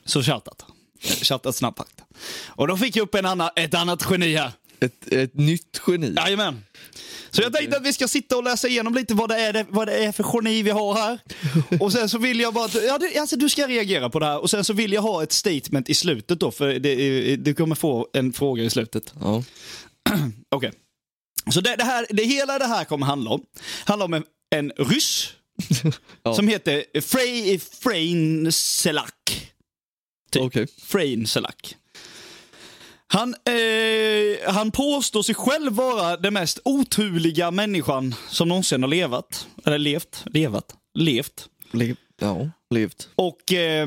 Så 0.04 0.22
shoutout. 0.22 0.64
Shoutout 1.22 1.56
snabb 1.56 1.76
fakta. 1.76 2.04
Och 2.46 2.68
då 2.68 2.76
fick 2.76 2.96
jag 2.96 3.02
upp 3.02 3.14
en 3.14 3.26
annan, 3.26 3.50
ett 3.56 3.74
annat 3.74 4.06
geni 4.10 4.36
här. 4.36 4.52
Ett, 4.80 5.12
ett 5.12 5.34
nytt 5.34 5.80
geni. 5.86 6.14
Jajamän. 6.16 6.64
Så 7.30 7.42
jag 7.42 7.52
tänkte 7.52 7.76
att 7.76 7.86
vi 7.86 7.92
ska 7.92 8.08
sitta 8.08 8.36
och 8.36 8.44
läsa 8.44 8.68
igenom 8.68 8.94
lite 8.94 9.14
vad 9.14 9.28
det 9.28 9.40
är, 9.40 9.52
det, 9.52 9.66
vad 9.68 9.88
det 9.88 10.04
är 10.04 10.12
för 10.12 10.26
geni 10.34 10.62
vi 10.62 10.70
har 10.70 10.94
här. 10.94 11.18
Och 11.80 11.92
sen 11.92 12.08
så 12.08 12.18
vill 12.18 12.40
jag 12.40 12.54
bara, 12.54 12.68
ja, 12.86 12.98
du, 12.98 13.18
alltså, 13.18 13.36
du 13.36 13.48
ska 13.48 13.68
reagera 13.68 14.10
på 14.10 14.18
det 14.18 14.26
här 14.26 14.38
och 14.38 14.50
sen 14.50 14.64
så 14.64 14.72
vill 14.72 14.92
jag 14.92 15.02
ha 15.02 15.22
ett 15.22 15.32
statement 15.32 15.88
i 15.88 15.94
slutet 15.94 16.40
då 16.40 16.50
för 16.50 16.78
det, 16.78 17.36
du 17.36 17.54
kommer 17.54 17.74
få 17.74 18.08
en 18.12 18.32
fråga 18.32 18.62
i 18.62 18.70
slutet. 18.70 19.14
Ja. 19.20 19.44
Okej. 20.48 20.72
Så 21.50 21.60
det, 21.60 21.76
det, 21.76 21.84
här, 21.84 22.06
det 22.10 22.24
hela 22.24 22.58
det 22.58 22.66
här 22.66 22.84
kommer 22.84 23.06
handla 23.06 23.30
om, 23.30 23.42
handlar 23.84 24.06
om 24.06 24.14
en, 24.14 24.24
en 24.50 24.72
ryss 24.76 25.32
Ja. 26.22 26.34
som 26.34 26.48
heter 26.48 27.00
Frey, 27.00 27.58
Frein 27.58 28.52
Selak. 28.52 29.50
Typ. 30.30 30.42
Okej. 30.42 30.66
Frein 30.82 31.26
Selak. 31.26 31.76
Han, 33.12 33.34
eh, 33.34 34.52
han 34.54 34.70
påstår 34.70 35.22
sig 35.22 35.34
själv 35.34 35.72
vara 35.72 36.16
den 36.16 36.34
mest 36.34 36.58
oturliga 36.64 37.50
människan 37.50 38.14
som 38.28 38.48
någonsin 38.48 38.82
har 38.82 38.88
levat. 38.90 39.46
Eller 39.66 39.78
levt. 39.78 40.22
Levat. 40.26 40.74
Levt. 40.98 41.48
Le- 41.72 41.94
Ja, 42.20 42.50
levt. 42.74 43.08
Och 43.14 43.52
eh, 43.52 43.86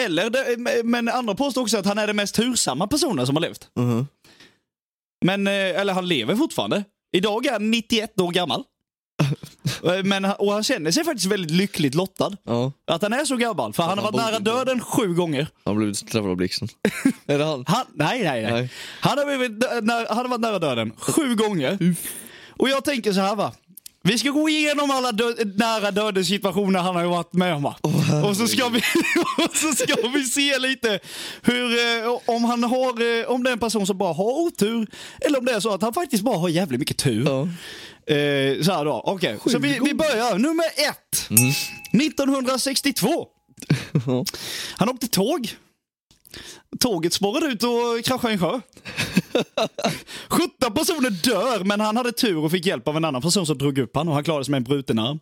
Eller, 0.00 0.30
det, 0.30 0.84
men 0.84 1.08
andra 1.08 1.34
påstår 1.34 1.62
också 1.62 1.78
att 1.78 1.86
han 1.86 1.98
är 1.98 2.06
den 2.06 2.16
mest 2.16 2.34
tursamma 2.34 2.86
personen 2.86 3.26
som 3.26 3.36
har 3.36 3.40
levt. 3.40 3.68
Mhm. 3.76 4.06
Men, 5.24 5.46
eh, 5.46 5.52
eller 5.52 5.92
han 5.92 6.08
lever 6.08 6.36
fortfarande. 6.36 6.84
Idag 7.16 7.46
är 7.46 7.52
han 7.52 7.70
91 7.70 8.20
år 8.20 8.30
gammal. 8.30 8.64
Eh, 9.84 10.04
Men, 10.04 10.24
och 10.24 10.52
han 10.52 10.62
känner 10.64 10.90
sig 10.90 11.04
faktiskt 11.04 11.26
väldigt 11.26 11.50
lyckligt 11.50 11.94
lottad. 11.94 12.36
Ja, 12.44 12.72
Att 12.86 13.02
han 13.02 13.12
är 13.12 13.24
så 13.24 13.36
gammal, 13.36 13.72
för 13.72 13.82
han 13.82 13.98
har 13.98 14.04
han 14.04 14.12
varit 14.14 14.26
nära 14.26 14.38
döden 14.38 14.80
sju 14.80 15.14
gånger. 15.14 15.46
han 15.64 15.76
blev 15.76 15.92
träffad 15.94 16.30
av 16.30 16.36
blixten. 16.36 16.68
är 17.26 17.38
det 17.38 17.44
han? 17.44 17.64
Han, 17.68 17.86
nej, 17.94 18.22
nej, 18.24 18.42
nej. 18.42 18.52
Nej. 18.52 18.70
Han, 19.00 19.18
har 19.18 19.24
blivit, 19.24 19.64
han 20.08 20.18
har 20.18 20.28
varit 20.28 20.40
nära 20.40 20.58
döden 20.58 20.92
sju 20.98 21.34
gånger. 21.34 21.94
Och 22.50 22.68
jag 22.68 22.84
tänker 22.84 23.12
så 23.12 23.20
här 23.20 23.36
va. 23.36 23.52
Vi 24.06 24.18
ska 24.18 24.30
gå 24.30 24.48
igenom 24.48 24.90
alla 24.90 25.12
dö 25.12 25.34
nära 25.56 25.90
döden 25.90 26.24
situationer 26.24 26.80
han 26.80 26.96
har 26.96 27.04
varit 27.04 27.32
med 27.32 27.54
om. 27.54 27.62
Va? 27.62 27.76
och, 28.28 28.36
så 28.36 28.48
ska 28.48 28.68
vi, 28.68 28.78
och 29.46 29.56
så 29.56 29.72
ska 29.72 30.08
vi 30.08 30.24
se 30.24 30.58
lite 30.58 31.00
hur, 31.42 31.72
eh, 32.04 32.18
om 32.26 32.44
han 32.44 32.64
har, 32.64 33.20
eh, 33.20 33.26
om 33.30 33.42
det 33.42 33.50
är 33.50 33.52
en 33.52 33.58
person 33.58 33.86
som 33.86 33.98
bara 33.98 34.12
har 34.12 34.24
otur 34.40 34.86
eller 35.20 35.38
om 35.38 35.44
det 35.44 35.52
är 35.52 35.60
så 35.60 35.74
att 35.74 35.82
han 35.82 35.94
faktiskt 35.94 36.22
bara 36.24 36.38
har 36.38 36.48
jävligt 36.48 36.80
mycket 36.80 36.96
tur. 36.98 37.24
Ja. 37.26 37.48
Eh, 38.06 38.62
så 38.62 38.72
här 38.72 38.84
då, 38.84 39.02
okej. 39.04 39.38
Så 39.46 39.58
vi, 39.58 39.78
vi 39.84 39.94
börjar. 39.94 40.38
Nummer 40.38 40.64
ett. 40.64 41.28
1962. 42.02 43.26
Han 44.76 44.88
åkte 44.88 45.08
tåg. 45.08 45.56
Tåget 46.80 47.12
spårade 47.12 47.46
ut 47.46 47.62
och 47.62 48.04
kraschade 48.04 48.32
i 48.32 48.36
en 48.36 48.40
sjö. 48.40 48.60
17 50.28 50.74
personer 50.74 51.10
dör, 51.10 51.64
men 51.64 51.80
han 51.80 51.96
hade 51.96 52.12
tur 52.12 52.36
och 52.36 52.50
fick 52.50 52.66
hjälp 52.66 52.88
av 52.88 52.96
en 52.96 53.04
annan 53.04 53.22
person 53.22 53.46
som 53.46 53.58
drog 53.58 53.78
upp 53.78 53.96
han 53.96 54.08
och 54.08 54.14
han 54.14 54.24
klarade 54.24 54.44
sig 54.44 54.50
med 54.50 54.58
en 54.58 54.64
bruten 54.64 54.98
arm. 54.98 55.18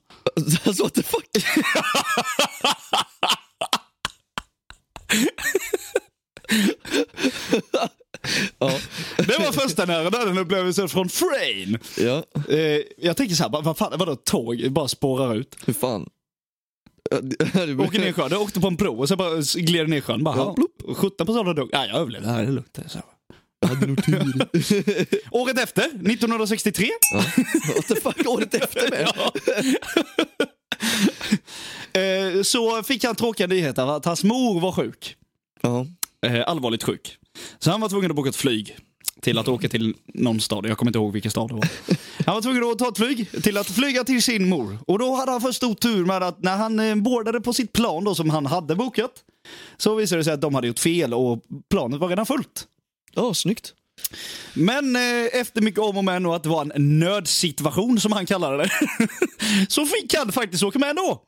Alltså 0.67 0.83
what 0.83 0.95
the 0.95 1.03
fuck? 1.03 1.27
ja. 8.59 8.79
Det 9.17 9.39
var 9.39 9.53
första 9.53 9.85
nära 9.85 10.11
döden-upplevelsen 10.11 10.89
från 10.89 11.09
Frame. 11.09 11.79
ja, 11.99 12.25
Eh, 12.49 12.81
jag 12.99 13.17
tänker 13.17 13.35
så 13.35 13.43
här, 13.43 13.63
vad, 13.63 13.79
fan, 13.79 13.93
vadå 13.99 14.17
tåg 14.17 14.73
bara 14.73 14.89
spårar 14.89 15.35
ut? 15.35 15.57
hur 15.65 15.73
fan. 15.73 16.09
Åker 17.79 17.99
ner 17.99 18.07
i 18.09 18.13
sjön, 18.13 18.31
det 18.31 18.37
åkte 18.37 18.61
på 18.61 18.67
en 18.67 18.77
bro 18.77 18.99
och 18.99 19.09
så 19.09 19.17
bara 19.17 19.41
gled 19.55 19.89
ner 19.89 19.97
i 19.97 20.01
sjön. 20.01 20.25
Bara, 20.25 20.37
Ja. 20.37 20.55
ja. 20.87 20.95
17 20.95 21.27
personer 21.27 21.55
dog. 21.55 21.69
Ja, 21.73 21.87
jag 21.87 21.97
överlevde. 21.97 22.29
Det 22.29 22.35
är 22.35 22.47
lugnt. 22.47 22.79
Så. 22.89 22.99
Jag. 22.99 23.05
Året 25.31 25.59
efter, 25.59 25.83
1963. 25.85 26.89
Ja. 27.13 27.19
What 27.77 27.87
the 27.89 27.95
fuck, 27.95 28.27
året 28.29 28.55
efter 28.55 28.91
med? 28.91 29.09
Eh, 31.95 32.43
så 32.43 32.83
fick 32.83 33.05
han 33.05 33.15
tråkiga 33.15 33.47
nyheter 33.47 33.97
att 33.97 34.05
hans 34.05 34.25
mor 34.25 34.61
var 34.61 34.73
sjuk. 34.73 35.17
Ja. 35.61 35.87
Eh, 36.27 36.43
allvarligt 36.47 36.83
sjuk. 36.83 37.19
Så 37.59 37.71
han 37.71 37.81
var 37.81 37.89
tvungen 37.89 38.11
att 38.11 38.17
boka 38.17 38.29
ett 38.29 38.37
flyg 38.37 38.77
till 39.21 39.39
att 39.39 39.49
åka 39.49 39.69
till 39.69 39.95
någon 40.07 40.41
stad. 40.41 40.67
Jag 40.67 40.79
kommer 40.79 40.91
inte 40.91 40.99
ihåg 40.99 41.13
vilken 41.13 41.31
stad 41.31 41.49
det 41.49 41.55
var. 41.55 41.69
Han 42.27 42.35
var 42.35 42.43
tvungen 42.43 42.65
att 42.65 42.79
ta 42.79 42.89
ett 42.89 42.97
flyg 42.97 43.43
till 43.43 43.57
att 43.57 43.67
flyga 43.67 44.05
till 44.05 44.23
sin 44.23 44.49
mor. 44.49 44.79
Och 44.87 44.99
då 44.99 45.15
hade 45.15 45.33
han 45.33 45.41
för 45.41 45.53
stor 45.53 45.75
tur 45.75 46.05
med 46.05 46.23
att 46.23 46.43
när 46.43 46.57
han 46.57 46.81
eh, 46.81 46.95
boardade 46.95 47.41
på 47.41 47.53
sitt 47.53 47.73
plan 47.73 48.05
då, 48.05 48.15
som 48.15 48.31
han 48.31 48.47
hade 48.47 48.75
bokat 48.75 49.13
så 49.77 49.95
visade 49.95 50.21
det 50.21 50.25
sig 50.25 50.33
att 50.33 50.41
de 50.41 50.55
hade 50.55 50.67
gjort 50.67 50.79
fel 50.79 51.15
och 51.15 51.43
planet 51.71 52.01
var 52.01 52.09
redan 52.09 52.27
fullt. 52.27 52.67
Ja, 53.15 53.35
snyggt. 53.35 53.75
Men 54.55 54.97
eh, 54.97 55.41
efter 55.41 55.61
mycket 55.61 55.81
om 55.81 55.97
och 55.97 56.05
men 56.05 56.27
och 56.27 56.37
att 56.37 56.43
det 56.43 56.49
var 56.49 56.63
en 56.63 56.99
nödsituation 56.99 58.01
som 58.01 58.13
han 58.13 58.27
kallade 58.27 58.57
det 58.57 58.71
så 59.69 59.87
fick 59.87 60.15
han 60.15 60.33
faktiskt 60.33 60.63
åka 60.63 60.79
med 60.79 60.91
ändå. 60.91 61.23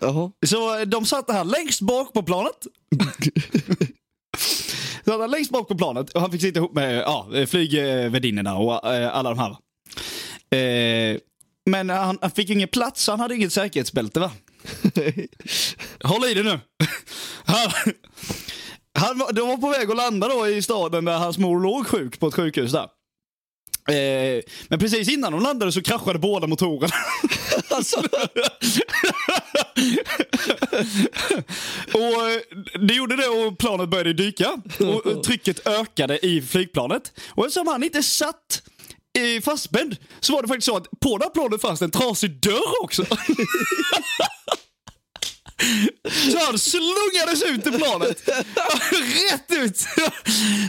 Jaha. 0.00 0.32
Så 0.46 0.78
eh, 0.78 0.86
de 0.86 1.06
satte 1.06 1.32
han 1.32 1.48
längst 1.48 1.80
bak 1.80 2.12
på 2.12 2.22
planet. 2.22 2.66
så 5.12 5.20
han 5.20 5.30
längst 5.30 5.50
bak 5.50 5.68
på 5.68 5.74
planet 5.74 6.10
och 6.10 6.20
han 6.20 6.32
fick 6.32 6.40
sitta 6.40 6.58
ihop 6.58 6.74
med 6.74 6.96
ja, 6.98 7.26
flygvärdinnorna 7.48 8.56
och 8.56 8.94
eh, 8.94 9.16
alla 9.16 9.34
de 9.34 9.38
här. 9.38 9.50
Eh, 10.58 11.18
men 11.70 11.90
han, 11.90 12.18
han 12.20 12.30
fick 12.30 12.50
ingen 12.50 12.68
plats, 12.68 13.04
så 13.04 13.12
han 13.12 13.20
hade 13.20 13.34
inget 13.34 13.52
säkerhetsbälte 13.52 14.20
va? 14.20 14.30
Håll 16.04 16.24
i 16.24 16.34
det 16.34 16.42
nu. 16.42 16.60
Han, 17.44 17.70
han, 18.98 19.18
var- 19.18 19.32
de 19.32 19.48
var 19.48 19.56
på 19.56 19.68
väg 19.70 19.90
att 19.90 19.96
landa 19.96 20.28
då 20.28 20.48
i 20.48 20.62
staden 20.62 21.04
där 21.04 21.18
hans 21.18 21.38
mor 21.38 21.60
låg 21.60 21.86
sjuk 21.86 22.20
på 22.20 22.26
ett 22.28 22.34
sjukhus 22.34 22.72
där. 22.72 22.88
Eh, 23.96 24.42
men 24.68 24.78
precis 24.78 25.08
innan 25.08 25.32
de 25.32 25.42
landade 25.42 25.72
så 25.72 25.82
kraschade 25.82 26.18
båda 26.18 26.46
motorerna. 26.46 26.94
Alltså, 27.70 28.02
och 31.92 32.30
eh, 32.30 32.40
det 32.86 32.94
gjorde 32.94 33.16
det 33.16 33.28
och 33.28 33.58
planet 33.58 33.88
började 33.88 34.12
dyka. 34.12 34.62
Och 34.78 35.06
eh, 35.06 35.20
trycket 35.20 35.66
ökade 35.66 36.26
i 36.26 36.42
flygplanet. 36.42 37.12
Och 37.30 37.46
eftersom 37.46 37.66
han 37.66 37.82
inte 37.82 38.02
satt 38.02 38.62
fastspänd 39.42 39.96
så 40.20 40.32
var 40.32 40.42
det 40.42 40.48
faktiskt 40.48 40.66
så 40.66 40.76
att 40.76 41.00
på 41.00 41.18
det 41.18 41.24
här 41.24 41.30
planet 41.30 41.60
fanns 41.60 41.78
det 41.78 41.84
en 41.84 41.90
trasig 41.90 42.40
dörr 42.40 42.82
också. 42.82 43.04
Så 46.30 46.38
han 46.38 46.58
slungades 46.58 47.42
ut 47.42 47.66
i 47.66 47.78
planet. 47.78 48.28
rätt 49.32 49.50
ut. 49.50 49.78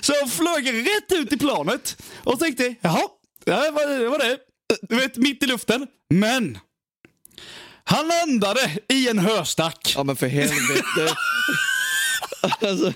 Så 0.02 0.14
han 0.20 0.30
flög 0.30 0.68
rätt 0.68 1.20
ut 1.20 1.34
i 1.34 1.38
planet 1.38 2.02
och 2.24 2.40
tänkte, 2.40 2.76
jaha, 2.82 3.02
det. 3.46 3.72
Var 3.72 4.20
det. 4.20 4.38
Du 4.82 4.96
vet, 4.96 5.18
mitt 5.18 5.44
i 5.44 5.46
luften. 5.46 5.88
Men 6.10 6.58
han 7.84 8.08
landade 8.08 8.78
i 8.90 9.10
en 9.10 9.20
höstack. 9.20 9.94
ja 9.96 10.04
men 10.04 10.16
för 10.16 10.28
helvete. 10.28 11.16
Alltså, 12.62 12.94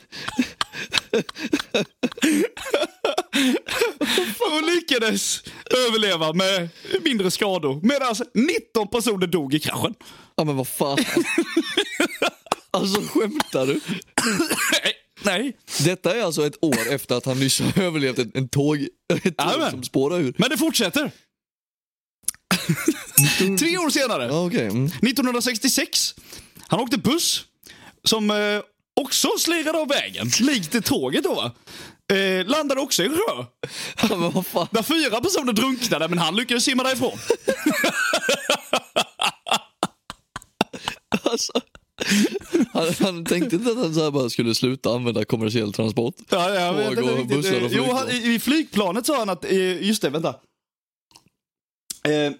och 4.39 4.63
lyckades 4.75 5.43
överleva 5.87 6.33
med 6.33 6.69
mindre 7.03 7.31
skador. 7.31 7.79
Medan 7.83 8.15
19 8.33 8.87
personer 8.87 9.27
dog 9.27 9.53
i 9.53 9.59
kraschen. 9.59 9.95
ja 10.35 10.43
men 10.43 10.55
vad 10.57 10.67
fan. 10.67 10.97
Alltså 12.71 13.01
skämtar 13.01 13.67
du? 13.67 13.79
Nej, 15.23 15.57
Detta 15.85 16.15
är 16.15 16.21
alltså 16.21 16.45
ett 16.47 16.63
år 16.63 16.77
efter 16.89 17.15
att 17.15 17.25
han 17.25 17.39
nyss 17.39 17.59
har 17.59 17.83
överlevt 17.83 18.19
en, 18.19 18.31
en 18.33 18.49
tåg, 18.49 18.87
ett 19.23 19.37
tåg 19.37 19.69
som 19.71 19.83
spårar 19.83 20.19
ur. 20.19 20.33
men 20.37 20.49
det 20.49 20.57
fortsätter. 20.57 21.11
Tre 23.59 23.77
år 23.77 23.89
senare, 23.89 24.25
Ja, 24.25 24.45
okej. 24.45 24.67
Mm. 24.67 24.85
1966. 24.85 26.15
Han 26.67 26.79
åkte 26.79 26.97
buss 26.97 27.45
som 28.03 28.31
eh, 28.31 28.61
också 29.01 29.27
slirade 29.39 29.77
av 29.79 29.87
vägen, 29.87 30.31
likt 30.39 30.85
tåget 30.85 31.23
då. 31.23 31.51
Eh, 32.15 32.45
landade 32.45 32.81
också 32.81 33.03
i 33.03 33.05
en 33.05 33.11
sjö. 33.17 33.45
Ja, 34.09 34.15
men 34.17 34.31
vad 34.31 34.45
fan. 34.47 34.67
Där 34.71 34.83
fyra 34.83 35.21
personer 35.21 35.53
drunknade, 35.53 36.07
men 36.07 36.17
han 36.17 36.35
lyckades 36.35 36.63
simma 36.63 36.83
därifrån. 36.83 37.17
Alltså. 41.23 41.51
Han, 42.73 42.93
han 42.99 43.25
tänkte 43.25 43.55
inte 43.55 43.71
att 43.71 43.77
han 43.77 43.93
så 43.93 44.03
här 44.03 44.11
bara 44.11 44.29
skulle 44.29 44.55
sluta 44.55 44.89
använda 44.93 45.25
kommersiell 45.25 45.73
transport. 45.73 46.15
Ja, 46.29 46.49
jag 46.49 46.73
vet 46.73 46.85
Tåg 46.87 46.97
inte 46.97 47.11
och 47.11 47.17
riktigt. 47.17 47.37
bussar 47.37 47.55
och 47.55 47.61
jo, 47.71 47.83
flygplan. 47.83 47.97
han, 47.97 48.09
i, 48.11 48.33
I 48.33 48.39
flygplanet 48.39 49.05
sa 49.05 49.17
han 49.19 49.29
att, 49.29 49.45
eh, 49.45 49.83
just 49.87 50.01
det, 50.01 50.09
vänta. 50.09 50.29
Eh, 52.07 52.31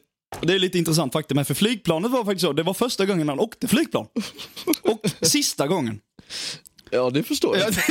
det 0.41 0.53
är 0.53 0.59
lite 0.59 0.77
intressant 0.77 1.13
faktum, 1.13 1.35
men 1.35 1.45
för 1.45 1.53
flygplanet 1.53 2.11
var 2.11 2.23
faktiskt 2.25 2.41
så, 2.41 2.53
det 2.53 2.63
var 2.63 2.73
första 2.73 3.05
gången 3.05 3.29
han 3.29 3.39
åkte 3.39 3.67
flygplan. 3.67 4.07
Och 4.81 4.99
sista 5.27 5.67
gången. 5.67 5.99
Ja, 6.91 7.09
det 7.09 7.23
förstår 7.23 7.57
jag. 7.57 7.73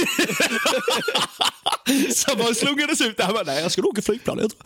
Så 2.14 2.36
bara 2.36 2.54
slungades 2.54 3.00
ut 3.00 3.16
där, 3.16 3.32
bara, 3.32 3.42
nej 3.42 3.62
jag 3.62 3.72
skulle 3.72 3.86
åka 3.88 4.02
flygplan. 4.02 4.38
Jag 4.38 4.50
tror. 4.50 4.62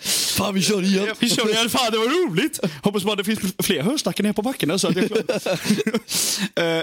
Fan, 0.36 0.54
vi 0.54 0.62
kör 0.62 0.82
igen. 0.82 1.08
Vi 1.18 1.30
kör 1.30 1.48
igen, 1.48 1.70
fan 1.70 1.92
det 1.92 1.98
var 1.98 2.28
roligt. 2.28 2.60
Hoppas 2.82 3.04
bara 3.04 3.16
det 3.16 3.24
finns 3.24 3.40
fler 3.62 3.82
höstackar 3.82 4.24
ner 4.24 4.32
på 4.32 4.42
backen 4.42 4.78
så 4.78 4.88
att 4.88 4.96
jag 4.96 5.04
Eh, 6.54 6.82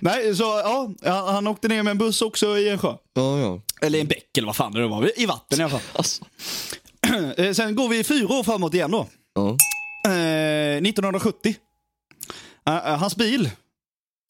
Nej, 0.00 0.36
så 0.36 0.42
ja, 0.42 0.94
han- 1.04 1.34
han 1.34 1.46
åkte 1.46 1.68
ner 1.68 1.82
med 1.82 1.90
en 1.90 1.98
buss 1.98 2.22
också 2.22 2.58
i 2.58 2.68
en 2.68 2.78
sjö. 2.78 2.94
Ja, 3.14 3.38
ja. 3.40 3.60
Eller 3.82 4.00
en 4.00 4.06
bäck 4.06 4.38
eller 4.38 4.46
vad 4.46 4.56
fan 4.56 4.72
det 4.72 4.86
var, 4.88 5.20
i 5.20 5.26
vatten 5.26 5.60
i 5.60 5.62
alla 5.62 5.70
fall. 5.70 5.80
Alltså. 5.92 6.24
Eh, 7.36 7.52
Sen 7.52 7.74
går 7.74 7.88
vi 7.88 8.04
fyra 8.04 8.34
år 8.34 8.42
framåt 8.42 8.74
igen 8.74 8.90
då. 8.90 9.08
Ja. 9.34 9.56
Eh, 10.12 10.76
1970. 10.76 11.54
Eh, 12.68 12.76
eh, 12.76 12.98
hans 12.98 13.16
bil 13.16 13.50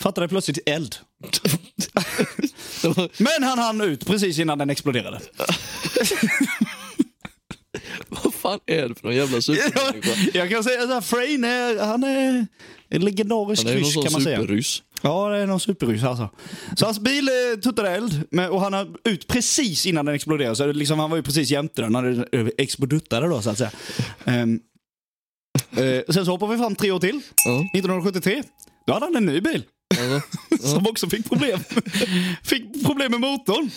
fattade 0.03 0.29
plötsligt 0.29 0.59
eld. 0.69 0.97
Men 3.19 3.43
han 3.43 3.59
hann 3.59 3.81
ut 3.81 4.07
precis 4.07 4.39
innan 4.39 4.59
den 4.59 4.71
exploderade. 4.71 5.21
Vad 8.09 8.35
fan 8.35 8.61
är 8.67 8.89
det 8.89 8.95
för 8.95 9.05
någon 9.07 9.17
jävla 9.17 9.41
supermänniska? 9.41 10.31
Jag 10.39 10.51
kan 10.51 10.65
säga 10.65 10.87
här, 10.87 11.01
Frain 11.01 11.45
är, 11.45 11.85
han 11.87 12.05
är 12.05 12.47
en 12.89 13.05
legendarisk 13.05 13.63
Han 13.65 13.73
är 13.73 13.77
ju 13.77 13.81
någon 13.81 13.85
ryss 13.87 13.95
sån 13.95 14.03
kan 14.05 14.13
man 14.13 14.23
säga. 14.23 14.41
superryss. 14.41 14.83
Ja, 15.07 15.29
det 15.29 15.37
är 15.37 15.47
någon 15.47 15.61
superryss 15.61 16.05
alltså. 16.05 16.29
Så 16.77 16.85
hans 16.85 17.01
bil 17.01 17.29
eh, 17.29 17.61
tuttade 17.61 17.91
eld 17.91 18.23
men, 18.31 18.51
och 18.51 18.61
han 18.61 18.73
har 18.73 18.89
ut 19.05 19.27
precis 19.27 19.87
innan 19.87 20.07
den 20.07 20.15
exploderade. 20.15 20.57
Så 20.57 20.73
liksom, 20.73 20.99
han 20.99 21.11
var 21.11 21.17
ju 21.17 21.23
precis 21.23 21.51
jämte 21.51 21.83
den 21.83 21.93
när 21.93 22.03
den 22.03 22.51
exploduttade 22.59 23.29
då 23.29 23.43
så 23.43 23.51
att 23.51 23.59
säga. 23.59 23.71
Ehm, 24.25 24.61
eh, 25.77 26.03
sen 26.09 26.25
så 26.25 26.31
hoppar 26.31 26.47
vi 26.47 26.59
fram 26.59 26.75
tre 26.75 26.91
år 26.91 27.01
till. 27.01 27.21
Ja. 27.45 27.59
1973. 27.75 28.43
Då 28.87 28.93
hade 28.93 29.07
han 29.07 29.17
en 29.17 29.27
ny 29.27 29.41
bil. 29.41 29.65
Alltså, 29.99 30.21
som 30.69 30.87
också 30.87 31.11
fick 31.11 31.29
problem. 31.29 31.61
fick 32.43 32.87
problem 32.87 33.11
med 33.11 33.21
motorn. 33.21 33.71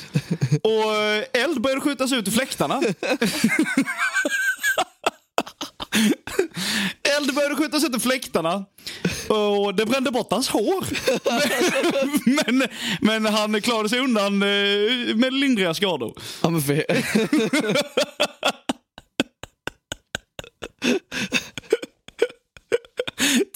Och 0.63 0.95
eh, 0.95 1.43
eld 1.43 1.61
började 1.61 1.81
skjutas 1.81 2.11
ut 2.13 2.27
i 2.27 2.31
fläktarna. 2.31 2.81
eld 7.17 7.35
började 7.35 7.55
skjutas 7.55 7.83
ut 7.83 7.95
i 7.95 7.99
fläktarna. 7.99 8.65
Och 9.27 9.75
det 9.75 9.85
brände 9.85 10.11
bort 10.11 10.31
hans 10.31 10.49
hår. 10.49 10.85
men, 12.45 12.67
men 13.01 13.25
han 13.33 13.61
klarade 13.61 13.89
sig 13.89 13.99
undan 13.99 14.33
eh, 14.33 15.15
med 15.15 15.33
lindriga 15.33 15.73
skador. 15.73 16.13
ja, 16.41 16.49
men 16.49 16.61
för, 16.61 16.83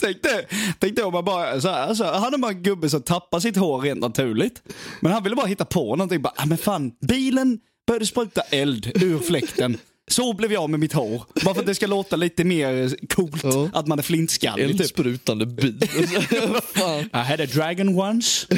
Tänk 0.01 0.23
dig, 0.23 0.47
tänk 0.79 0.95
dig 0.95 1.05
om 1.05 1.13
man 1.13 1.25
bara, 1.25 1.61
så 1.61 1.69
här, 1.69 1.93
så 1.93 2.03
här, 2.03 2.19
han 2.19 2.33
är 2.33 2.37
bara 2.37 2.51
en 2.51 2.63
gubbe 2.63 2.89
som 2.89 3.01
tappar 3.01 3.39
sitt 3.39 3.57
hår 3.57 3.81
rent 3.81 3.99
naturligt. 3.99 4.61
Men 4.99 5.11
han 5.11 5.23
ville 5.23 5.35
bara 5.35 5.45
hitta 5.45 5.65
på 5.65 5.95
någonting. 5.95 6.21
Bara, 6.21 6.33
ah, 6.35 6.45
men 6.45 6.57
fan, 6.57 6.91
bilen 7.01 7.59
började 7.87 8.05
spruta 8.05 8.41
eld 8.41 9.03
ur 9.03 9.19
fläkten. 9.19 9.77
Så 10.11 10.33
blev 10.33 10.51
jag 10.53 10.69
med 10.69 10.79
mitt 10.79 10.93
hår. 10.93 11.23
Bara 11.43 11.53
för 11.53 11.61
att 11.61 11.67
det 11.67 11.75
ska 11.75 11.87
låta 11.87 12.15
lite 12.15 12.43
mer 12.43 12.95
coolt 13.15 13.43
Ja. 13.43 13.69
att 13.73 13.87
man 13.87 13.99
är 13.99 14.03
flintskallig. 14.03 14.67
Typ. 14.71 14.79
eldsprutande 14.79 15.45
bil. 15.45 15.79
Fan. 16.75 16.99
I 16.99 17.17
had 17.17 17.41
a 17.41 17.45
dragon 17.53 17.99
once. 17.99 18.47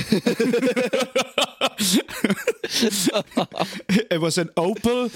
It 4.11 4.21
was 4.21 4.37
an 4.37 4.49
Opel. 4.55 5.09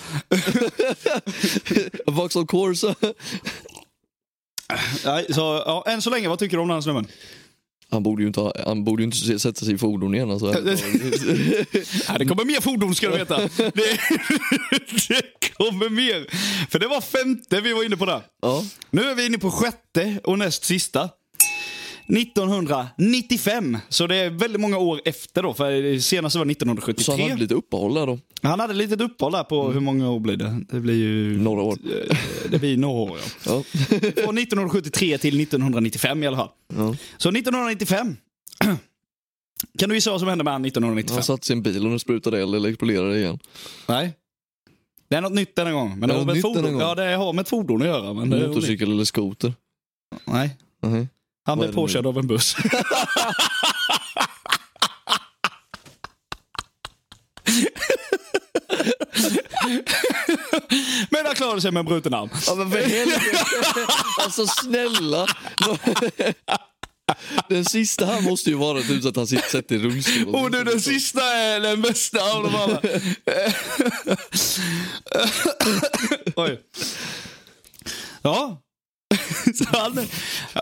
Vauxhall 2.08 2.46
Corsa. 2.48 2.96
Nej, 5.06 5.26
så, 5.34 5.64
ja, 5.66 5.84
än 5.88 6.02
så 6.02 6.10
länge, 6.10 6.28
vad 6.30 6.40
tycker 6.40 6.58
du 6.58 6.62
om 6.62 6.68
den 6.68 6.76
här 6.76 6.82
snubben? 6.82 7.08
Han 7.92 8.04
borde 8.04 8.22
ju 8.22 8.28
inte, 8.28 8.40
ha, 8.40 8.54
han 8.66 8.84
borde 8.84 9.04
inte 9.04 9.40
sätta 9.40 9.66
sig 9.66 9.74
i 9.74 9.78
fordon 9.78 10.16
igen. 10.16 10.32
Alltså. 10.32 10.46
Ja, 12.08 12.18
det 12.18 12.26
kommer 12.26 12.46
mer 12.46 12.62
fordon 12.62 12.96
ska 12.96 13.10
du 13.10 13.18
veta. 13.18 13.38
Det, 13.38 13.72
det 15.08 15.50
kommer 15.58 15.90
mer. 15.90 16.28
För 16.70 16.80
det 16.80 16.88
var 16.88 17.02
femte 17.02 17.62
vi 17.62 17.74
var 17.74 17.84
inne 17.84 17.98
på 17.98 18.06
där. 18.06 18.22
Ja. 18.42 18.64
Nu 18.92 19.02
är 19.02 19.16
vi 19.16 19.26
inne 19.26 19.38
på 19.38 19.52
sjätte 19.52 20.20
och 20.24 20.40
näst 20.40 20.64
sista. 20.64 21.10
1995, 22.18 23.78
så 23.90 24.08
det 24.08 24.16
är 24.16 24.30
väldigt 24.30 24.62
många 24.62 24.78
år 24.78 25.02
efter 25.06 25.44
då, 25.44 25.54
för 25.54 26.00
senast 26.00 26.36
var 26.36 26.46
1973. 26.52 27.04
Så 27.04 27.12
han 27.12 27.22
hade 27.22 27.42
lite 27.42 27.54
uppehåll 27.54 27.94
där 27.94 28.08
då. 28.08 28.20
Han 28.42 28.60
hade 28.60 28.72
ett 28.74 28.78
litet 28.78 29.02
uppehåll 29.02 29.32
där 29.32 29.44
på 29.44 29.72
hur 29.72 29.80
många 29.80 30.10
år 30.12 30.20
blir 30.20 30.38
det? 30.38 30.62
Det 30.72 30.80
blir 30.80 30.96
ju... 30.96 31.40
Några 31.42 31.62
år. 31.62 31.74
Eh, 31.74 32.16
Det 32.52 32.60
blir 32.60 32.78
några 32.78 33.02
år, 33.12 33.18
ja. 33.46 33.52
Ja. 33.54 33.64
Från 34.24 34.38
1973 34.38 35.18
till 35.18 35.40
1995 35.42 36.24
i 36.24 36.28
alla 36.28 36.38
fall. 36.38 36.50
Ja. 36.68 36.96
Så 37.18 37.30
1995. 37.30 38.16
Kan 39.80 39.90
du 39.90 39.96
gissa 39.96 40.12
vad 40.12 40.20
som 40.20 40.30
hände 40.30 40.44
med 40.44 40.54
han 40.54 40.66
1995? 40.66 41.14
Han 41.16 41.24
satt 41.24 41.44
i 41.44 41.48
sin 41.48 41.62
bil 41.62 41.84
och 41.84 41.90
den 41.90 42.00
sprutade 42.00 42.42
eld 42.42 42.56
eller 42.56 42.70
exploderade 42.70 43.18
igen. 43.20 43.40
Nej. 43.88 44.14
Det 45.10 45.16
är 45.16 45.22
något 45.22 45.34
nytt 45.34 45.56
denna 45.56 45.72
gång. 45.72 46.00
Men 46.00 46.10
det, 46.10 46.16
Det 46.16 46.20
har 46.20 46.26
med 46.26 46.42
fordon. 46.42 46.80
Ja, 46.80 46.96
det 46.96 47.16
har 47.16 47.34
med 47.34 47.42
ett 47.42 47.50
fordon 47.50 47.82
att 47.82 47.88
göra. 47.88 48.14
Men 48.14 48.30
Motorcykel 48.30 48.92
eller 48.92 49.04
skoter. 49.04 49.54
Nej. 50.26 50.58
Nej. 50.82 51.08
Han 51.50 51.60
blev 51.60 51.74
påkörd 51.74 52.06
av 52.06 52.18
en 52.18 52.28
buss. 52.28 52.56
Men 61.10 61.26
han 61.26 61.36
klarade 61.36 61.62
sig 61.62 61.72
med 61.72 61.80
en 61.80 61.86
bruten 61.86 62.14
arm. 62.14 62.30
Ja 62.48 62.56
men 62.56 62.72
för 62.72 62.78
helvete. 62.78 63.46
Alltså 64.24 64.48
snälla. 64.48 65.28
Den 67.50 67.66
sista 67.66 68.06
här 68.06 68.22
måste 68.22 68.50
ju 68.50 68.56
vara 68.56 68.82
typ 68.82 69.04
så 69.04 69.10
att 69.10 69.16
han 69.16 69.28
sitter 69.28 69.50
sätter 69.50 69.76
i 69.76 69.80
rullstol. 69.80 70.36
Och 70.36 70.52
nu 70.52 70.64
den 70.64 70.82
sista 70.82 71.22
är 71.22 71.60
den 71.60 71.82
bästa 71.82 72.32
av 72.34 72.44
dem 72.44 72.56
alla. 72.56 72.82
Oj. 76.36 76.62
Ja. 78.22 78.62
Så 79.56 79.66
han, 79.72 80.00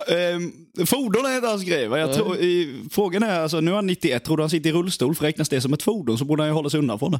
ehm, 0.07 0.53
fordon 0.85 1.25
är 1.25 1.35
inte 1.35 1.47
hans 1.47 1.63
grej. 1.63 1.81
Jag 1.83 2.13
tror, 2.13 2.37
i, 2.37 2.81
frågan 2.91 3.23
är, 3.23 3.39
alltså, 3.39 3.61
nu 3.61 3.71
är 3.71 3.75
han 3.75 3.87
91, 3.87 4.23
tror 4.23 4.37
du 4.37 4.43
han 4.43 4.49
sitter 4.49 4.69
i 4.69 4.73
rullstol? 4.73 5.15
För 5.15 5.23
räknas 5.23 5.49
det 5.49 5.61
som 5.61 5.73
ett 5.73 5.83
fordon 5.83 6.17
så 6.17 6.25
borde 6.25 6.43
han 6.43 6.49
ju 6.49 6.53
hålla 6.53 6.69
sig 6.69 6.79
undan 6.79 6.99
från 6.99 7.11
det. 7.11 7.19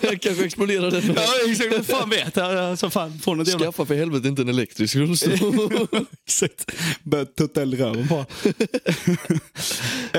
Kanske 0.20 0.44
exploderar 0.44 0.90
den. 0.90 1.02
Ja, 1.16 1.50
exakt. 1.50 1.72
Vem 1.72 1.84
fan 1.84 2.10
vet? 2.10 2.38
Alltså, 2.38 2.90
fan, 2.90 3.18
får 3.18 3.34
något 3.34 3.48
jävla... 3.48 3.66
Skaffa 3.66 3.86
för 3.86 3.94
helvete 3.94 4.28
inte 4.28 4.42
en 4.42 4.48
elektrisk 4.48 4.96
rullstol. 4.96 5.32
Exakt. 6.26 6.70
Börjar 7.02 7.24
tutta 7.24 7.62
eld 7.62 7.74
i 7.74 7.76
röven 7.76 8.08
på 8.08 8.24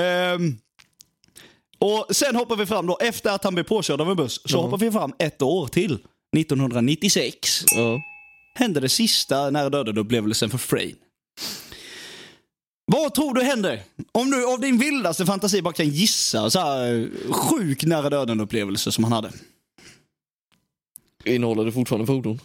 Ehm, 0.00 0.56
Och 1.78 2.06
sen 2.10 2.36
hoppar 2.36 2.56
vi 2.56 2.66
fram 2.66 2.86
då, 2.86 2.98
efter 3.00 3.30
att 3.30 3.44
han 3.44 3.54
blev 3.54 3.64
påkörd 3.64 4.00
av 4.00 4.10
en 4.10 4.16
buss, 4.16 4.40
så 4.44 4.62
hoppar 4.62 4.78
vi 4.78 4.90
fram 4.90 5.12
ett 5.18 5.42
år 5.42 5.66
till. 5.66 5.98
1996 6.36 7.64
ja. 7.76 8.00
Hände 8.56 8.80
det 8.80 8.88
sista 8.88 9.50
nära 9.50 9.70
döden-upplevelsen 9.70 10.50
för 10.50 10.58
Frayne. 10.58 10.96
Vad 12.92 13.14
tror 13.14 13.34
du 13.34 13.42
händer? 13.42 13.82
Om 14.12 14.30
du 14.30 14.46
av 14.46 14.60
din 14.60 14.78
vildaste 14.78 15.26
fantasi 15.26 15.62
bara 15.62 15.74
kan 15.74 15.88
gissa 15.88 16.50
så 16.50 16.58
här 16.60 17.10
sjuk 17.32 17.84
nära 17.84 18.10
döden-upplevelse 18.10 18.92
som 18.92 19.04
han 19.04 19.12
hade. 19.12 19.30
Innehåller 21.24 21.64
det 21.64 21.72
fortfarande 21.72 22.06
fordon? 22.06 22.40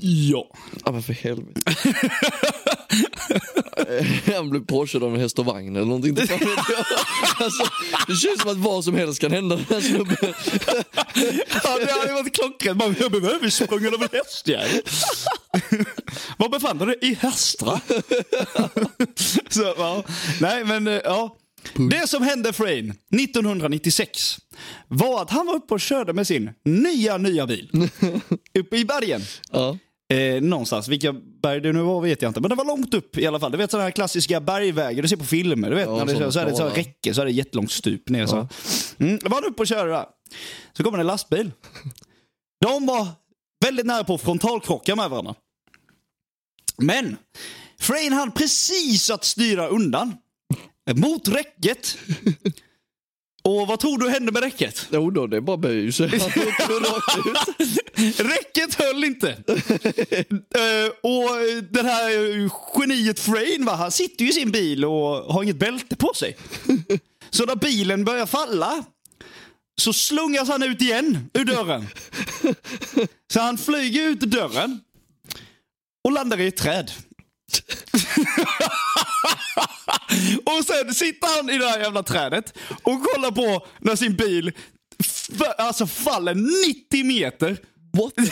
Ja. 0.00 0.46
Ja 0.84 0.92
men 0.92 1.02
för 1.02 1.12
helvete. 1.12 1.60
Han 4.34 4.50
blev 4.50 4.66
påkörd 4.66 5.02
av 5.02 5.14
en 5.14 5.20
häst 5.20 5.38
och 5.38 5.44
vagn 5.44 5.76
eller 5.76 5.86
någonting. 5.86 6.14
Det, 6.14 6.22
alltså, 7.36 7.64
det 8.06 8.14
känns 8.14 8.40
som 8.40 8.50
att 8.50 8.56
vad 8.56 8.84
som 8.84 8.94
helst 8.94 9.20
kan 9.20 9.32
hända 9.32 9.56
den 9.56 9.66
här 9.70 9.80
snubben. 9.80 10.16
Ja, 11.64 11.78
det 11.78 11.92
hade 11.92 12.12
varit 12.12 12.34
klockrent. 12.34 12.78
Man, 12.78 12.92
blev 12.92 13.24
översprungen 13.24 13.94
av 13.94 14.02
en 14.02 14.08
hästjävel. 14.12 14.82
Var 16.36 16.48
befann 16.48 16.78
du 16.78 16.86
dig? 16.86 16.98
I 17.00 17.14
Hästra. 17.14 17.80
Så, 19.48 19.74
ja. 19.76 20.04
Nej, 20.40 20.64
men 20.64 20.86
eh, 20.86 21.00
ja. 21.04 21.36
Det 21.90 22.08
som 22.08 22.22
hände 22.22 22.52
Frayne 22.52 22.94
1996 23.22 24.38
var 24.88 25.22
att 25.22 25.30
han 25.30 25.46
var 25.46 25.54
uppe 25.54 25.74
och 25.74 25.80
körde 25.80 26.12
med 26.12 26.26
sin 26.26 26.50
nya, 26.64 27.16
nya 27.18 27.46
bil. 27.46 27.88
Uppe 28.58 28.76
i 28.76 28.84
bergen. 28.84 29.20
Ja. 29.50 29.78
Eh, 30.12 30.42
någonstans. 30.42 30.88
Vilka 30.88 31.12
berg 31.12 31.60
det 31.60 31.72
nu 31.72 31.82
var 31.82 32.00
vet 32.00 32.22
jag 32.22 32.30
inte. 32.30 32.40
Men 32.40 32.50
det 32.50 32.56
var 32.56 32.64
långt 32.64 32.94
upp 32.94 33.18
i 33.18 33.26
alla 33.26 33.40
fall. 33.40 33.52
Du 33.52 33.58
vet 33.58 33.70
sådana 33.70 33.84
här 33.84 33.90
klassiska 33.90 34.40
bergvägar 34.40 35.02
du 35.02 35.08
ser 35.08 35.16
på 35.16 35.24
filmer. 35.24 35.70
Du 35.70 35.76
vet 35.76 35.86
Ja, 35.86 35.96
när 35.96 36.06
det, 36.06 36.12
sådana 36.12 36.32
så 36.32 36.40
är 36.40 36.46
det 36.46 36.56
så 36.56 36.68
här 36.68 36.74
räcke, 36.74 37.14
så 37.14 37.20
är 37.20 37.24
det 37.24 37.32
jättelångt 37.32 37.72
stup 37.72 38.08
ner. 38.08 38.26
Så. 38.26 38.48
Mm, 38.98 39.18
då 39.18 39.28
var 39.28 39.46
uppe 39.46 39.62
och 39.62 39.66
körde. 39.66 40.06
Så 40.72 40.82
kommer 40.84 40.98
en 40.98 41.06
lastbil. 41.06 41.50
De 42.60 42.86
var 42.86 43.06
väldigt 43.64 43.86
nära 43.86 44.04
på 44.04 44.14
att 44.14 44.22
frontalkrocka 44.22 44.96
med 44.96 45.10
varandra. 45.10 45.34
Men 46.76 47.16
Frayne 47.80 48.16
hann 48.16 48.30
precis 48.32 49.10
att 49.10 49.24
styra 49.24 49.68
undan. 49.68 50.14
Mot 50.94 51.28
räcket. 51.28 51.98
Och 53.44 53.66
vad 53.66 53.80
tror 53.80 53.98
du 53.98 54.08
hände 54.08 54.32
med 54.32 54.42
räcket? 54.42 54.86
Jo 54.90 55.10
då, 55.10 55.26
det 55.26 55.40
bara 55.40 55.56
böj 55.56 55.92
sig. 55.92 56.08
Räcket 58.16 58.74
höll 58.74 59.04
inte. 59.04 59.28
Eh, 60.54 60.88
och 61.02 61.28
den 61.70 61.86
här 61.86 62.10
geniet 62.78 63.20
Frayne, 63.20 63.66
va, 63.66 63.74
han 63.74 63.90
sitter 63.90 64.24
ju 64.24 64.30
i 64.30 64.32
sin 64.32 64.50
bil 64.50 64.84
och 64.84 65.34
har 65.34 65.42
inget 65.42 65.58
bälte 65.58 65.96
på 65.96 66.12
sig. 66.14 66.36
Så 67.30 67.44
när 67.46 67.56
bilen 67.56 68.04
börjar 68.04 68.26
falla 68.26 68.84
så 69.80 69.92
slungas 69.92 70.48
han 70.48 70.62
ut 70.62 70.82
igen 70.82 71.30
ur 71.34 71.44
dörren. 71.44 71.86
Så 73.32 73.40
han 73.40 73.58
flyger 73.58 74.08
ut 74.08 74.22
ur 74.22 74.26
dörren 74.26 74.80
och 76.04 76.12
landar 76.12 76.40
i 76.40 76.46
ett 76.46 76.56
träd. 76.56 76.90
och 80.44 80.64
sen 80.64 80.94
sitter 80.94 81.36
han 81.36 81.50
i 81.50 81.58
det 81.58 81.66
här 81.66 81.80
jävla 81.80 82.02
trädet 82.02 82.54
och 82.68 83.04
kollar 83.04 83.30
på 83.30 83.66
när 83.80 83.96
sin 83.96 84.16
bil 84.16 84.52
alltså 85.58 85.86
faller 85.86 86.34
90 86.68 87.04
meter. 87.04 87.58
What? 87.98 88.12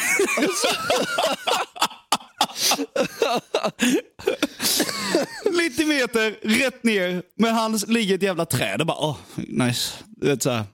90 5.45 5.87
meter 5.87 6.39
rätt 6.43 6.85
ner, 6.85 7.23
men 7.37 7.55
han 7.55 7.77
ligger 7.87 8.13
i 8.13 8.15
ett 8.15 8.23
jävla 8.23 8.47
träd 8.47 8.81
och 8.81 8.87
bara, 8.87 8.99
åh, 8.99 9.17
nice. 9.37 9.95
Du 10.07 10.27
vet 10.27 10.43
så 10.43 10.51
här. 10.51 10.65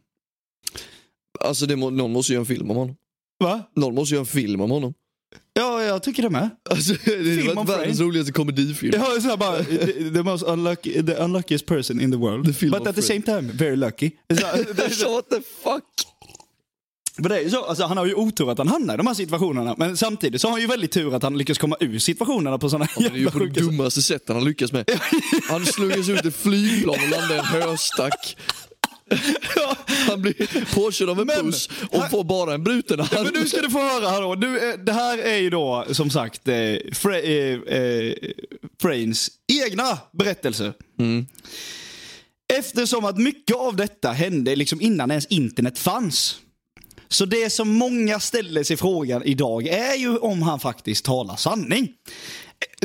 Alltså 1.40 1.66
det 1.66 1.76
må, 1.76 1.90
någon 1.90 2.12
måste 2.12 2.32
göra 2.32 2.40
en 2.40 2.46
film 2.46 2.70
om 2.70 2.76
honom. 2.76 2.96
Va? 3.44 3.62
Någon 3.76 3.94
måste 3.94 4.14
göra 4.14 4.20
en 4.20 4.26
film 4.26 4.60
om 4.60 4.70
honom. 4.70 4.94
Ja, 5.54 5.82
jag 5.82 6.02
tycker 6.02 6.22
det 6.22 6.30
med. 6.30 6.50
Alltså, 6.70 6.94
det 7.04 7.54
var 7.54 7.64
världens 7.64 8.00
roligaste 8.00 8.32
komedifilm. 8.32 9.00
Har 9.00 9.20
så 9.20 9.36
bara, 9.36 9.64
the, 9.64 10.10
the 10.10 10.22
most 10.22 10.44
unlucky, 10.44 11.02
the 11.02 11.14
unluckiest 11.14 11.66
person 11.66 12.00
in 12.00 12.10
the 12.10 12.18
world. 12.18 12.56
film 12.56 12.70
But 12.70 12.86
at 12.86 12.94
the 12.94 13.02
same 13.02 13.22
time, 13.22 13.52
very 13.52 13.76
lucky. 13.76 14.10
Så, 14.90 15.14
what 15.14 15.30
the 15.30 15.40
fuck? 15.62 15.84
För 17.22 17.28
det 17.28 17.38
är 17.40 17.48
så, 17.48 17.64
alltså, 17.64 17.84
han 17.84 17.96
har 17.96 18.06
ju 18.06 18.14
otur 18.14 18.50
att 18.50 18.58
han 18.58 18.68
hamnar 18.68 18.94
i 18.94 18.96
de 18.96 19.06
här 19.06 19.14
situationerna. 19.14 19.74
Men 19.78 19.96
samtidigt 19.96 20.40
så 20.40 20.48
har 20.48 20.52
han 20.52 20.60
ju 20.60 20.66
väldigt 20.66 20.92
tur 20.92 21.14
att 21.14 21.22
han 21.22 21.38
lyckas 21.38 21.58
komma 21.58 21.76
ur 21.80 21.98
situationerna 21.98 22.58
på 22.58 22.68
sådana 22.70 22.88
Det 22.98 23.04
är 23.04 23.10
ju 23.10 23.16
jävla 23.16 23.30
på 23.30 23.38
det 23.38 23.60
dummaste 23.60 24.02
sättet 24.02 24.28
han 24.28 24.44
lyckas 24.44 24.72
med. 24.72 24.90
Han 25.48 25.66
slungas 25.66 26.08
ut 26.08 26.24
ett 26.24 26.36
flygplan 26.36 26.94
och 26.94 27.10
landar 27.10 27.34
i 27.34 27.38
en 27.38 27.44
höstack. 27.44 28.36
Han 30.08 30.22
blir 30.22 30.74
påkörd 30.74 31.08
av 31.08 31.20
en 31.20 31.26
Men- 31.26 31.44
buss 31.46 31.68
och 31.90 32.10
får 32.10 32.24
bara 32.24 32.54
en 32.54 32.64
bruten 32.64 32.98
Ja, 33.10 33.18
arm. 33.18 33.24
men 33.32 33.42
nu 33.42 33.48
ska 33.48 33.60
du 33.60 33.70
få 33.70 33.78
höra 33.78 34.20
då. 34.20 34.34
Nu, 34.34 34.58
eh, 34.58 34.78
det 34.78 34.92
här 34.92 35.18
är 35.18 35.36
ju 35.36 35.50
då 35.50 35.84
som 35.92 36.10
sagt 36.10 36.48
eh, 36.48 36.54
Fra, 36.92 37.18
eh, 37.20 37.54
eh, 37.60 38.12
Frains 38.82 39.30
egna 39.66 39.98
berättelser. 40.12 40.72
Mm. 40.98 41.26
Eftersom 42.58 43.04
att 43.04 43.18
mycket 43.18 43.56
av 43.56 43.76
detta 43.76 44.12
hände 44.12 44.56
liksom 44.56 44.80
innan 44.80 45.10
ens 45.10 45.26
internet 45.26 45.78
fanns. 45.78 46.36
Så 47.08 47.24
det 47.24 47.50
som 47.50 47.68
många 47.68 48.20
ställer 48.20 48.62
sig 48.62 48.76
frågan 48.76 49.22
idag 49.24 49.66
är 49.66 49.94
ju 49.94 50.16
om 50.18 50.42
han 50.42 50.60
faktiskt 50.60 51.04
talar 51.04 51.36
sanning. 51.36 51.88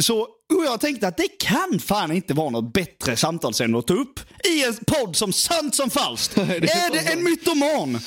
Så 0.02 0.28
jag 0.66 0.80
tänkte 0.80 1.08
att 1.08 1.18
det 1.18 1.28
kan 1.40 1.80
fan 1.80 2.12
inte 2.12 2.34
vara 2.34 2.50
något 2.50 2.74
bättre 2.74 3.16
samtalsämne 3.18 3.78
att 3.78 3.88
ta 3.88 3.94
upp 3.94 4.20
i 4.48 4.64
en 4.64 4.74
podd 4.88 5.16
som 5.16 5.34
Sant 5.34 5.76
som 5.76 5.90
falskt. 5.90 6.36
det 6.36 6.42
är 6.42 6.88
är 6.88 6.92
det 6.92 7.14
en 7.14 7.24
mytoman? 7.24 8.00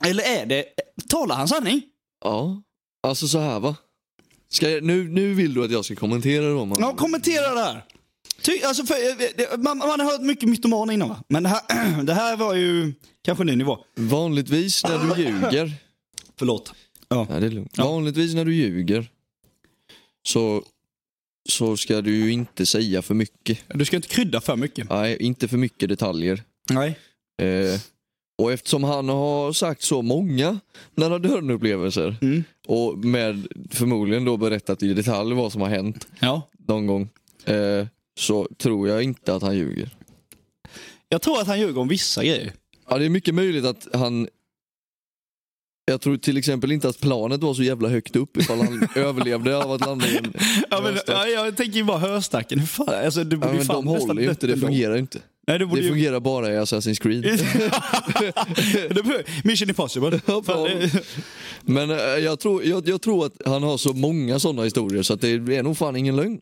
Eller 0.06 0.24
är 0.24 0.46
det, 0.46 0.64
talar 1.08 1.36
han 1.36 1.48
sanning? 1.48 1.82
Ja, 2.24 2.62
alltså 3.06 3.28
så 3.28 3.38
här 3.38 3.60
va. 3.60 3.76
Jag, 4.60 4.84
nu, 4.84 5.08
nu 5.08 5.34
vill 5.34 5.54
du 5.54 5.64
att 5.64 5.70
jag 5.70 5.84
ska 5.84 5.94
kommentera 5.96 6.48
då? 6.48 6.64
Man. 6.64 6.76
Ja, 6.80 6.94
kommentera 6.96 7.54
det 7.54 7.60
här. 7.60 7.84
Ty, 8.42 8.62
alltså 8.62 8.86
för, 8.86 8.94
eh, 8.94 9.28
det- 9.36 9.56
man, 9.62 9.78
man 9.78 10.00
har 10.00 10.12
hört 10.12 10.20
mycket 10.20 10.48
mytoman 10.48 10.90
innan 10.90 11.08
va? 11.08 11.22
Men 11.28 11.42
det 11.42 11.48
här, 11.48 12.02
det 12.02 12.14
här 12.14 12.36
var 12.36 12.54
ju 12.54 12.94
kanske 13.24 13.42
en 13.42 13.46
ny 13.46 13.56
nivå. 13.56 13.78
Vanligtvis 13.96 14.84
när 14.84 14.98
du 14.98 15.22
ljuger. 15.22 15.72
Förlåt. 16.38 16.72
Ja. 17.08 17.26
Nej, 17.30 17.40
det 17.40 17.46
är 17.46 17.50
lugnt. 17.50 17.72
Ja. 17.76 17.84
Vanligtvis 17.90 18.34
när 18.34 18.44
du 18.44 18.54
ljuger 18.54 19.08
så, 20.26 20.62
så 21.48 21.76
ska 21.76 22.00
du 22.02 22.16
ju 22.16 22.32
inte 22.32 22.66
säga 22.66 23.02
för 23.02 23.14
mycket. 23.14 23.58
Du 23.68 23.84
ska 23.84 23.96
inte 23.96 24.08
krydda 24.08 24.40
för 24.40 24.56
mycket. 24.56 24.90
Nej, 24.90 25.16
inte 25.20 25.48
för 25.48 25.56
mycket 25.56 25.88
detaljer. 25.88 26.42
Nej. 26.70 26.98
Eh, 27.42 27.80
och 28.42 28.52
eftersom 28.52 28.84
han 28.84 29.08
har 29.08 29.52
sagt 29.52 29.82
så 29.82 30.02
många 30.02 30.60
nära 30.94 31.18
döden-upplevelser 31.18 32.16
Mm. 32.22 32.44
och 32.66 32.98
med 32.98 33.46
förmodligen 33.70 34.24
då 34.24 34.36
berättat 34.36 34.82
i 34.82 34.94
detalj 34.94 35.34
vad 35.34 35.52
som 35.52 35.60
har 35.60 35.68
hänt 35.68 36.08
Ja. 36.20 36.42
någon 36.68 36.86
gång 36.86 37.08
eh, 37.44 37.86
så 38.18 38.48
tror 38.58 38.88
jag 38.88 39.02
inte 39.02 39.34
att 39.34 39.42
han 39.42 39.56
ljuger. 39.56 39.90
Jag 41.08 41.22
tror 41.22 41.40
att 41.40 41.46
han 41.46 41.60
ljuger 41.60 41.80
om 41.80 41.88
vissa 41.88 42.24
grejer. 42.24 42.52
Ja, 42.88 42.98
det 42.98 43.04
är 43.04 43.08
mycket 43.08 43.34
möjligt 43.34 43.64
att 43.64 43.88
han 43.92 44.28
jag 45.88 46.00
tror 46.00 46.16
till 46.16 46.36
exempel 46.36 46.72
inte 46.72 46.88
att 46.88 47.00
planet 47.00 47.40
var 47.42 47.54
så 47.54 47.62
jävla 47.62 47.88
högt 47.88 48.16
upp 48.16 48.36
ifall 48.36 48.58
han 48.58 48.88
överlevde 48.94 49.56
av 49.64 49.72
att 49.72 49.80
landa 49.80 50.06
i 50.08 50.16
en 50.16 50.32
Ja, 50.70 50.80
men, 50.80 50.98
ja, 51.06 51.26
jag 51.26 51.56
tänker 51.56 51.76
ju 51.78 51.84
bara 51.84 51.98
höstacken. 51.98 52.58
Hur 52.58 52.66
fan, 52.66 52.88
alltså, 53.04 53.24
borde 53.24 53.46
Ja, 53.46 53.52
ju 53.52 53.56
men 53.58 53.66
fan 53.66 53.84
de 53.84 53.86
håller 53.86 54.22
ju 54.22 54.30
inte, 54.30 54.46
det 54.46 54.56
fungerar 54.56 54.94
ju 54.94 55.00
inte. 55.00 55.18
Nej, 55.48 55.58
Det 55.58 55.80
ju... 55.80 55.88
fungerar 55.88 56.20
bara 56.20 56.52
i 56.52 56.56
Assassin's 56.58 57.00
Creed. 57.02 57.22
Det 58.94 59.24
Mission 59.44 59.68
impossible. 59.68 60.10
Det- 60.10 61.04
Men 61.62 61.90
eh, 61.90 61.96
jag 61.96 62.40
tror, 62.40 62.64
jag, 62.64 62.88
jag 62.88 63.00
tror 63.02 63.26
att 63.26 63.32
han 63.44 63.62
har 63.62 63.76
så 63.78 63.92
många 63.92 64.38
sådana 64.38 64.62
historier 64.62 65.02
så 65.02 65.14
att 65.14 65.20
det 65.20 65.28
är 65.28 65.62
nog 65.62 65.76
fan 65.78 65.96
ingen 65.96 66.16
lögn. 66.16 66.40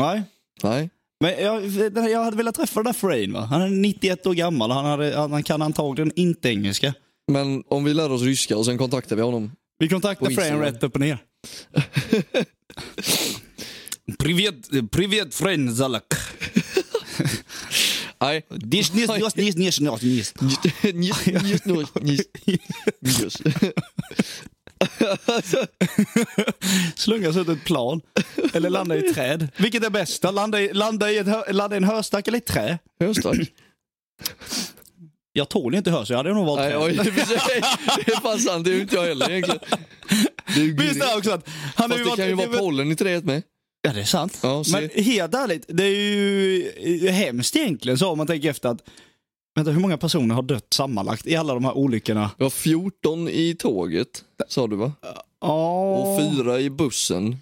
Nej. 0.00 0.22
Nej. 0.62 0.90
Men 1.20 1.44
jag, 1.44 1.64
jag 2.10 2.24
hade 2.24 2.36
velat 2.36 2.54
träffa 2.54 2.80
den 2.82 2.84
där 2.84 2.92
Frain. 2.92 3.32
Va? 3.32 3.40
Han 3.40 3.62
är 3.62 3.68
91 3.68 4.26
år 4.26 4.34
gammal 4.34 4.70
och 4.70 4.76
han, 4.76 4.84
hade, 4.84 5.16
han 5.16 5.42
kan 5.42 5.62
antagligen 5.62 6.12
inte 6.16 6.48
engelska. 6.48 6.94
Men 7.28 7.64
om 7.68 7.84
vi 7.84 7.94
lär 7.94 8.12
oss 8.12 8.22
ryska 8.22 8.56
och 8.56 8.64
sen 8.64 8.78
kontaktar 8.78 9.16
vi 9.16 9.22
honom. 9.22 9.52
Vi 9.78 9.88
kontaktar 9.88 10.30
Instagram. 10.30 10.60
rätt 10.60 10.82
upp 10.82 10.94
och 10.94 11.00
ner. 11.00 11.18
Privet, 14.18 14.90
privet 14.90 15.34
Frain 15.34 15.76
Zalak. 15.76 16.04
Nej. 18.20 18.46
Dis, 18.50 18.94
nis, 18.94 19.08
nis, 19.08 19.36
nis, 19.36 19.56
nis, 19.56 19.80
nis, 19.80 20.02
nis. 20.02 20.34
Just, 21.36 21.64
just, 23.00 23.20
just. 23.20 23.42
Slungas 26.96 27.36
ut 27.36 27.48
ett 27.48 27.64
plan. 27.64 28.00
Eller 28.52 28.70
landa 28.70 28.96
i 28.96 29.06
ett 29.06 29.14
träd. 29.14 29.48
Vilket 29.56 29.84
är 29.84 29.90
bäst? 29.90 30.24
Landa 30.24 30.60
i, 30.60 30.72
landa 30.72 31.10
i, 31.10 31.18
ett, 31.18 31.54
landa 31.54 31.76
i 31.76 31.78
en 31.78 31.84
höstack 31.84 32.28
eller 32.28 32.38
ett 32.38 32.46
trä? 32.46 32.78
Höstack. 33.00 33.36
Jag 35.32 35.48
tål 35.48 35.74
inte 35.74 35.90
hö, 35.90 36.06
så 36.06 36.12
jag 36.12 36.16
hade 36.18 36.34
nog 36.34 36.46
valt 36.46 36.60
Nej, 36.60 36.76
oj, 36.76 36.92
det, 36.96 38.12
är 38.12 38.20
fan 38.20 38.38
sant, 38.38 38.64
det 38.64 38.72
är 38.74 38.80
inte 38.80 38.94
jag 38.96 39.02
heller 39.04 39.30
egentligen. 39.30 39.60
Det 40.54 40.60
är 40.60 40.64
ju 40.64 40.72
det 40.72 41.16
också 41.16 41.30
att 41.30 41.48
han 41.76 41.90
Fast 41.90 42.04
det 42.04 42.16
kan 42.16 42.28
ju 42.28 42.34
vara 42.34 42.58
pollen 42.58 42.92
i 42.92 42.96
trädet 42.96 43.24
med. 43.24 43.42
Ja, 43.82 43.92
det 43.92 44.00
är 44.00 44.04
sant. 44.04 44.38
Ja, 44.42 44.64
se. 44.64 44.72
Men 44.72 45.04
helt 45.04 45.34
ärligt, 45.34 45.64
det 45.68 45.84
är 45.84 45.90
ju 46.88 47.08
hemskt 47.10 47.56
egentligen 47.56 47.98
så 47.98 48.08
om 48.10 48.18
man 48.18 48.26
tänker 48.26 48.50
efter 48.50 48.68
att 48.68 48.82
Vänta, 49.54 49.70
hur 49.70 49.80
många 49.80 49.98
personer 49.98 50.34
har 50.34 50.42
dött 50.42 50.66
sammanlagt 50.72 51.26
i 51.26 51.36
alla 51.36 51.54
de 51.54 51.64
här 51.64 51.76
olyckorna? 51.76 52.30
Det 52.38 52.42
var 52.44 52.50
14 52.50 53.28
i 53.28 53.54
tåget, 53.58 54.24
sa 54.48 54.66
du 54.66 54.76
va? 54.76 54.92
Ja, 55.40 55.96
Och 55.96 56.20
fyra 56.20 56.60
i 56.60 56.70
bussen. 56.70 57.36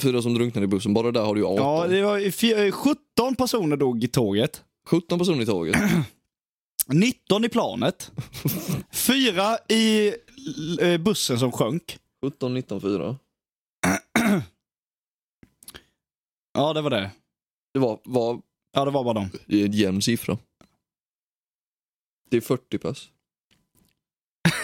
Fyra 0.00 0.22
som 0.22 0.34
drunknade 0.34 0.64
i 0.64 0.68
bussen, 0.68 0.94
bara 0.94 1.10
där 1.12 1.20
har 1.20 1.34
du 1.34 1.40
ju 1.40 1.46
18. 1.46 1.66
Ja, 1.66 1.86
det 1.86 2.02
var 2.02 2.18
ju 2.18 2.28
fj- 2.30 2.70
17 2.70 3.36
personer 3.36 3.76
dog 3.76 4.04
i 4.04 4.08
tåget. 4.08 4.62
17 4.86 5.18
personer 5.18 5.42
i 5.42 5.46
tåget. 5.46 5.76
19 6.86 7.44
i 7.44 7.48
planet. 7.48 8.10
Fyra 8.92 9.58
i 9.68 10.14
eh, 10.80 10.98
bussen 11.00 11.38
som 11.38 11.52
sjönk. 11.52 11.98
17, 12.24 12.54
19, 12.54 12.80
4. 12.80 13.16
Ja, 16.54 16.72
det 16.72 16.82
var 16.82 16.90
det. 16.90 17.10
Det 17.74 17.80
var, 17.80 18.00
var 18.04 18.40
Ja, 18.72 18.84
det 18.84 18.90
var 18.90 19.04
bara 19.04 19.14
dem. 19.14 19.30
det 19.46 19.60
är 19.60 19.64
en 19.64 19.72
jämn 19.72 20.02
siffra. 20.02 20.38
Det 22.30 22.36
är 22.36 22.40
40 22.40 22.78
pass. 22.78 23.08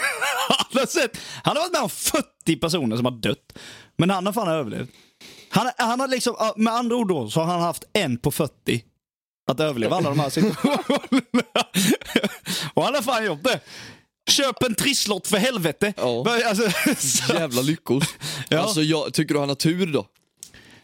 Han 0.49 0.81
har, 0.81 0.87
sett, 0.87 1.19
han 1.45 1.57
har 1.57 1.63
varit 1.63 1.73
med 1.73 1.83
om 1.83 1.91
40 1.91 2.57
personer 2.57 2.97
som 2.97 3.05
har 3.05 3.13
dött. 3.13 3.59
Men 3.97 4.11
han 4.11 4.27
har 4.27 4.33
fan 4.33 4.49
överlevt. 4.49 4.91
Han, 5.51 5.71
han 5.77 6.01
har 6.01 6.09
liksom, 6.09 6.53
med 6.57 6.73
andra 6.73 6.97
ord 6.97 7.09
då, 7.09 7.31
så 7.31 7.41
har 7.41 7.47
han 7.53 7.61
haft 7.61 7.85
en 7.93 8.19
på 8.19 8.31
40 8.31 8.85
att 9.49 9.61
överleva 9.61 9.97
alla 9.97 10.09
de 10.09 10.19
här 10.21 10.31
situationerna. 10.31 11.43
Och 12.75 12.85
han 12.85 12.95
har 12.95 13.03
fan 13.03 13.27
gjort 13.27 13.45
det. 13.45 13.61
Köp 14.31 14.63
en 14.63 14.75
trisslott 14.75 15.27
för 15.27 15.37
helvete. 15.37 15.93
Ja. 15.97 16.27
Alltså, 16.47 16.71
så, 16.99 17.35
Jävla 17.35 17.63
lyckos. 17.63 18.05
Ja. 18.49 18.59
Alltså, 18.59 18.83
jag, 18.83 19.13
tycker 19.15 19.35
du 19.35 19.41
han 19.41 19.49
har 19.49 19.57
tur 19.57 19.87
då? 19.93 20.07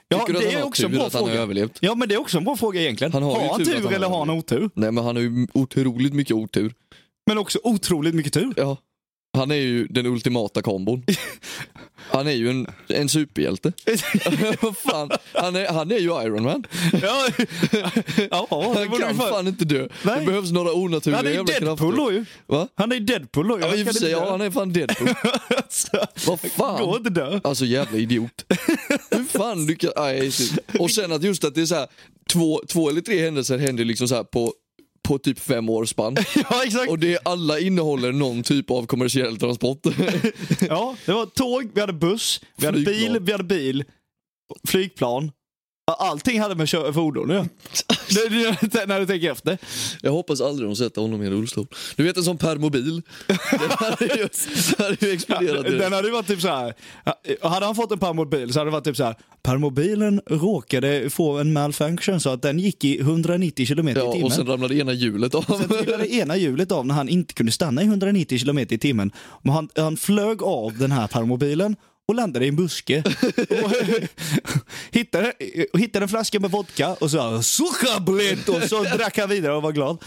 ja, 0.09 0.19
Tycker 0.19 0.33
du 0.33 0.39
att 0.39 0.45
det 0.45 0.49
han 0.51 0.57
är 0.57 0.61
har 0.61 0.69
också 0.69 0.85
en 0.85 0.91
tur 0.91 0.99
bra 0.99 1.07
att 1.07 1.15
han 1.15 1.23
har 1.23 1.31
överlevt? 1.31 1.79
Ja, 1.81 1.95
men 1.95 2.09
det 2.09 2.15
är 2.15 2.21
också 2.21 2.39
en 2.39 2.45
bra 2.45 2.57
fråga 2.57 2.81
egentligen. 2.81 3.13
Han 3.13 3.23
har 3.23 3.43
ju 3.43 3.49
han 3.49 3.59
tur 3.59 3.65
tur 3.65 3.75
han 3.75 3.85
har 3.85 3.93
eller 3.93 4.09
har 4.09 4.19
han 4.19 4.31
otur? 4.31 4.71
Nej 4.75 4.93
men 4.93 5.05
han 5.05 5.17
har 5.17 5.23
ju 5.23 5.47
otroligt 5.55 6.15
mycket 6.15 6.37
otur. 6.37 6.75
Men 7.27 7.39
också 7.39 7.59
otroligt 7.63 8.15
mycket 8.15 8.33
tur. 8.33 8.55
Ja. 8.57 8.77
Han 9.37 9.51
är 9.51 9.55
ju 9.55 9.87
den 9.87 10.07
ultimata 10.07 10.63
kombon. 10.63 11.05
Han 12.11 12.27
är 12.27 12.33
ju 12.33 12.51
en, 12.51 12.67
en 12.89 13.09
superhjälte. 13.09 13.73
Vad 14.61 14.77
fan, 14.77 15.11
han 15.33 15.57
är, 15.57 15.67
han 15.67 15.91
är 15.93 15.99
ju 15.99 16.23
Iron 16.23 16.43
Man. 16.43 16.67
ja, 17.03 17.29
ja, 18.31 18.47
Han 18.77 18.99
kan 18.99 19.15
fan- 19.17 19.29
fan 19.29 19.49
inte 19.49 19.65
dö. 19.65 19.89
Nej. 20.03 20.21
Det 20.21 20.27
behövs 20.27 20.51
några 20.53 20.73
onaturliga 20.73 21.17
Han 21.17 21.27
är 21.27 21.31
ju 21.31 21.37
jävla 21.37 21.53
Deadpool 21.61 21.95
krafter. 21.97 22.13
ju. 22.13 22.25
Va? 22.47 22.69
Han 22.75 22.93
är 22.93 22.97
ju 22.97 23.01
Deadpool 23.05 23.49
då 23.49 23.59
ju. 23.59 23.65
Ja, 23.65 23.75
i 23.75 23.83
och 23.83 23.87
för 23.87 23.95
sig, 23.95 24.11
ja, 24.11 24.31
han 24.31 24.41
är 24.41 24.51
fan 24.51 24.73
Deadpool. 24.73 25.09
Alltså, 25.57 26.07
Vad 26.27 26.41
fan? 26.41 26.83
Går 26.85 26.97
inte 26.97 27.11
dö. 27.11 27.41
Alltså 27.45 27.65
jävla 27.65 27.99
idiot. 27.99 28.45
Hur 29.11 29.25
fan 29.39 29.67
lyckas... 29.67 29.93
Och 30.79 30.91
sen 30.91 31.13
att 31.13 31.23
just 31.23 31.45
att 31.45 31.55
det 31.55 31.61
är 31.63 31.67
så 31.67 31.75
här, 31.75 31.87
två, 32.33 32.61
två 32.69 32.89
eller 32.89 33.01
tre 33.01 33.25
händelser 33.25 33.59
händer 33.59 33.85
liksom 33.85 34.09
så 34.09 34.25
på, 34.25 34.53
på 35.05 35.19
typ 35.19 35.39
fem 35.39 35.69
års 35.69 35.89
spann. 35.91 36.17
Ja, 36.51 36.65
exakt. 36.65 36.91
Och 36.91 36.99
det 36.99 37.19
alla 37.25 37.59
innehåller 37.59 38.13
någon 38.13 38.43
typ 38.43 38.71
av 38.71 38.87
kommersiell 38.87 39.37
transport. 39.37 39.81
Ja, 40.69 40.97
det 41.07 41.13
var 41.13 41.27
tåg, 41.27 41.71
vi 41.75 41.81
hade 41.81 41.93
buss, 41.93 42.41
vi 42.57 42.67
hade 42.67 42.81
bil, 42.81 43.19
vi 43.21 43.33
hade 43.33 43.45
bil, 43.45 43.85
flygplan. 44.69 45.33
Ja, 45.87 45.95
Allting 46.01 46.41
hade 46.41 46.55
med 46.55 46.69
kö- 46.69 46.93
fordon 46.93 47.29
det- 47.29 48.87
När 48.87 49.01
du 49.01 49.07
tänker 49.07 49.33
efter. 49.33 49.59
Jag 50.03 50.13
hoppas 50.13 50.41
aldrig 50.41 50.69
de 50.69 50.77
sätter 50.77 51.01
honom 51.01 51.23
i 51.23 51.27
en 51.27 51.33
rullstol. 51.33 51.67
Du 51.97 52.03
vet 52.03 52.17
en 52.17 52.25
sån 52.25 52.39
permobil? 52.39 53.03
Den 53.27 53.71
hade 53.71 54.05
ju, 54.05 54.29
hade 54.79 54.97
ju 55.07 55.13
exploderat 55.13 55.65
Den 55.67 55.93
hade 55.93 56.11
varit 56.11 56.27
typ 56.27 56.41
så 56.41 56.49
här. 56.49 56.75
Hade 57.49 57.67
han 57.67 57.75
fått 57.75 57.93
en 57.93 57.99
permobil 57.99 58.53
så 58.53 58.59
hade 58.61 58.71
det 58.71 58.73
varit 58.73 58.85
typ 58.85 58.97
så 58.97 59.05
här. 59.05 59.15
Permobilen 59.43 60.21
råkade 60.27 61.11
få 61.11 61.39
en 61.39 61.53
malfunction 61.53 62.21
så 62.21 62.31
att 62.31 62.43
den 62.43 62.59
gick 62.59 62.85
i 62.85 63.01
190 63.01 63.67
km 63.67 63.89
i 63.89 63.93
Ja, 63.93 64.13
timmen. 64.13 64.25
och 64.27 64.33
sen 64.33 64.47
ramlade 64.47 64.75
ena 64.77 64.93
hjulet 64.93 65.35
av. 65.35 65.43
Sen 65.43 65.69
trillade 65.69 66.15
ena 66.15 66.37
hjulet 66.37 66.73
av 66.73 66.87
när 66.87 66.95
han 66.95 67.09
inte 67.09 67.35
kunde 67.35 67.53
stanna 67.53 67.83
i 67.83 67.85
190 67.85 68.39
km 68.39 68.59
i 68.59 68.67
timmen. 68.67 69.13
Men 69.43 69.55
han, 69.55 69.69
han 69.77 69.97
flög 69.97 70.43
av 70.43 70.79
den 70.79 70.93
här 70.93 71.07
permobilen 71.07 71.77
och 72.09 72.15
landade 72.15 72.45
i 72.45 72.49
en 72.49 72.57
buske. 72.57 73.03
och 73.65 73.71
hittade, 74.91 75.33
hittade 75.79 76.05
en 76.05 76.09
flaska 76.09 76.41
med 76.41 76.51
vodka 76.51 76.95
och 76.95 77.11
så 77.11 77.43
"Suchablet", 77.43 78.49
och 78.49 78.63
så 78.63 78.83
drack 78.83 79.19
han 79.19 79.29
vidare 79.29 79.53
och 79.53 79.63
var 79.63 79.73
glad. 79.73 79.99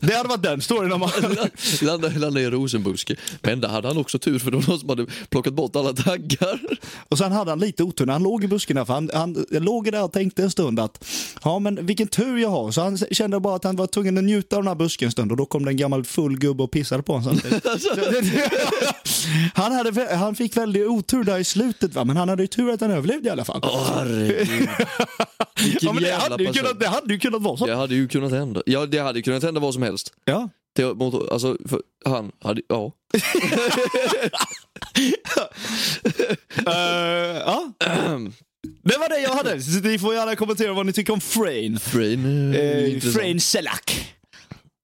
Det 0.00 0.14
hade 0.14 0.28
varit 0.28 0.42
den 0.42 0.60
storyn 0.60 0.92
om 0.92 1.00
man... 1.00 1.10
Landade, 1.82 2.18
landade 2.18 2.40
i 2.40 2.44
en 2.44 2.50
rosenbuske. 2.50 3.16
Men 3.42 3.60
där 3.60 3.68
hade 3.68 3.88
han 3.88 3.98
också 3.98 4.18
tur 4.18 4.38
för 4.38 4.50
det 4.50 4.56
var 4.56 4.64
någon 4.68 4.80
som 4.80 4.88
hade 4.88 5.06
plockat 5.28 5.52
bort 5.52 5.76
alla 5.76 5.92
taggar. 5.92 6.60
Och 7.08 7.18
sen 7.18 7.32
hade 7.32 7.50
han 7.50 7.58
lite 7.58 7.82
otur 7.82 8.06
när 8.06 8.12
han 8.12 8.22
låg 8.22 8.44
i 8.44 8.48
busken 8.48 8.86
för 8.86 8.94
han, 8.94 9.10
han 9.14 9.44
låg 9.50 9.92
där 9.92 10.04
och 10.04 10.12
tänkte 10.12 10.42
en 10.42 10.50
stund 10.50 10.80
att 10.80 11.04
ja 11.44 11.58
men 11.58 11.86
vilken 11.86 12.08
tur 12.08 12.38
jag 12.38 12.48
har. 12.48 12.70
Så 12.70 12.80
han 12.80 12.98
kände 12.98 13.40
bara 13.40 13.56
att 13.56 13.64
han 13.64 13.76
var 13.76 13.86
tvungen 13.86 14.18
att 14.18 14.24
njuta 14.24 14.56
av 14.56 14.62
den 14.62 14.68
här 14.68 14.74
busken 14.74 15.06
en 15.06 15.12
stund 15.12 15.30
och 15.30 15.36
då 15.36 15.46
kom 15.46 15.64
det 15.64 15.70
en 15.70 15.76
gammal 15.76 16.04
full 16.04 16.38
gubbe 16.38 16.62
och 16.62 16.70
pissade 16.70 17.02
på 17.02 17.12
honom 17.12 17.40
han, 19.54 19.72
hade, 19.72 20.16
han 20.16 20.34
fick 20.34 20.56
väldigt 20.56 20.86
otur 20.86 21.24
där 21.24 21.38
i 21.38 21.44
slutet 21.44 21.94
va, 21.94 22.04
men 22.04 22.16
han 22.16 22.28
hade 22.28 22.42
ju 22.42 22.46
tur 22.46 22.70
att 22.70 22.80
han 22.80 22.90
överlevde 22.90 23.28
i 23.28 23.32
alla 23.32 23.44
fall. 23.44 23.60
Åh 23.62 23.90
herregud. 23.94 24.68
Vilken 25.64 25.86
ja, 25.86 25.92
men 25.92 26.02
det, 26.02 26.12
hade 26.12 26.44
kunnat, 26.44 26.80
det 26.80 26.88
hade 26.88 27.12
ju 27.12 27.20
kunnat 27.20 27.42
vara 27.42 27.56
så. 27.56 27.66
Det 27.66 27.74
hade 27.74 27.94
ju 27.94 28.08
kunnat 28.08 28.32
hända. 28.32 28.62
Ja, 28.66 28.86
det 28.86 28.98
hade 28.98 29.18
ju 29.18 29.22
kunnat 29.22 29.42
hända 29.42 29.59
vad 29.60 29.74
som 29.74 29.82
helst. 29.82 30.12
Ja. 30.24 30.48
Det, 30.72 30.94
mot- 30.94 31.30
alltså, 31.32 31.56
för, 31.68 31.82
han 32.04 32.32
hade, 32.40 32.62
ja. 32.68 32.92
Eh, 36.66 37.36
ja. 37.36 37.72
Det 38.82 38.96
var 38.98 39.08
det 39.08 39.20
jag 39.20 39.30
hade. 39.34 39.62
Så 39.62 39.80
ni 39.80 39.98
får 39.98 40.14
gärna 40.14 40.36
kommentera 40.36 40.72
vad 40.72 40.86
ni 40.86 40.92
tycker 40.92 41.12
om 41.12 41.20
Frain. 41.20 41.78
Frain, 41.78 42.54
eh, 42.54 42.60
Uh, 42.60 42.88
intressant. 42.94 43.14
Frain 43.16 43.40
Selak. 43.40 44.14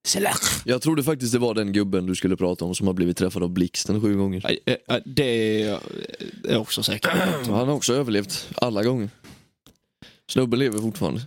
Selak. 0.06 0.40
Jag 0.64 0.82
trodde 0.82 1.02
faktiskt 1.02 1.32
det 1.32 1.38
var 1.38 1.54
den 1.54 1.72
gubben 1.72 2.06
du 2.06 2.14
skulle 2.14 2.36
prata 2.36 2.64
om 2.64 2.74
som 2.74 2.86
har 2.86 2.94
blivit 2.94 3.16
träffad 3.16 3.42
av 3.42 3.50
blixten 3.50 4.00
sju 4.00 4.16
gånger. 4.16 4.58
Eh, 4.66 4.74
eh, 4.88 5.02
Det 5.04 5.62
är 5.62 5.80
jag 6.48 6.60
också 6.60 6.82
säker 6.82 7.10
på. 7.10 7.16
Han 7.54 7.68
har 7.68 7.74
också 7.74 7.94
överlevt 7.94 8.48
alla 8.54 8.82
gånger. 8.84 9.10
Snubben 10.30 10.58
lever 10.58 10.78
fortfarande. 10.78 11.20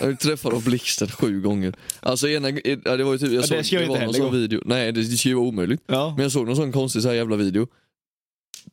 Jag 0.00 0.10
är 0.10 0.14
träffad 0.14 0.54
av 0.54 0.64
blixten 0.64 1.08
sju 1.08 1.40
gånger. 1.40 1.74
Alltså 2.00 2.28
ena, 2.28 2.50
ja, 2.50 2.96
det 2.96 3.04
var 3.04 3.12
ju 3.12 3.18
typ, 3.18 3.32
jag 3.32 3.42
det 3.42 3.46
såg, 3.46 3.66
ska 3.66 3.80
ju 3.80 3.82
det 3.82 3.88
var 3.88 4.00
någon 4.00 4.14
sån 4.14 4.32
video. 4.32 4.62
Nej 4.64 4.92
det, 4.92 5.02
det 5.02 5.16
ska 5.16 5.28
ju 5.28 5.34
vara 5.34 5.46
omöjligt. 5.46 5.82
Ja. 5.86 6.12
Men 6.16 6.22
jag 6.22 6.32
såg 6.32 6.46
någon 6.46 6.56
sån 6.56 6.72
konstig 6.72 7.02
så 7.02 7.08
här 7.08 7.14
jävla 7.14 7.36
video. 7.36 7.66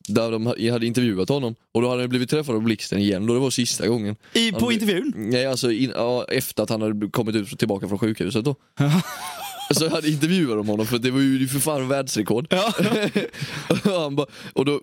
Där 0.08 0.30
de 0.32 0.46
ha- 0.46 0.70
hade 0.72 0.86
intervjuat 0.86 1.28
honom 1.28 1.54
och 1.74 1.82
då 1.82 1.88
hade 1.88 2.02
han 2.02 2.08
blivit 2.08 2.30
träffad 2.30 2.54
av 2.56 2.62
blixten 2.62 2.98
igen, 2.98 3.26
då 3.26 3.34
det 3.34 3.40
var 3.40 3.50
sista 3.50 3.86
gången. 3.88 4.16
I, 4.32 4.52
på 4.52 4.60
Han- 4.64 4.72
intervjun? 4.72 5.12
Nej 5.16 5.46
alltså 5.46 5.72
in, 5.72 5.92
ja, 5.94 6.24
efter 6.28 6.62
att 6.62 6.70
han 6.70 6.82
hade 6.82 7.08
kommit 7.10 7.34
ut 7.36 7.58
tillbaka 7.58 7.88
från 7.88 7.98
sjukhuset 7.98 8.44
då. 8.44 8.54
Så 9.74 9.88
hade 9.88 10.08
intervjuat 10.08 10.66
honom 10.66 10.86
för 10.86 10.98
det 10.98 11.10
var 11.10 11.20
ju 11.20 11.48
för 11.48 11.58
fan 11.58 11.88
världsrekord. 11.88 12.46
Ja. 12.50 12.72
och, 13.68 14.00
han 14.02 14.16
bara, 14.16 14.26
och 14.52 14.64
då 14.64 14.80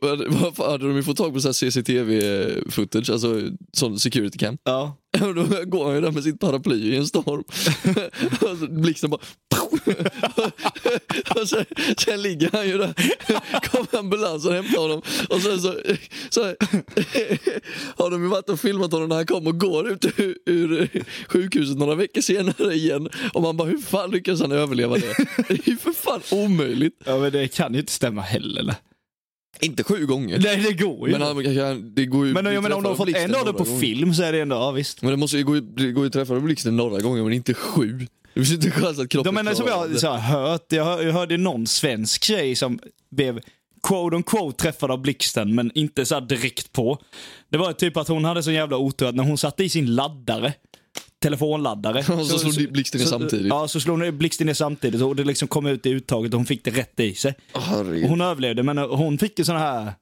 hade 0.58 0.88
de 0.88 0.96
ju 0.96 1.04
fått 1.04 1.18
tag 1.18 1.34
på 1.34 1.42
så 1.42 1.48
här 1.48 1.54
CCTV-footage, 1.54 3.10
alltså 3.12 3.42
sån 3.74 4.00
security 4.00 4.38
cam. 4.38 4.58
ja. 4.64 4.98
Och 5.22 5.36
då 5.36 5.44
går 5.66 5.86
han 5.86 5.96
ju 5.96 6.02
där 6.02 6.12
med 6.12 6.24
sitt 6.24 6.40
paraply 6.40 6.76
i 6.94 6.96
en 6.98 7.08
storm. 7.08 7.44
och 8.52 8.58
så 8.60 8.68
blixten 8.70 9.10
bara... 9.10 9.22
och 11.42 11.50
sen, 11.50 11.66
sen 11.98 12.22
ligger 12.22 12.50
han 12.54 12.68
ju 12.68 12.78
där. 12.78 12.94
kommer 13.70 14.00
ambulans 14.00 14.46
och 14.46 14.54
hämtar 14.54 14.82
honom. 14.82 15.02
Och 15.30 15.42
sen 15.42 15.62
så, 15.62 15.76
så 16.30 16.42
har 18.04 18.12
de 18.12 18.24
ju 18.24 18.30
varit 18.30 18.50
och 18.50 18.60
filmat 18.60 18.92
honom 18.92 19.10
när 19.10 19.16
han 19.16 19.26
kommer 19.26 19.50
och 19.50 19.60
går 19.60 19.90
ut 19.92 20.06
ur, 20.20 20.38
ur 20.46 20.90
sjukhuset 21.28 21.78
några 21.78 21.96
veckor 21.96 22.22
senare 22.22 22.74
igen. 22.74 23.10
Och 23.34 23.42
man 23.42 23.58
bara, 23.58 23.68
hur 23.68 23.78
fan 23.78 24.12
lyckas 24.12 24.42
han 24.42 24.52
överleva 24.52 24.96
det? 24.98 25.16
Det 25.48 25.54
är 25.54 25.70
ju 25.70 25.78
för 25.78 25.92
fan 25.92 26.22
omöjligt. 26.32 27.02
ja, 27.06 27.18
men 27.18 27.32
det 27.32 27.48
kan 27.48 27.74
ju 27.74 27.80
inte 27.80 27.92
stämma 27.92 28.22
heller. 28.22 28.60
eller? 28.60 28.76
Inte 29.62 29.84
sju 29.84 30.06
gånger. 30.06 30.40
Nej, 30.40 30.58
det 30.58 30.74
går 30.74 31.08
ju. 31.08 31.12
Men, 31.18 31.22
han, 31.22 31.44
kan- 31.56 31.96
det 31.96 32.06
går 32.06 32.28
ju 32.28 32.34
Men 32.34 32.46
jag 32.46 32.64
menar 32.64 32.76
om 32.76 32.84
de 32.84 32.90
har 32.90 32.96
fått 32.96 33.10
en 33.16 33.36
av 33.36 33.46
det 33.46 33.54
på 33.54 33.64
gånger. 33.64 33.80
film 33.80 34.14
så 34.14 34.24
är 34.24 34.32
det 34.32 34.40
ändå, 34.40 34.56
ja 34.56 34.72
visst. 34.72 35.02
Men 35.02 35.12
det 35.12 35.18
måste 35.18 35.38
ju 35.38 35.44
gå, 35.44 35.54
det 35.60 35.92
går 35.92 36.04
ju 36.04 36.08
att 36.08 36.14
träffa 36.14 36.40
blixten 36.40 36.76
några 36.78 37.00
gånger 37.02 37.24
men 37.24 37.34
inte 37.34 37.54
sju. 37.54 38.08
Det 38.34 38.40
finns 38.40 38.52
inte 38.52 38.68
en 38.68 38.72
chans 38.72 39.00
att 39.00 39.10
kroppen 39.10 39.36
De 39.36 39.44
menar 39.44 39.54
som 39.56 39.68
jag 39.68 40.00
så 40.00 40.12
här, 40.12 40.18
hört, 40.20 40.66
jag, 40.70 40.86
hör- 40.86 41.02
jag 41.02 41.14
hörde 41.14 41.38
någon 41.38 41.68
svensk 41.68 42.24
tjej 42.24 42.56
som 42.56 42.80
blev 43.12 43.40
quote 43.88 44.16
on 44.16 44.24
quote 44.24 44.58
träffad 44.64 44.92
av 44.92 45.02
blixten 45.02 45.56
men 45.56 45.72
inte 45.76 46.06
så 46.06 46.20
direkt 46.20 46.72
på. 46.74 46.98
Det 47.50 47.58
var 47.58 47.74
typ 47.74 47.98
att 47.98 48.08
hon 48.08 48.26
hade 48.26 48.44
så 48.44 48.52
jävla 48.52 48.78
otur 48.78 49.08
att 49.08 49.16
när 49.16 49.24
hon 49.24 49.38
satte 49.38 49.64
i 49.64 49.70
sin 49.70 49.96
laddare 49.96 50.54
telefonladdare. 51.20 52.00
Och 52.20 52.26
så 52.26 52.38
slog 52.40 52.72
blixten 52.72 53.02
ner 53.02 53.08
samtidigt. 53.08 53.48
Ja, 53.48 53.68
så 53.68 53.80
slog 53.80 54.14
blixten 54.14 54.48
ner 54.48 54.54
samtidigt 54.54 55.02
och 55.02 55.16
det 55.16 55.24
liksom 55.24 55.48
kom 55.48 55.66
ut 55.66 55.86
i 55.86 55.90
uttaget 55.90 56.34
och 56.34 56.40
hon 56.40 56.46
fick 56.46 56.66
det 56.66 56.72
rätt 56.72 57.00
i 57.00 57.16
sig. 57.16 57.36
Och 58.04 58.10
hon 58.10 58.22
överlevde 58.22 58.64
men 58.64 58.78
hon 58.78 59.18
fick 59.18 59.40
ju 59.40 59.46
såna 59.46 59.60
här 59.60 59.94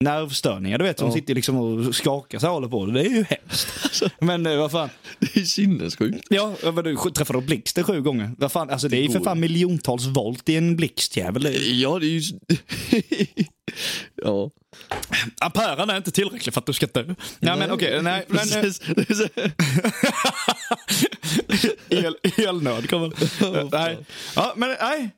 nervstörningar, 0.00 0.78
du 0.78 0.84
vet. 0.84 1.00
Hon 1.00 1.08
Ja. 1.08 1.14
sitter 1.14 1.34
liksom 1.34 1.56
och 1.56 1.94
skakar 1.94 2.38
sig 2.38 2.48
och 2.48 2.54
håller 2.54 2.68
på. 2.68 2.86
Det 2.86 3.00
är 3.00 3.04
ju 3.10 3.24
hemskt. 3.24 4.02
Men 4.20 4.46
eh, 4.46 4.56
vad 4.56 4.70
fan. 4.70 4.88
Det 5.18 5.36
är 5.40 5.44
sinnessjukt. 5.44 6.26
Ja, 6.30 6.54
vad 6.62 6.84
du 6.84 6.96
träffade 6.96 7.40
blixten 7.40 7.84
sju 7.84 8.02
gånger? 8.02 8.30
Vad 8.38 8.52
fan, 8.52 8.70
alltså 8.70 8.88
det 8.88 8.96
är 8.96 9.02
ju 9.02 9.10
för 9.10 9.20
fan 9.20 9.40
miljontals 9.40 10.06
volt 10.06 10.48
i 10.48 10.56
en 10.56 10.76
blixtjävel. 10.76 11.48
Ja, 11.80 11.98
det 11.98 12.06
är 12.06 12.08
ju... 12.08 12.20
ja. 14.24 14.50
Amperen 15.40 15.90
är 15.90 15.96
inte 15.96 16.10
tillräcklig 16.10 16.54
för 16.54 16.60
att 16.60 16.66
du 16.66 16.72
ska 16.72 16.86
dö. 16.86 17.14
Nej, 17.38 17.58
men 17.58 17.70
okej, 17.70 18.02
nej. 18.02 18.24
Men, 18.28 18.64
eh. 18.64 18.70
Det 21.88 21.96
el, 22.06 22.16
elnöd 22.36 22.90
kommer 22.90 23.12
Nej. 23.70 23.98
Ja, 24.36 24.52
men 24.56 24.76
nej. 24.80 25.10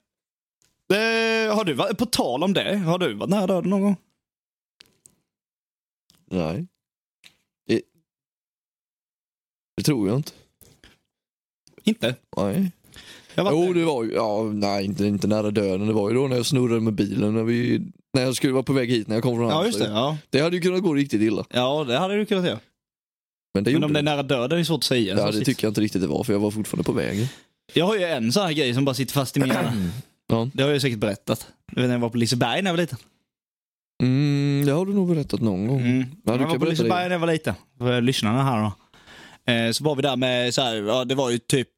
Det, 0.89 1.51
har 1.55 1.65
du 1.65 1.73
varit, 1.73 1.99
på 1.99 2.07
tal 2.07 2.43
om 2.43 2.53
det, 2.53 2.77
har 2.77 2.99
du 2.99 3.15
varit 3.15 3.31
nära 3.31 3.47
döden 3.47 3.71
någon 3.71 3.81
gång? 3.83 3.97
Nej. 6.31 6.67
Det... 7.67 7.83
det 9.77 9.83
tror 9.83 10.09
jag 10.09 10.17
inte. 10.17 10.33
Inte? 11.85 12.15
Nej. 12.37 12.73
Jag 13.35 13.49
Jo, 13.53 13.73
det 13.73 13.85
var 13.85 14.05
ju... 14.05 14.13
Ja, 14.13 14.43
nej, 14.43 14.85
inte, 14.85 15.07
inte 15.07 15.27
nära 15.27 15.51
döden. 15.51 15.87
Det 15.87 15.93
var 15.93 16.11
ju 16.11 16.15
då 16.17 16.29
när 16.29 16.37
jag 16.37 16.47
snurrade 16.47 16.81
med 16.81 16.93
bilen. 16.95 17.35
När, 17.35 17.43
vi, 17.43 17.81
när 18.13 18.23
jag 18.23 18.37
skulle 18.37 18.53
vara 18.53 18.63
på 18.63 18.73
väg 18.73 18.91
hit 18.91 19.09
när 19.09 19.17
jag 19.17 19.23
kom 19.23 19.37
från 19.37 19.49
Ja, 19.49 19.67
just 19.67 19.79
det. 19.79 19.85
Halmstad. 19.89 20.03
Ja. 20.13 20.19
Det 20.31 20.41
hade 20.41 20.57
ju 20.57 20.63
kunnat 20.63 20.83
gå 20.83 20.95
riktigt 20.95 21.21
illa. 21.23 21.45
ja, 21.51 21.85
det 21.85 21.99
hade 21.99 22.17
du 22.17 22.27
kunnat 22.27 22.45
göra. 22.45 22.61
Men 23.55 23.65
det 23.65 23.69
Men 23.69 23.73
gjorde 23.75 23.87
om 23.87 23.93
det 23.93 23.99
är 23.99 24.03
nära 24.03 24.23
döden 24.23 24.59
är 24.59 24.65
svårt 24.65 24.79
att 24.79 24.85
säga. 24.85 25.15
Ja, 25.15 25.21
Så 25.21 25.27
det 25.27 25.33
sitt- 25.33 25.45
tycker 25.47 25.65
jag 25.67 25.71
inte 25.71 25.81
riktigt 25.81 26.03
det 26.03 26.09
var, 26.09 26.25
för 26.25 26.33
jag 26.33 26.41
var 26.41 26.51
fortfarande 26.51 26.85
på 26.85 26.93
vägen. 26.93 27.27
Jag 27.75 27.87
har 27.87 27.97
ju 27.97 28.05
en 28.05 28.33
sån 28.33 28.43
här 28.47 28.53
grej 28.53 28.75
som 28.75 28.85
bara 28.85 28.95
sitter 28.95 29.13
fast 29.13 29.37
i 29.37 29.41
min 29.41 29.49
hjärna. 29.49 29.91
Ja. 30.27 30.49
Det 30.55 30.63
har 30.63 30.71
jag 30.71 30.81
säkert 30.83 30.99
berättat. 30.99 31.49
Du 31.73 31.81
vet 31.81 31.89
när 31.89 31.95
jag 31.95 32.01
var 32.01 32.09
på 32.11 32.17
Liseberg 32.17 32.63
när 32.63 32.71
jag 32.71 32.77
var 32.77 32.83
liten. 32.83 32.99
Mm, 34.03 34.67
det 34.67 34.73
har 34.73 34.87
du 34.87 34.95
nog 34.95 35.09
berättat 35.09 35.41
någon 35.41 35.67
gång. 35.67 35.81
Mm. 35.81 36.05
Ja, 36.25 36.33
jag 36.41 36.47
var 36.49 36.59
på 36.59 36.65
Liseberg 36.65 37.03
när 37.05 37.11
jag 37.11 37.19
var 37.19 37.33
liten. 37.33 37.55
För 37.79 38.01
lyssnarna 38.01 38.43
här 38.45 38.63
då. 38.63 38.73
Eh, 39.53 39.71
så 39.73 39.85
var 39.85 39.97
vi 39.97 40.03
där 40.03 40.17
med, 40.17 40.55
så 40.55 40.63
här, 40.63 40.77
ja, 40.77 41.05
det 41.05 41.15
var 41.15 41.31
ju 41.31 41.39
typ 41.39 41.69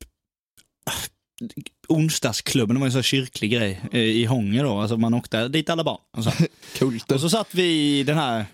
onsdagsklubben, 1.89 2.75
det 2.77 2.81
var 2.81 2.87
en 2.87 2.93
sån 2.93 3.03
kyrklig 3.03 3.51
grej 3.53 3.81
eh, 3.93 4.01
i 4.01 4.25
Hånge 4.25 4.63
då. 4.63 4.79
Alltså 4.79 4.97
man 4.97 5.15
åkte 5.15 5.49
dit 5.49 5.71
alla 5.71 5.85
barn. 5.85 6.01
Och 6.17 6.25
så, 6.25 6.31
Kulten. 6.79 7.15
och 7.15 7.21
så 7.21 7.31
satt 7.31 7.55
vi 7.55 7.99
i 7.99 8.03
den 8.03 8.17
här 8.19 8.45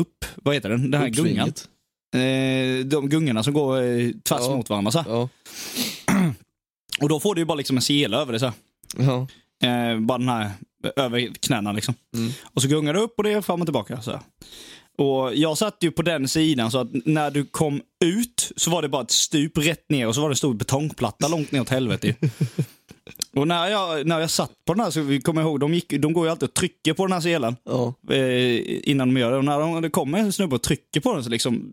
upp, 0.00 0.24
vad 0.36 0.54
heter 0.54 0.68
den? 0.68 0.90
Den 0.90 1.00
här 1.00 1.08
gungan. 1.08 1.48
Uppsvinget. 1.48 1.68
Eh, 2.14 2.86
de 2.86 3.08
gungorna 3.08 3.42
som 3.42 3.52
går 3.52 3.82
eh, 3.82 4.10
tvärs 4.22 4.40
Ja. 4.40 4.56
mot 4.56 4.70
varandra 4.70 4.90
så. 4.92 5.04
Ja. 5.08 5.28
Och 7.00 7.08
då 7.08 7.20
får 7.20 7.34
du 7.34 7.40
ju 7.40 7.44
bara 7.44 7.54
liksom 7.54 7.76
en 7.76 7.82
sele 7.82 8.16
över 8.16 8.32
det 8.32 8.40
så. 8.40 8.52
Ja. 8.96 9.26
Eh, 9.68 9.98
bara 10.00 10.18
den 10.18 10.28
här 10.28 10.50
över 10.96 11.34
knäna 11.40 11.72
liksom. 11.72 11.94
Mm. 12.16 12.32
Och 12.42 12.62
så 12.62 12.68
gungar 12.68 12.94
du 12.94 13.00
upp 13.00 13.14
och 13.16 13.24
det 13.24 13.32
är 13.32 13.40
fram 13.40 13.60
och 13.60 13.66
tillbaka. 13.66 14.02
Så 14.02 14.10
här. 14.10 14.20
Och 14.98 15.34
jag 15.34 15.58
satt 15.58 15.76
ju 15.80 15.90
på 15.90 16.02
den 16.02 16.28
sidan 16.28 16.70
så 16.70 16.78
att 16.78 16.88
när 16.92 17.30
du 17.30 17.44
kom 17.44 17.82
ut 18.04 18.52
så 18.56 18.70
var 18.70 18.82
det 18.82 18.88
bara 18.88 19.02
ett 19.02 19.10
stup 19.10 19.58
rätt 19.58 19.90
ner 19.90 20.06
och 20.06 20.14
så 20.14 20.20
var 20.20 20.28
det 20.28 20.32
en 20.32 20.36
stor 20.36 20.54
betongplatta 20.54 21.28
långt 21.28 21.52
ner 21.52 21.60
åt 21.60 21.68
helvete 21.68 22.06
ju. 22.06 22.14
Och 23.32 23.48
när 23.48 23.68
jag, 23.68 24.06
när 24.06 24.20
jag 24.20 24.30
satt 24.30 24.52
på 24.66 24.74
den 24.74 24.84
här 24.84 24.90
så 24.90 25.00
vi 25.00 25.20
kommer 25.20 25.42
ihåg, 25.42 25.60
de, 25.60 25.74
gick, 25.74 25.90
de 25.90 26.12
går 26.12 26.26
ju 26.26 26.30
alltid 26.30 26.48
och 26.48 26.54
trycker 26.54 26.92
på 26.94 27.06
den 27.06 27.12
här 27.12 27.20
selen 27.20 27.56
Ja. 27.64 27.94
eh, 28.10 28.88
innan 28.90 29.14
de 29.14 29.20
gör 29.20 29.30
det. 29.30 29.36
Och 29.36 29.44
när 29.44 29.58
de, 29.58 29.82
det 29.82 29.90
kommer 29.90 30.18
en 30.18 30.32
snubbe 30.32 30.54
och 30.56 30.62
trycker 30.62 31.00
på 31.00 31.14
den 31.14 31.24
så 31.24 31.30
liksom, 31.30 31.72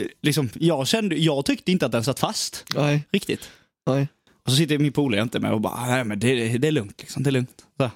eh, 0.00 0.06
liksom 0.22 0.48
jag 0.54 0.88
kände, 0.88 1.16
jag 1.16 1.44
tyckte 1.44 1.72
inte 1.72 1.86
att 1.86 1.92
den 1.92 2.04
satt 2.04 2.20
fast 2.20 2.64
Nej. 2.74 3.04
riktigt. 3.12 3.50
Nej. 3.86 4.08
Och 4.44 4.50
så 4.50 4.56
sitter 4.56 4.78
min 4.78 4.92
polare 4.92 5.22
inte 5.22 5.40
med 5.40 5.52
och 5.52 5.60
bara, 5.60 5.86
nej 5.86 6.04
men 6.04 6.18
det, 6.18 6.58
det 6.58 6.68
är 6.68 6.72
lugnt 6.72 7.00
liksom, 7.00 7.22
det 7.22 7.30
är 7.30 7.32
lugnt. 7.32 7.64
Så. 7.76 7.90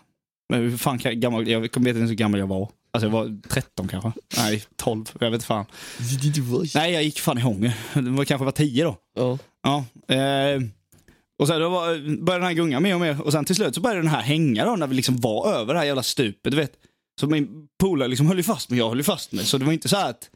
Men 0.49 0.61
hur 0.61 0.77
fan 0.77 0.99
kan, 0.99 1.21
gammal, 1.21 1.49
jag 1.49 1.73
kommer 1.73 1.89
inte 1.89 1.99
ens 1.99 2.11
hur 2.11 2.17
gammal 2.17 2.41
jag 2.41 2.47
var. 2.47 2.71
Alltså 2.93 3.07
jag 3.07 3.13
var 3.13 3.41
13 3.49 3.89
kanske. 3.89 4.13
Nej, 4.37 4.63
12, 4.77 5.05
jag 5.21 5.31
vet 5.31 5.45
fan. 5.45 5.65
Nej, 6.75 6.93
jag 6.93 7.03
gick 7.03 7.21
fan 7.21 7.39
i 7.39 7.41
Hånge. 7.41 7.77
Det 7.95 8.11
var 8.11 8.25
kanske 8.25 8.45
var 8.45 8.53
10 8.53 8.85
då. 8.85 8.97
Ja. 9.15 9.39
Ja. 9.63 9.85
Eh, 10.15 10.61
och 11.39 11.47
sen 11.47 11.61
då 11.61 11.69
var, 11.69 11.87
började 12.23 12.43
den 12.43 12.47
här 12.47 12.53
gunga 12.53 12.81
mer 12.81 12.95
och 12.95 13.01
mer. 13.01 13.23
Och 13.23 13.33
sen 13.33 13.45
till 13.45 13.57
slut 13.57 13.75
så 13.75 13.81
började 13.81 14.01
den 14.01 14.11
här 14.11 14.23
hänga 14.23 14.65
då 14.65 14.77
när 14.77 14.87
vi 14.87 14.95
liksom 14.95 15.17
var 15.17 15.53
över 15.53 15.75
det 15.75 15.81
här 15.81 15.87
jävla 15.87 16.03
stupet, 16.03 16.51
du 16.51 16.57
vet. 16.57 16.73
Så 17.21 17.27
min 17.27 17.69
polare 17.81 18.09
liksom 18.09 18.27
höll 18.27 18.37
ju 18.37 18.43
fast 18.43 18.71
mig, 18.71 18.79
jag 18.79 18.89
höll 18.89 18.99
ju 18.99 19.05
fast 19.05 19.33
mig. 19.33 19.45
Så 19.45 19.59
det 19.59 19.65
var 19.65 19.73
inte 19.73 19.89
så 19.89 19.97
att 19.97 20.31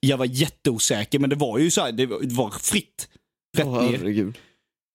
jag 0.00 0.16
var 0.16 0.26
jätteosäker, 0.26 1.18
men 1.18 1.30
det 1.30 1.36
var 1.36 1.58
ju 1.58 1.70
så 1.70 1.80
här, 1.80 1.92
det 1.92 2.06
var, 2.06 2.50
fritt. 2.50 3.08
Rätt 3.56 3.66
Åh, 3.66 3.82
ner. 3.82 3.98
herregud. 3.98 4.38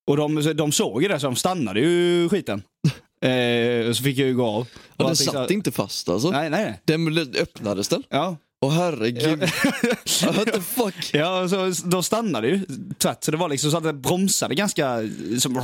Och 0.10 0.18
de, 0.18 0.54
de 0.56 0.72
såg 0.72 1.02
ju 1.02 1.08
det 1.08 1.20
så 1.20 1.28
de 1.28 1.36
stannade 1.36 1.80
ju 1.80 2.30
skiten. 2.30 2.64
Eh, 3.26 3.91
så 3.93 4.04
fick 4.04 4.18
jag 4.18 4.28
ju 4.28 4.36
gå 4.36 4.45
av. 4.45 4.62
Och 4.62 4.68
den 4.97 5.08
allting 5.08 5.26
så 5.26 5.32
satt 5.32 5.52
inte 5.52 5.72
fast 5.72 6.10
alltså. 6.10 6.32
Nej, 6.32 6.49
nej, 6.49 6.64
nej. 6.64 6.82
Den 6.86 7.18
öppnades 7.36 7.88
den? 7.88 8.04
Ja. 8.10 8.38
Åh 8.66 8.74
herregud. 8.74 9.39
What 10.36 10.54
the 10.54 10.62
fuck? 10.62 11.14
Ja, 11.14 11.49
så, 11.49 11.74
då 11.86 12.04
stannade 12.04 12.47
ju 12.47 12.66
tvärt. 12.97 13.24
Så 13.24 13.32
det 13.32 13.38
var 13.38 13.49
liksom 13.49 13.72
så 13.72 13.78
att 13.78 13.84
det 13.84 13.93
bromsade 13.93 14.56
ganska... 14.56 14.97
Som, 15.39 15.56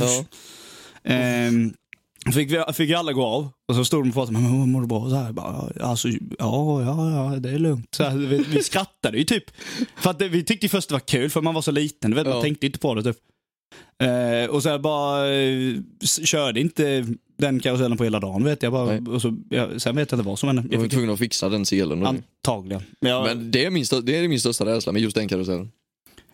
Ja. 0.00 0.24
Ehm, 1.04 1.74
fick, 2.34 2.50
vi, 2.50 2.72
fick 2.72 2.90
alla 2.90 3.12
gå 3.12 3.24
av. 3.24 3.48
Och 3.68 3.74
så 3.74 3.84
stod 3.84 4.04
de 4.04 4.08
och 4.08 4.14
pratade 4.14 4.38
mig, 4.38 4.66
mår 4.66 4.80
du 4.80 4.86
bra? 4.86 5.10
Så 5.10 5.16
här, 5.16 5.32
bara, 5.32 5.70
alltså, 5.80 6.08
ja, 6.08 6.82
ja, 6.82 7.10
ja, 7.32 7.38
det 7.38 7.50
är 7.50 7.58
lugnt. 7.58 7.94
Så 7.94 8.04
här, 8.04 8.16
vi, 8.16 8.38
vi 8.38 8.62
skrattade 8.62 9.18
ju 9.18 9.24
typ. 9.24 9.44
För 9.96 10.10
att 10.10 10.18
det, 10.18 10.28
vi 10.28 10.44
tyckte 10.44 10.68
först 10.68 10.88
det 10.88 10.94
var 10.94 11.00
kul 11.00 11.30
för 11.30 11.40
man 11.40 11.54
var 11.54 11.62
så 11.62 11.70
liten. 11.70 12.10
Du 12.10 12.14
vet, 12.14 12.26
Ja. 12.26 12.32
Man 12.32 12.42
tänkte 12.42 12.66
inte 12.66 12.78
på 12.78 12.94
det 12.94 13.02
typ. 13.02 13.16
Eh, 14.02 14.50
och 14.50 14.62
så 14.62 14.78
bara 14.78 15.34
eh, 15.34 15.74
körde 16.24 16.60
inte 16.60 17.06
den 17.38 17.60
karusellen 17.60 17.98
på 17.98 18.04
hela 18.04 18.20
dagen 18.20 18.44
vet 18.44 18.62
jag. 18.62 18.72
Bara, 18.72 18.86
Nej. 19.00 19.14
och 19.14 19.22
så, 19.22 19.36
ja, 19.50 19.78
sen 19.78 19.96
vet 19.96 20.10
jag 20.10 20.18
inte 20.18 20.28
vad 20.28 20.38
som 20.38 20.46
hände. 20.46 20.62
Jag 20.62 20.74
Jag 20.74 20.80
var 20.80 20.88
tvungen 20.88 21.10
att 21.10 21.18
fixa 21.18 21.48
den 21.48 21.66
selen. 21.66 22.02
och- 22.02 22.08
antagligen. 22.08 22.82
Men 23.00 23.10
jag, 23.12 23.24
Men 23.24 23.50
det 23.50 23.64
är, 23.64 23.70
min 23.70 23.84
det 24.02 24.16
är 24.16 24.28
min 24.28 24.40
största 24.40 24.64
rädsla 24.66 24.92
med 24.92 25.02
just 25.02 25.14
den 25.16 25.28
karusellen. 25.28 25.70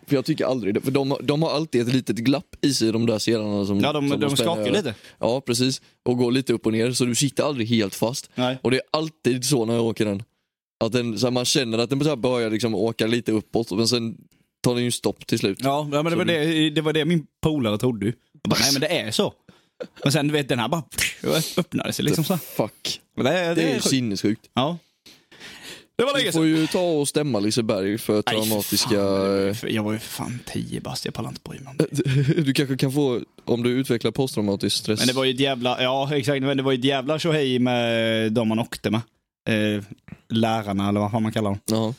För 0.07 0.15
jag 0.15 0.25
tycker 0.25 0.45
aldrig 0.45 0.73
det. 0.73 0.81
För 0.81 0.91
de, 0.91 1.17
de 1.21 1.41
har 1.43 1.51
alltid 1.51 1.81
ett 1.81 1.93
litet 1.93 2.15
glapp 2.15 2.55
i 2.61 2.73
sig, 2.73 2.91
de 2.91 3.05
där 3.05 3.19
selarna 3.19 3.65
som 3.65 3.79
ja, 3.79 3.93
de, 3.93 4.09
som 4.09 4.19
de 4.19 4.35
spänner 4.35 4.55
skakar 4.55 4.71
lite. 4.71 4.95
Ja, 5.19 5.41
precis. 5.41 5.81
Och 6.03 6.17
går 6.17 6.31
lite 6.31 6.53
upp 6.53 6.65
och 6.65 6.71
ner, 6.71 6.91
så 6.91 7.05
du 7.05 7.15
sitter 7.15 7.43
aldrig 7.43 7.67
helt 7.67 7.95
fast. 7.95 8.29
Nej. 8.35 8.57
Och 8.61 8.71
det 8.71 8.77
är 8.77 8.83
alltid 8.91 9.45
så 9.45 9.65
när 9.65 9.73
jag 9.73 9.83
åker 9.85 10.05
den. 10.05 10.23
Att 10.83 10.91
den, 10.91 11.19
så 11.19 11.25
här, 11.25 11.31
man 11.31 11.45
känner 11.45 11.77
att 11.77 11.89
den 11.89 11.99
så 12.03 12.09
här 12.09 12.15
börjar 12.15 12.49
liksom 12.49 12.75
åka 12.75 13.07
lite 13.07 13.31
uppåt, 13.31 13.71
men 13.71 13.87
sen 13.87 14.17
tar 14.63 14.75
den 14.75 14.83
ju 14.83 14.91
stopp 14.91 15.27
till 15.27 15.39
slut. 15.39 15.57
Ja, 15.61 15.87
men 15.91 16.05
det 16.05 16.15
var 16.15 16.25
det, 16.25 16.69
det 16.69 16.81
var 16.81 16.93
det 16.93 17.05
min 17.05 17.25
polare 17.41 17.77
trodde 17.77 18.05
ju. 18.05 18.13
Jag 18.43 18.49
bara, 18.49 18.59
nej 18.59 18.71
men 18.73 18.81
det 18.81 18.87
är 18.99 19.11
så. 19.11 19.33
Men 20.03 20.11
sen 20.11 20.27
du 20.27 20.33
vet 20.33 20.49
den 20.49 20.59
här 20.59 20.67
bara 20.67 20.83
öppnade 21.57 21.93
sig 21.93 22.05
liksom 22.05 22.23
så. 22.23 22.37
Fuck. 22.37 23.01
Men 23.15 23.25
det, 23.25 23.31
är- 23.39 23.55
Det 23.55 23.61
är 23.63 23.73
sjukt. 23.73 23.87
sinnessjukt. 23.89 24.49
Ja. 24.53 24.77
Det 25.95 26.03
var 26.03 26.13
Du 26.13 26.19
länge 26.19 26.31
får 26.31 26.39
sedan. 26.39 26.47
ju 26.49 26.67
ta 26.67 26.79
och 26.81 27.07
stämma 27.07 27.39
Liseberg 27.39 27.97
för 27.97 28.13
för 28.13 28.21
traumatiska... 28.21 28.89
fan, 28.89 29.55
det 29.61 29.69
Jag 29.69 29.83
var 29.83 29.93
ju 29.93 29.99
för 29.99 30.09
fan 30.23 30.39
tio 30.45 30.81
bast, 30.81 31.05
jag 31.05 31.13
pallar 31.13 31.29
inte 31.29 31.41
bry 31.49 31.59
mig 31.59 31.67
om 31.71 31.77
det. 31.77 31.87
Du 32.43 32.53
kanske 32.53 32.77
kan 32.77 32.91
få, 32.91 33.21
om 33.45 33.63
du 33.63 33.69
utvecklar 33.69 34.11
posttraumatisk 34.11 34.77
stress. 34.77 34.99
Men 34.99 35.07
det 35.07 35.13
var 35.13 35.23
ju 35.23 35.33
ett 35.33 35.39
jävla, 35.39 35.83
ja 35.83 36.15
exakt, 36.17 36.43
men 36.43 36.57
det 36.57 36.63
var 36.63 36.71
ju 36.71 36.77
ett 36.79 36.85
jävla 36.85 37.19
tjohej 37.19 37.59
med 37.59 38.31
de 38.33 38.47
man 38.47 38.59
åkte 38.59 38.89
med. 38.91 39.01
Eh, 39.49 39.83
lärarna 40.29 40.89
eller 40.89 40.99
vad 40.99 41.11
fan 41.11 41.23
man 41.23 41.31
kallar 41.31 41.49
dem. 41.49 41.59
Ja, 41.65 41.93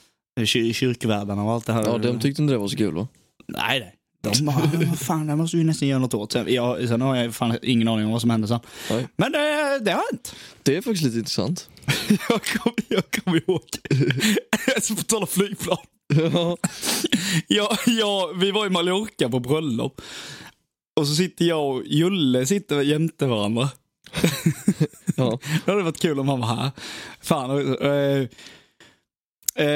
Kyr, 0.45 0.72
kyrkvärdarna 0.72 1.45
och 1.45 1.53
allt 1.53 1.66
det 1.66 1.72
här. 1.72 1.85
ja 1.85 1.99
de 1.99 2.20
tyckte 2.20 2.43
inte 2.43 2.55
det 2.55 2.59
var 2.59 2.68
så 2.68 2.76
kul 2.76 2.95
va? 2.95 3.09
Nej, 3.49 3.80
nej. 3.80 3.95
De 4.20 4.45
bara, 4.45 4.97
fan 4.97 5.26
det 5.26 5.37
måste 5.37 5.57
vi 5.57 5.64
nästan 5.64 5.89
göra 5.89 5.99
något 5.99 6.14
åt. 6.14 6.32
Sen, 6.32 6.55
jag, 6.55 6.89
sen 6.89 7.01
har 7.01 7.16
jag 7.16 7.35
fan 7.35 7.59
ingen 7.62 7.89
aning 7.89 8.07
om 8.07 8.12
vad 8.12 8.20
som 8.20 8.30
hände 8.30 8.49
sen. 8.49 8.61
Nej. 8.91 9.09
Men 9.16 9.32
det, 9.32 9.78
det 9.80 9.91
har 9.91 10.03
hänt. 10.12 10.35
Det 10.62 10.76
är 10.76 10.82
faktiskt 10.82 11.05
lite 11.05 11.18
intressant. 11.18 11.68
Jag 12.28 12.43
kommer 12.45 12.74
jag 12.89 13.11
kom 13.11 13.35
ihåg, 13.37 13.62
alltså 14.74 14.95
på 14.97 15.03
tal 15.03 15.20
om 15.22 15.26
flygplan. 15.26 15.78
Ja. 16.14 16.57
Ja, 17.49 17.76
ja, 17.87 18.32
vi 18.41 18.51
var 18.51 18.66
i 18.66 18.70
Mallorca 18.70 19.28
på 19.28 19.41
bröllop. 19.41 20.01
Och 20.97 21.09
så 21.09 21.14
sitter 21.14 21.45
jag 21.45 21.70
och 21.70 21.82
Julle 21.87 22.47
sitter 22.47 22.80
jämte 22.82 23.26
varandra. 23.26 23.68
Ja. 25.16 25.39
Det 25.64 25.70
hade 25.72 25.82
varit 25.82 26.01
kul 26.01 26.20
om 26.20 26.28
han 26.28 26.41
var 26.41 26.47
här. 26.47 26.70
Fan, 27.20 27.51
och, 27.51 27.82
eh, 27.85 28.26
eh, 29.59 29.66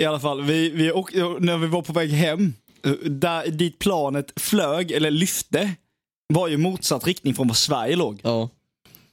I 0.00 0.04
alla 0.04 0.20
fall, 0.20 0.42
vi, 0.42 0.70
vi 0.70 0.92
åkte, 0.92 1.18
när 1.38 1.58
vi 1.58 1.66
var 1.66 1.82
på 1.82 1.92
väg 1.92 2.10
hem, 2.10 2.54
eh, 2.86 2.92
där, 2.92 3.46
dit 3.50 3.78
planet 3.78 4.32
flög, 4.40 4.90
eller 4.90 5.10
lyfte, 5.10 5.70
var 6.34 6.48
ju 6.48 6.56
motsatt 6.56 7.06
riktning 7.06 7.34
från 7.34 7.48
var 7.48 7.54
Sverige 7.54 7.96
låg. 7.96 8.20
Ja. 8.22 8.48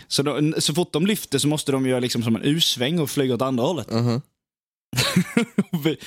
Så, 0.07 0.24
då, 0.24 0.53
så 0.57 0.74
fort 0.74 0.93
de 0.93 1.05
lyfter 1.07 1.38
så 1.39 1.47
måste 1.47 1.72
de 1.72 1.86
göra 1.88 1.99
liksom 1.99 2.24
som 2.24 2.36
en 2.36 2.43
U-sväng 2.43 2.99
och 2.99 3.09
flyga 3.09 3.34
åt 3.36 3.41
andra 3.41 3.63
hållet. 3.63 3.91
aha. 3.91 4.22
Och 5.72 5.86
vi, 5.86 5.97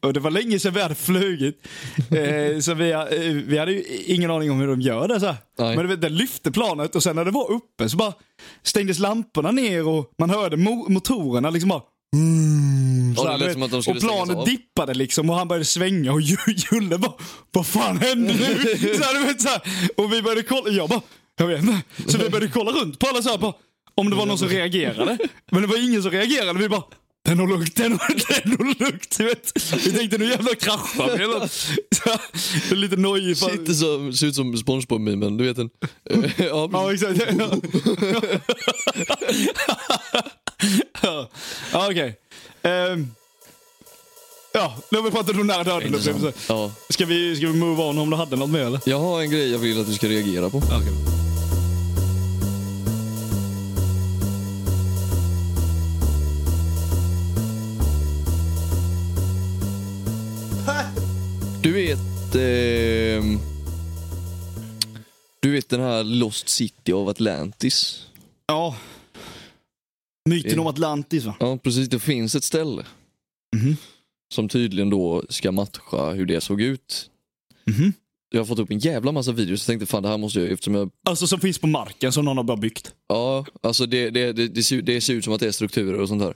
och 0.00 0.12
det 0.12 0.20
var 0.20 0.30
länge 0.30 0.58
sedan 0.58 0.74
vi 0.74 0.82
hade 0.82 0.94
flugit. 0.94 1.66
Eh, 2.10 2.58
så 2.60 2.74
vi, 2.74 2.90
eh, 2.92 3.04
vi 3.46 3.58
hade 3.58 3.72
ju 3.72 3.84
ingen 4.06 4.30
aning 4.30 4.50
om 4.50 4.60
hur 4.60 4.66
de 4.66 4.80
gör 4.80 5.08
det. 5.08 5.20
Så. 5.20 5.34
Men 5.58 5.76
du 5.78 5.86
vet, 5.86 6.00
den 6.00 6.16
lyfte 6.16 6.52
planet 6.52 6.96
och 6.96 7.02
sen 7.02 7.16
när 7.16 7.24
det 7.24 7.30
var 7.30 7.50
uppe 7.52 7.88
så 7.88 7.96
bara 7.96 8.12
stängdes 8.62 8.98
lamporna 8.98 9.50
ner 9.50 9.88
och 9.88 10.12
man 10.18 10.30
hörde 10.30 10.56
mo- 10.56 10.88
motorerna 10.90 11.50
liksom 11.50 11.68
bara 11.68 11.82
Mm, 12.16 12.65
Ja, 13.16 13.22
så 13.22 13.24
det 13.24 13.30
här, 13.30 13.38
lät 13.38 13.48
du 13.48 13.52
som 13.52 13.60
vet. 13.60 13.66
att 13.66 13.70
de 13.70 13.82
skulle 13.82 13.96
och 13.96 14.26
planet 14.26 14.46
dippade 14.46 14.94
liksom 14.94 15.30
och 15.30 15.36
han 15.36 15.48
började 15.48 15.64
svänga 15.64 16.12
och 16.12 16.20
Ju- 16.20 16.36
Julle 16.72 16.98
bara, 16.98 17.12
vad 17.52 17.66
fan 17.66 17.98
hände 17.98 18.32
nu? 18.34 18.38
så 18.96 19.02
här, 19.04 19.20
du 19.20 19.26
vet, 19.26 19.42
så 19.42 19.48
här. 19.48 19.60
Och 19.96 20.12
vi 20.12 20.22
började 20.22 20.42
kolla, 20.42 20.70
jag 20.70 20.88
bara, 20.88 21.00
jag 21.38 21.46
vet 21.46 21.60
inte. 21.62 21.82
Så 22.12 22.18
vi 22.18 22.28
började 22.30 22.52
kolla 22.52 22.70
runt 22.72 22.98
på 22.98 23.06
alla 23.08 23.22
så 23.22 23.28
här, 23.30 23.38
bara, 23.38 23.52
om 23.94 24.10
det 24.10 24.16
var 24.16 24.26
någon 24.26 24.38
som 24.38 24.48
reagerade. 24.48 25.18
Men 25.52 25.62
det 25.62 25.68
var 25.68 25.88
ingen 25.88 26.02
som 26.02 26.10
reagerade. 26.10 26.58
Vi 26.58 26.68
bara, 26.68 26.82
det 27.24 27.34
det 27.76 27.84
är 27.84 27.88
nog, 27.88 27.98
det 28.28 28.34
är 28.44 28.48
nog 28.48 28.80
lugnt. 28.80 29.18
Du 29.18 29.24
vet. 29.24 29.52
Vi 29.86 29.92
tänkte 29.92 30.18
nu 30.18 30.24
jävlar 30.30 30.54
kraschar 30.54 31.18
vi. 31.18 31.48
Så 31.96 32.18
det 32.68 32.74
Lite 32.76 32.96
nojig. 32.96 33.36
Sitter 33.36 33.72
som, 33.72 34.12
ser 34.12 34.26
ut 34.26 34.34
som 34.34 34.56
Spongebob-memen, 34.56 35.36
du 35.36 35.44
vet 35.44 35.56
den. 35.56 35.70
ja, 36.36 36.68
Ja, 36.72 36.92
exakt. 36.92 37.20
ja, 41.02 41.30
ja 41.72 41.88
okej. 41.90 42.16
Ehm, 42.66 43.10
ja, 44.52 44.74
nu 44.90 44.98
har 44.98 45.04
vi 45.04 45.10
pratat 45.10 45.36
om 45.36 45.46
nära 45.46 45.64
döden. 45.64 46.32
Ja. 46.48 46.70
Ska 46.88 47.04
vi, 47.06 47.36
ska 47.36 47.46
vi 47.46 47.52
move 47.52 47.82
on 47.82 47.98
om 47.98 48.10
du 48.10 48.16
hade 48.16 48.36
något 48.36 48.50
mer 48.50 48.60
eller? 48.60 48.80
Jag 48.84 48.98
har 48.98 49.20
en 49.20 49.30
grej 49.30 49.50
jag 49.52 49.58
vill 49.58 49.80
att 49.80 49.86
du 49.86 49.94
ska 49.94 50.08
reagera 50.08 50.50
på. 50.50 50.56
Okej. 50.58 50.92
Du 61.62 61.72
vet... 61.72 62.34
ehm, 62.34 63.40
du 65.40 65.52
vet 65.52 65.68
den 65.68 65.80
här 65.80 66.04
Lost 66.04 66.48
City 66.48 66.92
of 66.92 67.08
Atlantis? 67.08 68.02
Ja. 68.46 68.74
Myten 70.26 70.58
om 70.58 70.66
Atlantis 70.66 71.24
va? 71.24 71.34
Ja, 71.40 71.56
precis. 71.62 71.88
Det 71.88 71.98
finns 71.98 72.34
ett 72.34 72.44
ställe 72.44 72.84
Mhm. 73.56 73.76
som 74.34 74.48
tydligen 74.48 74.90
då 74.90 75.22
ska 75.28 75.52
matcha 75.52 76.10
hur 76.12 76.26
det 76.26 76.40
såg 76.40 76.60
ut. 76.60 77.10
Mhm. 77.66 77.92
Jag 78.30 78.40
har 78.40 78.44
fått 78.46 78.58
upp 78.58 78.70
en 78.70 78.78
jävla 78.78 79.12
massa 79.12 79.32
videos 79.32 79.60
och 79.62 79.66
tänkte 79.66 79.86
fan 79.86 80.02
det 80.02 80.08
här 80.08 80.18
måste 80.18 80.40
jag 80.40 80.50
eftersom 80.50 80.74
jag 80.74 80.90
Alltså 81.08 81.26
som 81.26 81.40
finns 81.40 81.58
på 81.58 81.66
marken 81.66 82.12
som 82.12 82.24
någon 82.24 82.36
har 82.36 82.44
bara 82.44 82.56
byggt. 82.56 82.94
Ja, 83.08 83.46
alltså 83.62 83.86
det, 83.86 84.10
det, 84.10 84.32
det, 84.32 84.48
det, 84.48 84.62
ser, 84.62 84.82
det 84.82 85.00
ser 85.00 85.14
ut 85.14 85.24
som 85.24 85.32
att 85.32 85.40
det 85.40 85.46
är 85.46 85.52
strukturer 85.52 86.00
och 86.00 86.08
sånt 86.08 86.22
där. 86.22 86.34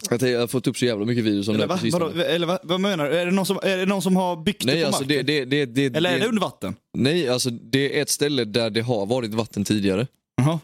Jag, 0.00 0.08
tänkte, 0.08 0.28
jag 0.28 0.40
har 0.40 0.46
fått 0.46 0.66
upp 0.66 0.76
så 0.78 0.84
jävla 0.84 1.04
mycket 1.06 1.24
videos 1.24 1.48
om 1.48 1.54
Eller, 1.54 1.66
det 1.68 1.74
va? 1.90 1.98
Vadå? 1.98 2.20
Eller 2.22 2.46
va? 2.46 2.58
vad 2.62 2.80
menar 2.80 3.10
du? 3.10 3.16
Är 3.18 3.26
det, 3.26 3.32
någon 3.32 3.46
som, 3.46 3.58
är 3.62 3.76
det 3.76 3.86
någon 3.86 4.02
som 4.02 4.16
har 4.16 4.36
byggt 4.36 4.60
det 4.66 4.72
Nej, 4.72 4.80
på 4.82 4.86
alltså 4.86 5.02
marken? 5.02 5.26
det, 5.26 5.44
det, 5.44 5.64
det, 5.66 5.88
det, 5.88 5.96
Eller 5.96 6.10
är 6.10 6.14
det 6.14 6.20
det, 6.20 6.28
under 6.28 6.40
vatten? 6.40 6.74
nej, 6.98 7.28
alltså 7.28 7.50
det 7.50 7.98
är 7.98 8.02
ett 8.02 8.10
ställe 8.10 8.44
där 8.44 8.70
det 8.70 8.80
har 8.80 9.06
varit 9.06 9.34
vatten 9.34 9.64
tidigare. 9.64 10.06
Jaha. 10.36 10.60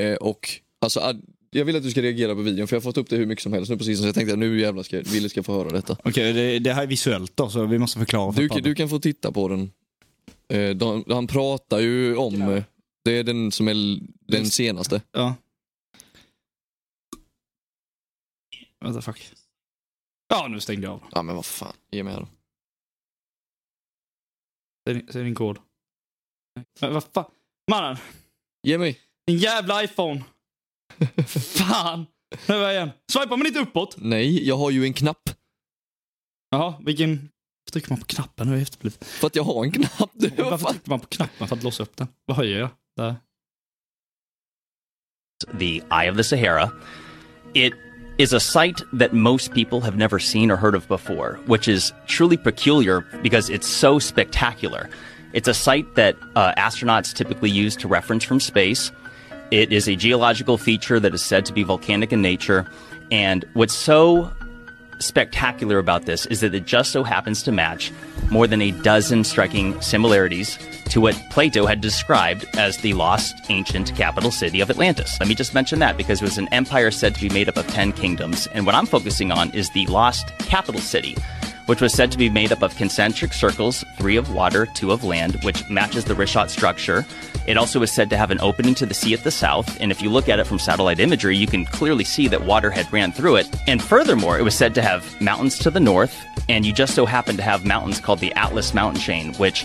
Eh, 0.00 0.14
och 0.14 0.48
alltså, 0.80 1.00
jag 1.50 1.64
vill 1.64 1.76
att 1.76 1.82
du 1.82 1.90
ska 1.90 2.02
reagera 2.02 2.34
på 2.34 2.40
videon 2.42 2.68
för 2.68 2.76
jag 2.76 2.80
har 2.80 2.82
fått 2.82 2.96
upp 2.96 3.08
det 3.08 3.16
hur 3.16 3.26
mycket 3.26 3.42
som 3.42 3.52
helst 3.52 3.70
nu 3.70 3.76
precis 3.78 3.98
så 4.00 4.06
jag 4.06 4.14
tänkte 4.14 4.32
att 4.32 4.38
nu 4.38 4.60
jävlar 4.60 4.82
ska 4.82 4.96
Wille 5.00 5.28
ska 5.28 5.42
få 5.42 5.52
höra 5.52 5.70
detta. 5.70 5.96
Okej, 6.04 6.32
det, 6.32 6.58
det 6.58 6.72
här 6.72 6.82
är 6.82 6.86
visuellt 6.86 7.36
då, 7.36 7.50
så 7.50 7.66
vi 7.66 7.78
måste 7.78 7.98
förklara. 7.98 8.32
för 8.32 8.42
Du, 8.42 8.48
Pablo. 8.48 8.62
du 8.64 8.74
kan 8.74 8.88
få 8.88 8.98
titta 8.98 9.32
på 9.32 9.48
den. 9.48 9.70
Eh, 10.48 10.70
de, 10.76 11.04
han 11.08 11.26
pratar 11.26 11.78
ju 11.78 12.16
om, 12.16 12.42
eh, 12.42 12.64
det 13.04 13.12
är 13.18 13.24
den 13.24 13.52
som 13.52 13.68
är 13.68 13.74
den 14.32 14.46
senaste. 14.50 15.02
Ja. 15.12 15.34
Vänta, 18.80 19.02
fuck. 19.02 19.32
Ja, 20.28 20.46
nu 20.48 20.60
stängde 20.60 20.86
jag 20.86 20.92
av. 20.94 21.02
Ja 21.12 21.22
men 21.22 21.36
vad 21.36 21.46
fan, 21.46 21.72
ge 21.90 22.02
mig 22.02 22.12
här 22.12 22.20
då. 22.20 22.28
Säg 24.86 24.94
din- 24.94 25.12
Säg 25.12 25.22
din 25.24 25.34
kod. 25.34 25.58
Men 26.80 26.94
vad 26.94 27.04
fan? 27.04 27.24
Mannen, 27.70 27.96
Ge 28.62 28.78
mig. 28.78 28.98
din 29.26 29.38
jävla 29.38 29.84
iPhone. 29.84 30.24
fan. 31.26 32.06
Nu 32.48 32.54
är 32.54 32.60
jag 32.60 32.72
igen. 32.72 32.90
Swipar 33.12 33.36
man 33.36 33.46
inte 33.46 33.58
uppåt? 33.60 33.96
Nej, 33.98 34.48
jag 34.48 34.56
har 34.56 34.70
ju 34.70 34.84
en 34.84 34.92
knapp. 34.94 35.30
Jaha, 36.50 36.74
vilken... 36.80 37.28
Trycker 37.72 37.90
man 37.90 37.98
på 37.98 38.06
knappen? 38.06 38.48
Nu 38.48 38.54
är 38.56 38.58
jag. 38.82 38.92
För 39.00 39.26
att 39.26 39.36
jag 39.36 39.42
har 39.42 39.64
en 39.64 39.72
knapp. 39.72 40.10
Du, 40.12 40.28
Varför 40.28 40.56
fan? 40.58 40.72
trycker 40.72 40.90
man 40.90 41.00
på 41.00 41.06
knappen 41.06 41.48
för 41.48 41.56
att 41.56 41.62
låsa 41.62 41.82
upp 41.82 41.96
den? 41.96 42.08
Vad 42.26 42.36
höjer 42.36 42.58
jag? 42.58 42.68
Där. 42.96 43.16
the 45.58 45.82
Eye 45.90 46.08
of 46.10 46.16
the 46.16 46.24
Sahara. 46.24 46.72
It 47.54 47.72
is 48.18 48.32
a 48.32 48.40
site 48.40 48.82
that 48.92 49.14
most 49.14 49.52
people 49.54 49.80
have 49.80 49.96
never 49.96 50.18
seen 50.18 50.50
or 50.50 50.56
heard 50.56 50.74
of 50.74 50.86
before, 50.88 51.38
which 51.46 51.68
is 51.68 51.92
truly 52.06 52.36
peculiar 52.36 53.00
because 53.22 53.48
it's 53.48 53.66
so 53.66 53.98
spectacular. 53.98 54.90
It's 55.32 55.48
a 55.48 55.54
site 55.54 55.94
that 55.94 56.16
uh, 56.36 56.52
astronauts 56.56 57.14
typically 57.14 57.50
use 57.50 57.76
to 57.76 57.88
reference 57.88 58.24
from 58.24 58.40
space. 58.40 58.92
It 59.50 59.72
is 59.72 59.88
a 59.88 59.96
geological 59.96 60.58
feature 60.58 61.00
that 61.00 61.12
is 61.12 61.22
said 61.22 61.44
to 61.46 61.52
be 61.52 61.64
volcanic 61.64 62.12
in 62.12 62.22
nature. 62.22 62.66
And 63.10 63.44
what's 63.54 63.74
so 63.74 64.32
spectacular 65.00 65.78
about 65.78 66.04
this 66.04 66.26
is 66.26 66.40
that 66.40 66.54
it 66.54 66.66
just 66.66 66.92
so 66.92 67.02
happens 67.02 67.42
to 67.42 67.50
match 67.50 67.90
more 68.30 68.46
than 68.46 68.62
a 68.62 68.70
dozen 68.70 69.24
striking 69.24 69.80
similarities 69.80 70.58
to 70.90 71.00
what 71.00 71.20
Plato 71.30 71.66
had 71.66 71.80
described 71.80 72.44
as 72.54 72.76
the 72.78 72.92
lost 72.92 73.34
ancient 73.48 73.96
capital 73.96 74.30
city 74.30 74.60
of 74.60 74.70
Atlantis. 74.70 75.18
Let 75.18 75.28
me 75.28 75.34
just 75.34 75.54
mention 75.54 75.78
that 75.80 75.96
because 75.96 76.20
it 76.20 76.24
was 76.24 76.38
an 76.38 76.48
empire 76.52 76.90
said 76.90 77.14
to 77.14 77.20
be 77.20 77.30
made 77.30 77.48
up 77.48 77.56
of 77.56 77.66
10 77.68 77.92
kingdoms, 77.92 78.46
and 78.48 78.66
what 78.66 78.74
I'm 78.74 78.86
focusing 78.86 79.32
on 79.32 79.50
is 79.52 79.70
the 79.70 79.86
lost 79.86 80.28
capital 80.38 80.80
city 80.80 81.16
which 81.70 81.80
was 81.80 81.92
said 81.92 82.10
to 82.10 82.18
be 82.18 82.28
made 82.28 82.50
up 82.50 82.62
of 82.62 82.74
concentric 82.74 83.32
circles, 83.32 83.84
three 83.96 84.16
of 84.16 84.34
water, 84.34 84.66
two 84.66 84.90
of 84.90 85.04
land, 85.04 85.38
which 85.44 85.70
matches 85.70 86.04
the 86.04 86.14
Rishat 86.14 86.50
structure. 86.50 87.06
It 87.46 87.56
also 87.56 87.78
was 87.78 87.92
said 87.92 88.10
to 88.10 88.16
have 88.16 88.32
an 88.32 88.40
opening 88.40 88.74
to 88.74 88.86
the 88.86 88.92
sea 88.92 89.14
at 89.14 89.22
the 89.22 89.30
south, 89.30 89.80
and 89.80 89.92
if 89.92 90.02
you 90.02 90.10
look 90.10 90.28
at 90.28 90.40
it 90.40 90.48
from 90.48 90.58
satellite 90.58 90.98
imagery, 90.98 91.36
you 91.36 91.46
can 91.46 91.64
clearly 91.64 92.02
see 92.02 92.26
that 92.26 92.44
water 92.44 92.72
had 92.72 92.92
ran 92.92 93.12
through 93.12 93.36
it. 93.36 93.48
And 93.68 93.80
furthermore, 93.80 94.36
it 94.36 94.42
was 94.42 94.56
said 94.56 94.74
to 94.74 94.82
have 94.82 95.20
mountains 95.20 95.60
to 95.60 95.70
the 95.70 95.78
north, 95.78 96.20
and 96.48 96.66
you 96.66 96.72
just 96.72 96.96
so 96.96 97.06
happen 97.06 97.36
to 97.36 97.42
have 97.44 97.64
mountains 97.64 98.00
called 98.00 98.18
the 98.18 98.32
Atlas 98.32 98.74
mountain 98.74 99.00
chain, 99.00 99.32
which 99.34 99.64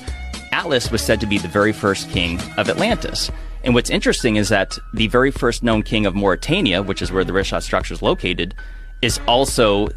Atlas 0.51 0.91
was 0.91 1.01
said 1.01 1.19
to 1.21 1.25
be 1.25 1.39
the 1.39 1.47
very 1.47 1.73
first 1.73 2.11
king 2.11 2.39
of 2.57 2.69
Atlantis. 2.69 3.31
And 3.63 3.73
what's 3.73 3.89
interesting 3.89 4.35
is 4.35 4.49
that 4.49 4.77
the 4.93 5.07
very 5.07 5.31
first 5.31 5.63
known 5.63 5.81
king 5.81 6.05
of 6.05 6.13
Mauritania, 6.13 6.83
which 6.83 7.01
is 7.01 7.11
where 7.11 7.23
the 7.23 7.33
Rishat 7.33 7.63
structure 7.63 7.95
is 7.95 8.03
located, 8.03 8.53
is 9.01 9.19
also 9.27 9.87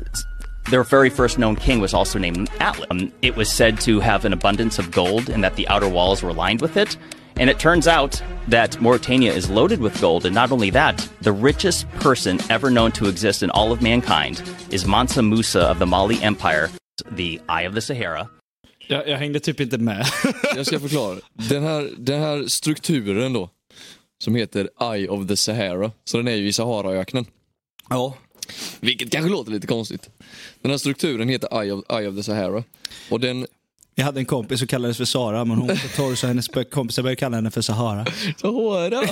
their 0.71 0.85
very 0.85 1.11
first 1.11 1.39
known 1.39 1.57
king 1.57 1.81
was 1.81 1.95
also 1.95 2.19
named 2.19 2.51
Atlas. 2.61 2.87
Um, 2.91 3.13
it 3.23 3.37
was 3.37 3.51
said 3.51 3.81
to 3.81 4.01
have 4.01 4.25
an 4.25 4.33
abundance 4.33 4.79
of 4.79 4.91
gold 4.91 5.29
and 5.31 5.43
that 5.45 5.57
the 5.57 5.67
outer 5.69 5.89
walls 5.89 6.23
were 6.23 6.33
lined 6.33 6.61
with 6.61 6.77
it. 6.77 6.97
And 7.37 7.49
it 7.49 7.59
turns 7.59 7.87
out 7.87 8.23
that 8.49 8.81
Mauritania 8.81 9.33
is 9.33 9.49
loaded 9.49 9.81
with 9.81 10.01
gold, 10.01 10.27
and 10.27 10.35
not 10.35 10.51
only 10.51 10.71
that, 10.71 11.09
the 11.23 11.31
richest 11.31 11.89
person 12.01 12.39
ever 12.51 12.69
known 12.69 12.91
to 12.93 13.09
exist 13.09 13.43
in 13.43 13.51
all 13.51 13.71
of 13.73 13.81
mankind 13.81 14.43
is 14.71 14.87
Mansa 14.87 15.23
Musa 15.23 15.61
of 15.61 15.79
the 15.79 15.87
Mali 15.87 16.21
Empire, 16.21 16.69
the 17.17 17.41
Eye 17.49 17.63
of 17.63 17.75
the 17.75 17.81
Sahara. 17.81 18.29
Jag, 18.89 19.09
jag 19.09 19.19
hängde 19.19 19.41
typ 19.41 19.61
inte 19.61 19.79
med. 19.79 20.07
Jag 20.57 20.67
ska 20.67 20.81
förklara. 20.81 21.19
Den 21.33 21.63
här, 21.63 21.91
den 21.99 22.21
här 22.21 22.49
strukturen 22.49 23.33
då, 23.33 23.51
som 24.25 24.35
heter 24.35 24.69
Eye 24.95 25.09
of 25.09 25.29
the 25.29 25.37
Sahara, 25.37 25.91
så 26.05 26.17
den 26.17 26.29
är 26.29 26.35
ju 26.37 26.49
i 26.49 26.53
Saharaöknen. 26.53 27.27
ja. 27.91 28.15
Vilket 28.81 29.11
kanske 29.11 29.31
låter 29.31 29.53
lite 29.53 29.67
konstigt. 29.67 30.11
Den 30.63 30.71
här 30.71 30.79
strukturen 30.79 31.29
heter 31.29 31.63
Eye 31.63 31.73
of, 31.73 31.85
Eye 31.91 32.09
of 32.09 32.17
the 32.17 32.23
Sahara. 32.23 32.65
Och 33.11 33.21
den... 33.21 33.47
Jag 33.95 34.05
hade 34.05 34.21
en 34.21 34.27
kompis 34.27 34.59
som 34.59 34.69
kallades 34.69 34.97
för 34.97 35.05
Sara, 35.05 35.45
men 35.45 35.59
hon 35.59 35.69
var 35.69 35.77
så 35.77 35.89
torr 35.89 36.15
så 36.15 36.27
hennes 36.27 36.49
kompisar 36.71 37.03
började 37.03 37.17
kalla 37.17 37.37
henne 37.37 37.51
för 37.51 37.61
Sahara. 37.63 38.07
Sahara? 38.41 39.01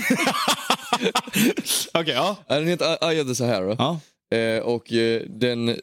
Okej, 1.94 2.14
ja. 2.14 2.36
Nej, 2.48 2.58
den 2.60 2.68
heter 2.68 3.10
Eye 3.10 3.22
of 3.22 3.28
the 3.28 3.34
Sahara. 3.34 3.76
ja. 3.78 4.00
Eh, 4.36 4.58
och 4.58 4.92
eh, 4.92 5.22
den... 5.28 5.76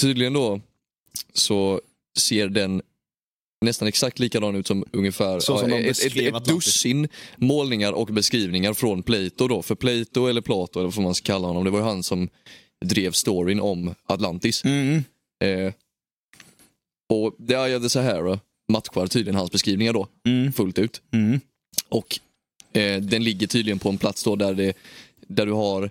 Tydligen 0.00 0.32
då 0.32 0.60
så 1.32 1.80
ser 2.18 2.48
den 2.48 2.82
nästan 3.60 3.88
exakt 3.88 4.18
likadan 4.18 4.54
ut 4.56 4.66
som 4.66 4.84
ungefär 4.92 5.40
Så 5.40 5.58
som 5.58 5.72
ett, 5.72 6.04
ett, 6.04 6.16
ett 6.16 6.44
dussin 6.44 7.08
målningar 7.36 7.92
och 7.92 8.06
beskrivningar 8.06 8.74
från 8.74 9.02
Plato 9.02 9.48
då. 9.48 9.62
För 9.62 9.74
Plato 9.74 10.26
eller 10.26 10.40
Plato 10.40 10.80
eller 10.80 10.90
vad 10.90 11.04
man 11.04 11.14
ska 11.14 11.32
kalla 11.32 11.46
honom, 11.46 11.64
det 11.64 11.70
var 11.70 11.78
ju 11.78 11.84
han 11.84 12.02
som 12.02 12.28
drev 12.84 13.12
storyn 13.12 13.60
om 13.60 13.94
Atlantis. 14.06 14.64
Mm. 14.64 15.04
Eh, 15.44 15.72
och 17.08 17.36
Eye 17.50 17.76
of 17.76 17.82
the 17.82 17.88
Sahara 17.88 18.40
matchar 18.72 19.06
tydligen 19.06 19.34
hans 19.34 19.50
beskrivningar 19.50 19.92
då, 19.92 20.08
Mm. 20.26 20.52
fullt 20.52 20.78
ut. 20.78 21.02
Mm. 21.12 21.40
Och 21.88 22.18
eh, 22.72 23.00
den 23.00 23.24
ligger 23.24 23.46
tydligen 23.46 23.78
på 23.78 23.88
en 23.88 23.98
plats 23.98 24.24
då 24.24 24.36
där, 24.36 24.54
det, 24.54 24.76
där 25.26 25.46
du 25.46 25.52
har 25.52 25.90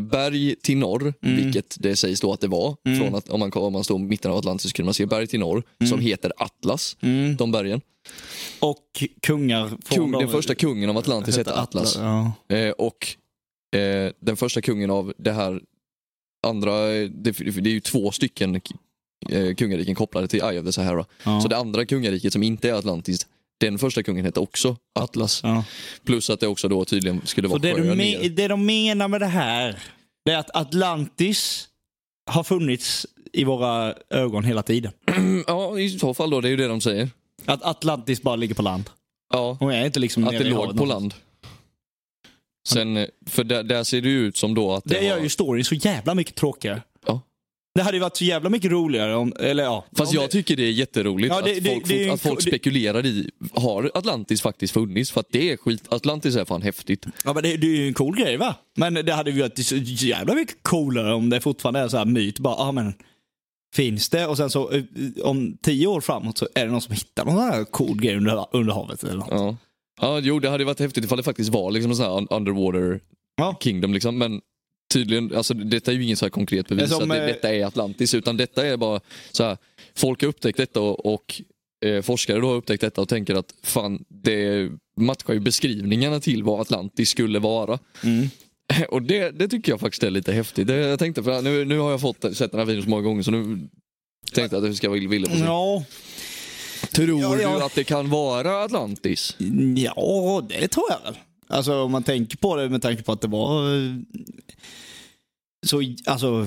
berg 0.00 0.54
till 0.62 0.76
norr, 0.76 1.14
Mm. 1.22 1.36
vilket 1.36 1.76
det 1.80 1.96
sägs 1.96 2.20
då 2.20 2.32
att 2.32 2.40
det 2.40 2.48
var. 2.48 2.76
Mm. 2.86 2.98
Från 3.00 3.14
att, 3.14 3.28
om, 3.28 3.40
man, 3.40 3.52
om 3.54 3.72
man 3.72 3.84
står 3.84 4.00
i 4.00 4.02
mitten 4.02 4.30
av 4.30 4.36
Atlantis 4.38 4.70
så 4.70 4.74
kunde 4.74 4.86
man 4.86 4.94
se 4.94 5.06
berg 5.06 5.26
till 5.26 5.40
norr, 5.40 5.62
som 5.88 6.00
heter 6.00 6.32
Atlas, 6.36 6.96
Mm. 7.00 7.36
de 7.36 7.52
bergen. 7.52 7.80
Och 8.60 9.04
kungar. 9.22 9.70
Kung, 9.88 10.12
den 10.12 10.28
första 10.28 10.54
kungen 10.54 10.90
av 10.90 10.98
Atlantis 10.98 11.38
heter 11.38 11.52
Atlas. 11.62 11.96
Ja. 11.96 12.32
Eh, 12.56 12.70
och 12.70 13.06
eh, 13.78 14.12
den 14.20 14.36
första 14.36 14.60
kungen 14.60 14.90
av 14.90 15.12
det 15.18 15.32
här 15.32 15.60
andra, 16.46 16.78
det, 16.88 17.30
det 17.32 17.70
är 17.70 17.74
ju 17.74 17.80
två 17.80 18.10
stycken 18.10 18.60
eh, 19.30 19.54
kungariken 19.54 19.94
kopplade 19.94 20.28
till 20.28 20.40
Eye 20.42 20.60
of 20.60 20.66
the 20.66 20.72
Sahara. 20.72 21.06
Ja. 21.24 21.40
Så 21.40 21.48
det 21.48 21.56
andra 21.56 21.86
kungariket 21.86 22.32
som 22.32 22.42
inte 22.42 22.68
är 22.68 22.72
Atlantis, 22.74 23.26
den 23.70 23.78
första 23.78 24.02
kungen 24.02 24.24
hette 24.24 24.40
också 24.40 24.76
Atlas. 24.94 25.40
Ja. 25.42 25.64
Plus 26.04 26.30
att 26.30 26.40
det 26.40 26.46
också 26.46 26.68
då 26.68 26.84
tydligen 26.84 27.20
skulle 27.24 27.48
vara 27.48 27.58
det, 27.58 27.72
de 27.72 27.94
ner. 27.94 28.28
det 28.28 28.48
de 28.48 28.66
menar 28.66 29.08
med 29.08 29.20
det 29.20 29.26
här, 29.26 29.78
det 30.24 30.32
är 30.32 30.38
att 30.38 30.56
Atlantis 30.56 31.68
har 32.30 32.44
funnits 32.44 33.06
i 33.32 33.44
våra 33.44 33.94
ögon 34.10 34.44
hela 34.44 34.62
tiden. 34.62 34.92
Ja, 35.46 35.78
i 35.78 35.90
så 35.98 36.14
fall 36.14 36.30
då, 36.30 36.40
det 36.40 36.48
är 36.48 36.50
ju 36.50 36.56
det 36.56 36.66
de 36.68 36.80
säger. 36.80 37.10
Att 37.44 37.62
Atlantis 37.62 38.22
bara 38.22 38.36
ligger 38.36 38.54
på 38.54 38.62
land. 38.62 38.90
Ja, 39.32 39.56
Och 39.60 39.74
är 39.74 39.86
inte 39.86 40.00
liksom 40.00 40.24
att 40.24 40.30
det 40.38 40.44
låg 40.44 40.78
på 40.78 40.84
land. 40.84 41.14
Sen, 42.68 42.96
eh, 42.96 43.06
för 43.26 43.44
där, 43.44 43.62
där 43.62 43.84
ser 43.84 44.00
det 44.00 44.08
ju 44.08 44.26
ut 44.26 44.36
som 44.36 44.54
då 44.54 44.72
att 44.72 44.84
det, 44.84 44.94
Det 44.94 45.04
gör 45.06 45.14
har- 45.16 45.22
ju 45.22 45.28
storyn 45.28 45.64
så 45.64 45.74
jävla 45.74 46.14
mycket 46.14 46.34
tråkigare. 46.34 46.82
Det 47.74 47.82
hade 47.82 47.96
ju 47.96 48.00
varit 48.00 48.16
så 48.16 48.24
jävla 48.24 48.50
mycket 48.50 48.70
roligare 48.70 49.14
om, 49.16 49.32
eller 49.40 49.64
ja. 49.64 49.84
Fast 49.96 50.12
om 50.12 50.14
jag 50.20 50.24
det, 50.24 50.28
tycker 50.32 50.56
det 50.56 50.62
är 50.62 50.70
jätteroligt 50.70 51.28
Ja, 51.34 51.40
det- 51.40 51.58
att 51.58 51.66
folk, 51.66 51.88
det 51.88 52.10
att 52.10 52.20
folk 52.20 52.42
spekulerar 52.42 53.06
i, 53.06 53.30
har 53.52 53.90
Atlantis 53.94 54.42
faktiskt 54.42 54.72
funnits? 54.74 55.10
För 55.10 55.20
att 55.20 55.28
det 55.30 55.50
är 55.52 55.56
skit, 55.56 55.82
Atlantis 55.88 56.36
är 56.36 56.44
fan 56.44 56.62
häftigt. 56.62 57.06
ja, 57.24 57.32
men 57.34 57.42
det, 57.42 57.48
är 57.54 57.64
ju 57.64 57.88
en 57.88 57.94
cool 57.94 58.16
grej 58.16 58.36
va? 58.36 58.54
Men 58.76 58.94
det 58.94 59.12
hade 59.12 59.30
ju 59.30 59.40
varit 59.40 59.66
så 59.66 59.76
jävla 59.76 60.34
mycket 60.34 60.56
coolare 60.62 61.14
om 61.14 61.30
det 61.30 61.40
fortfarande 61.40 61.80
är 61.80 61.88
så 61.88 61.96
här 61.96 62.04
myt. 62.04 62.38
Bara, 62.38 62.54
ja 62.58 62.72
men 62.72 62.94
finns 63.74 64.08
det? 64.08 64.26
Och 64.26 64.36
sen 64.36 64.50
så 64.50 64.70
eh, 64.72 64.82
om 65.22 65.56
tio 65.62 65.86
år 65.86 66.00
framåt 66.00 66.38
så 66.38 66.48
är 66.54 66.64
det 66.66 66.72
någon 66.72 66.80
som 66.80 66.94
hittar 66.94 67.24
någon 67.24 67.34
sån 67.34 67.44
här 67.44 67.64
cool 67.64 68.00
grej 68.00 68.16
under, 68.16 68.46
under 68.52 68.72
havet 68.72 69.02
eller 69.04 69.14
något. 69.14 69.28
Ja. 69.30 69.56
ja, 70.00 70.20
jo 70.22 70.38
det 70.38 70.50
hade 70.50 70.64
varit 70.64 70.80
häftigt 70.80 71.04
ifall 71.04 71.18
det 71.18 71.24
faktiskt 71.24 71.50
var 71.50 71.70
liksom 71.70 71.90
en 71.90 71.96
sån 71.96 72.06
här 72.06 72.12
un- 72.20 72.26
underwater 72.36 73.00
Ja. 73.36 73.56
kingdom 73.60 73.92
liksom. 73.94 74.18
Men 74.18 74.40
tydligen, 74.94 75.36
alltså 75.36 75.54
detta 75.54 75.90
är 75.90 75.96
ju 75.96 76.04
inget 76.04 76.18
så 76.18 76.24
här 76.24 76.30
konkret 76.30 76.68
bevis 76.68 76.90
Det 76.90 76.96
att 76.96 77.08
det, 77.08 77.20
eh, 77.20 77.26
detta 77.26 77.54
är 77.54 77.64
Atlantis. 77.64 78.14
Utan 78.14 78.36
detta 78.36 78.66
är 78.66 78.76
bara 78.76 79.00
så 79.32 79.44
här, 79.44 79.56
folk 79.96 80.22
har 80.22 80.28
upptäckt 80.28 80.58
detta 80.58 80.80
och, 80.80 81.14
och 81.14 81.42
eh, 81.84 82.02
forskare 82.02 82.40
då 82.40 82.48
har 82.48 82.54
upptäckt 82.54 82.80
detta 82.80 83.00
och 83.00 83.08
tänker 83.08 83.34
att 83.34 83.54
fan, 83.62 84.04
det 84.08 84.70
matchar 84.96 85.34
ju 85.34 85.40
beskrivningarna 85.40 86.20
till 86.20 86.42
vad 86.42 86.60
Atlantis 86.60 87.08
skulle 87.10 87.38
vara. 87.38 87.78
Mm. 88.04 88.28
Och 88.88 89.02
det, 89.02 89.30
det 89.30 89.48
tycker 89.48 89.72
jag 89.72 89.80
faktiskt 89.80 90.02
är 90.02 90.10
lite 90.10 90.32
häftigt. 90.32 90.66
Det, 90.66 90.76
jag 90.76 90.98
tänkte, 90.98 91.22
för 91.22 91.42
nu, 91.42 91.64
nu 91.64 91.78
har 91.78 91.90
jag 91.90 92.00
fått 92.00 92.36
sett 92.36 92.50
den 92.50 92.60
här 92.60 92.66
videon 92.66 92.82
så 92.84 92.90
många 92.90 93.02
gånger 93.02 93.22
så 93.22 93.30
nu 93.30 93.68
tänkte 94.32 94.56
jag 94.56 94.62
att 94.64 94.68
jag 94.68 94.76
ska 94.76 94.90
villig 94.90 95.30
på 95.30 95.36
det. 95.36 95.44
Ja, 95.44 95.84
Tror 96.92 97.20
Ja, 97.22 97.40
ja. 97.40 97.58
du 97.58 97.64
att 97.64 97.74
det 97.74 97.84
kan 97.84 98.10
vara 98.10 98.64
Atlantis? 98.64 99.36
ja, 99.76 100.42
det 100.48 100.68
tror 100.68 100.86
jag 100.90 101.10
väl. 101.10 101.18
Alltså 101.46 101.74
om 101.82 101.92
man 101.92 102.02
tänker 102.02 102.36
på 102.36 102.56
det 102.56 102.68
med 102.68 102.82
tanke 102.82 103.02
på 103.02 103.12
att 103.12 103.20
det 103.20 103.28
var 103.28 103.76
eh, 103.76 103.92
så, 105.66 105.82
alltså 106.06 106.46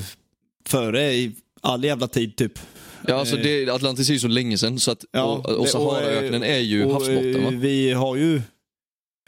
före 0.65 1.13
i 1.13 1.35
all 1.61 1.83
jävla 1.83 2.07
tid 2.07 2.35
typ. 2.35 2.59
Ja, 3.07 3.15
alltså 3.15 3.35
det, 3.35 3.69
Atlantis 3.69 4.09
är 4.09 4.13
ju 4.13 4.19
så 4.19 4.27
länge 4.27 4.57
sedan 4.57 4.79
så 4.79 4.91
att, 4.91 5.05
Ja, 5.11 5.23
och, 5.23 5.45
och 5.59 5.67
Saharaöknen 5.67 6.43
är 6.43 6.57
ju 6.57 6.85
och, 6.85 6.93
havsbotten 6.93 7.43
va? 7.43 7.51
eh, 7.51 7.57
Vi 7.59 7.91
har 7.91 8.15
ju 8.15 8.41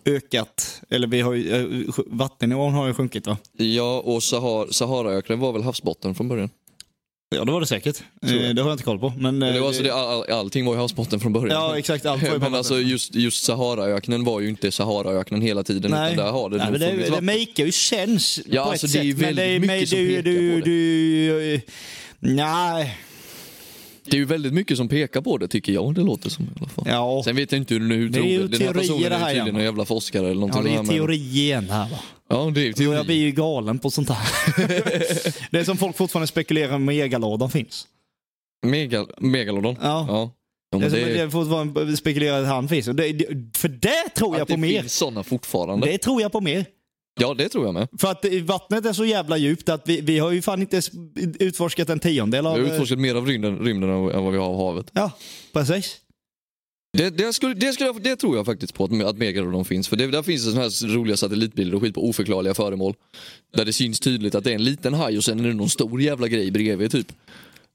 ökat, 0.05 0.82
eller 0.89 1.07
vi 1.07 1.22
har 1.22 1.34
ju, 1.34 1.51
eh, 1.88 1.93
vattennivån 2.07 2.74
har 2.74 2.88
ju 2.88 2.93
sjunkit 2.93 3.28
va? 3.28 3.38
Ja, 3.53 3.99
och 3.99 4.24
Sahar, 4.24 4.72
Saharaöknen 4.72 5.39
var 5.39 5.53
väl 5.53 5.63
havsbotten 5.63 6.15
från 6.15 6.28
början? 6.28 6.49
Ja 7.36 7.46
det 7.46 7.52
var 7.52 7.60
det 7.62 7.68
säkert. 7.68 8.02
Eh, 8.22 8.30
Det 8.30 8.62
har 8.62 8.70
jag 8.70 8.72
inte 8.74 8.84
koll 8.84 9.00
på. 9.00 9.14
Men, 9.18 9.44
Eller 9.44 9.60
eh, 9.60 9.66
alltså 9.68 9.84
det, 9.84 9.94
all, 9.94 10.32
allting 10.32 10.66
var 10.66 10.74
ju 10.74 10.80
havsbotten 10.80 11.20
från 11.20 11.34
början. 11.34 11.50
Ja 11.62 11.78
exakt, 11.78 12.06
allt 12.06 12.22
var 12.24 12.30
ju 12.30 12.40
Men 12.40 12.56
alltså 12.56 12.80
just, 12.80 13.16
just 13.16 13.44
Saharaöknen 13.44 14.24
var 14.24 14.40
ju 14.40 14.50
inte 14.50 14.72
Saharaöknen 14.72 15.42
hela 15.42 15.64
tiden 15.64 15.92
Nej, 15.92 16.14
utan 16.14 16.26
där 16.26 16.32
har 16.32 16.50
det 16.50 16.58
Nej, 16.58 16.72
men 16.72 16.80
det, 16.80 16.92
det 16.92 17.10
vatten. 17.10 17.26
makear 17.26 17.66
ju 17.66 17.72
sense 17.72 18.42
Ja, 18.46 18.64
på 18.64 18.70
alltså, 18.72 18.86
ett 18.88 18.94
det 18.94 19.00
är 19.00 19.04
ju 19.04 19.12
sätt. 19.14 19.22
men 19.22 19.36
väldigt 19.36 19.62
men 19.62 19.76
mycket 19.78 19.90
som 19.90 20.00
du, 20.00 20.08
pekar 20.08 20.22
du, 20.24 20.60
på 20.60 20.66
det. 20.66 20.72
du, 20.72 21.62
Nej. 22.20 22.98
Det 24.06 24.16
är 24.16 24.20
ju 24.20 24.26
väldigt 24.26 24.54
mycket 24.54 24.78
som 24.78 24.88
pekar 24.90 25.22
på 25.22 25.38
det 25.38 25.48
tycker 25.48 25.74
jag 25.74 25.96
det 25.96 26.02
låter 26.02 26.30
som 26.30 26.46
i 26.46 26.48
alla 26.60 26.70
fall. 26.70 26.86
Ja. 26.88 27.22
Sen 27.26 27.36
vet 27.36 27.52
jag 27.52 27.62
inte 27.62 27.74
hur 27.74 27.82
nu 27.82 28.10
Det 28.10 28.18
är 28.20 28.22
tror 28.22 28.32
ju 28.32 28.48
Den 28.48 28.62
här 28.62 28.74
personen 28.74 29.02
det 29.02 29.08
är 29.08 29.20
ju 29.20 29.26
tydligen 29.26 29.46
igen. 29.46 29.56
en 29.56 29.64
jävla 29.64 29.86
forskare 29.86 30.22
eller 30.22 30.34
Ja, 30.34 30.40
någonting. 30.40 30.64
det 30.64 30.72
är 30.80 30.84
men- 30.84 30.88
teori 30.88 31.16
igen 31.18 31.70
här 31.70 31.90
va. 31.90 31.98
Ja, 32.30 32.52
det 32.56 32.62
är 32.62 32.88
Och 32.90 32.96
jag 32.96 33.06
blir 33.06 33.16
teori. 33.16 33.26
ju 33.26 33.32
galen 33.32 33.80
på 33.80 33.92
sånt 33.92 34.10
här. 34.10 34.28
det 35.52 35.60
är 35.60 35.64
som 35.64 35.78
folk 35.78 35.98
fortfarande 35.98 36.28
spekulerar 36.28 36.76
om 36.76 36.86
megalådan 36.86 37.50
finns. 37.52 37.88
Megal, 38.66 39.12
megalodon. 39.18 39.76
Ja. 39.82 40.06
ja. 40.08 40.32
Ja, 40.72 40.78
Det 40.80 40.86
är 40.86 40.90
men 40.90 41.00
det, 41.02 41.24
det 41.24 41.32
fortfarande 41.32 41.98
spekulerar 41.98 42.42
att 42.42 42.48
han 42.48 42.68
finns. 42.68 42.86
Det, 42.86 42.94
det, 43.12 43.26
för 43.58 43.68
det 43.70 44.10
tror 44.16 44.36
jag 44.36 44.42
att 44.42 44.48
på 44.48 44.54
det 44.56 44.62
mer. 44.62 44.80
finns 44.82 44.94
sådana 44.94 45.24
fortfarande. 45.24 45.88
Det 45.88 45.98
tror 45.98 46.22
jag 46.22 46.32
på 46.32 46.42
mer. 46.42 46.66
Ja, 47.22 47.34
det 47.34 47.50
tror 47.50 47.66
jag 47.66 47.74
med. 47.74 47.88
För 48.00 48.12
att 48.12 48.26
vattnet 48.44 48.86
är 48.86 48.94
så 48.94 49.06
jävla 49.06 49.38
djupt 49.38 49.70
att 49.70 49.82
vi, 49.90 50.02
vi 50.02 50.20
har 50.20 50.32
ju 50.32 50.42
fan 50.42 50.62
inte 50.62 50.82
utforskat 51.40 51.90
en 51.90 52.00
tiondel 52.00 52.44
Vi 52.44 52.48
av... 52.50 52.54
har 52.60 52.66
eh, 52.66 52.72
utforskat 52.74 53.00
mer 53.00 53.16
av 53.16 53.26
rymden, 53.28 53.60
rymden 53.60 53.90
än 53.90 54.24
vad 54.24 54.32
vi 54.32 54.38
har 54.38 54.46
av 54.46 54.58
havet. 54.58 54.86
Ja, 54.94 55.12
precis. 55.54 55.98
Det, 56.92 57.10
det, 57.10 57.34
skulle, 57.34 57.54
det, 57.54 57.74
skulle 57.74 57.90
jag, 57.90 58.02
det 58.02 58.16
tror 58.16 58.38
jag 58.38 58.46
faktiskt 58.46 58.74
på 58.74 58.84
att, 58.84 59.04
att 59.04 59.18
Megalodon 59.18 59.66
finns. 59.66 59.88
För 59.88 59.96
det, 59.96 60.08
där 60.08 60.24
finns 60.24 60.46
det 60.46 60.52
såna 60.52 60.62
här 60.64 60.96
roliga 60.96 61.18
satellitbilder 61.18 61.76
och 61.76 61.82
skit 61.82 61.96
på 61.96 62.10
oförklarliga 62.10 62.54
föremål. 62.54 62.96
Där 63.54 63.66
det 63.66 63.74
syns 63.74 64.00
tydligt 64.00 64.36
att 64.36 64.44
det 64.44 64.52
är 64.52 64.56
en 64.56 64.64
liten 64.64 64.94
haj 64.94 65.18
och 65.18 65.24
sen 65.24 65.40
är 65.40 65.44
det 65.44 65.54
någon 65.54 65.70
stor 65.70 66.02
jävla 66.02 66.28
grej 66.28 66.52
bredvid 66.52 66.92
typ. 66.92 67.12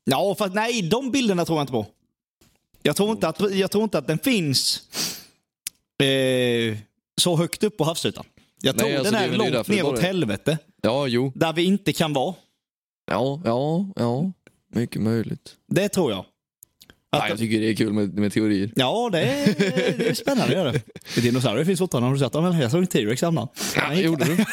Ja, 0.05 0.35
fast 0.39 0.55
nej, 0.55 0.83
de 0.83 1.11
bilderna 1.11 1.45
tror 1.45 1.59
jag 1.59 1.63
inte 1.63 1.73
på. 1.73 1.87
Jag 2.83 2.97
tror 2.97 3.11
inte 3.11 3.29
att, 3.29 3.55
jag 3.55 3.71
tror 3.71 3.85
inte 3.85 3.99
att 3.99 4.07
den 4.07 4.19
finns 4.19 4.83
eh, 6.03 6.77
så 7.17 7.37
högt 7.37 7.65
upp 7.65 7.77
på 7.77 7.85
havsytan. 7.85 8.25
Jag 8.63 8.79
tror 8.79 8.89
Nej, 8.89 8.97
alltså, 8.97 9.13
den 9.13 9.23
är 9.23 9.47
är 9.47 9.53
långt 9.53 9.69
ner 9.69 9.87
åt 9.87 9.99
helvete. 9.99 10.59
Ja, 10.83 11.07
jo. 11.07 11.33
Där 11.35 11.53
vi 11.53 11.65
inte 11.65 11.93
kan 11.93 12.13
vara. 12.13 12.35
Ja, 13.11 13.41
ja, 13.45 13.87
ja. 13.97 14.33
Mycket 14.75 15.03
möjligt. 15.03 15.57
Det 15.69 15.89
tror 15.89 16.11
jag. 16.11 16.25
Ja, 17.19 17.29
jag 17.29 17.39
tycker 17.39 17.61
det 17.61 17.71
är 17.71 17.75
kul 17.75 17.93
med, 17.93 18.19
med 18.19 18.33
teorier. 18.33 18.71
Ja, 18.77 19.09
det 19.13 19.21
är, 19.21 19.55
det 19.99 20.09
är 20.09 20.15
spännande. 20.15 20.55
Gör 20.55 20.73
det. 21.15 21.21
Dinosaurier 21.21 21.65
finns 21.65 21.79
fortfarande. 21.81 22.09
Har 22.09 22.15
du 22.15 22.21
sett 22.21 22.33
dem? 22.33 22.61
Jag 22.61 22.71
såg 22.71 22.81
en 22.81 22.87
T-Rex 22.87 23.23
häromdagen. 23.23 23.49
Ja, 23.77 23.95
gjorde 23.95 24.25
du? 24.25 24.37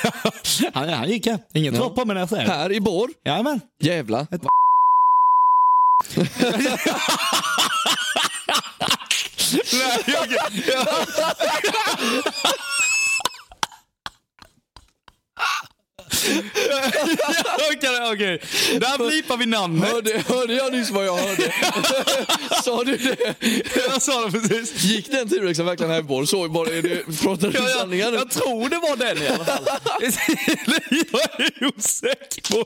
han, 0.74 0.90
han 0.90 1.10
gick 1.10 1.28
här. 1.28 1.40
Ingen 1.54 1.74
Ja. 1.74 1.80
tror 1.80 1.90
på 1.90 2.06
mig 2.06 2.14
när 2.14 2.22
jag 2.22 2.30
säger. 2.30 2.48
Här 2.48 2.72
i 2.72 2.82
Borr? 2.82 3.10
Jajamän. 3.26 3.60
Jävla. 3.80 4.28
Nej, 9.74 10.16
okej. 10.24 10.38
Okej, 17.72 18.12
okej. 18.14 18.42
Där 18.80 19.08
blipar 19.08 19.38
vi 19.38 19.46
namnet. 19.46 19.92
Hörde, 19.92 20.24
hörde 20.28 20.54
jag 20.54 20.72
nyss 20.72 20.90
vad 20.90 21.06
jag 21.06 21.18
hörde? 21.18 21.54
Sa 22.64 22.84
du 22.84 22.98
det? 22.98 23.36
Jag 23.92 24.02
sa 24.02 24.26
det 24.26 24.32
precis. 24.32 24.84
Gick 24.84 25.12
den 25.12 25.30
T-rexen 25.30 25.66
verkligen 25.66 25.92
här 25.92 26.00
i 26.00 26.04
Borr? 26.04 26.26
Så 26.26 26.50
bara, 26.50 26.70
är 26.70 26.82
det, 26.82 27.22
pratar 27.22 27.48
du 27.48 27.58
Ja, 27.58 27.64
jag, 27.70 27.80
sanningar 27.80 28.12
nu? 28.12 28.18
jag 28.18 28.30
tror 28.32 28.70
det 28.70 28.76
var 28.78 28.96
den 28.96 29.24
i 29.24 29.28
alla 29.28 29.46
fall. 29.46 29.64
jag 31.12 31.46
är 31.46 31.68
osäker 31.78 32.52
på 32.52 32.66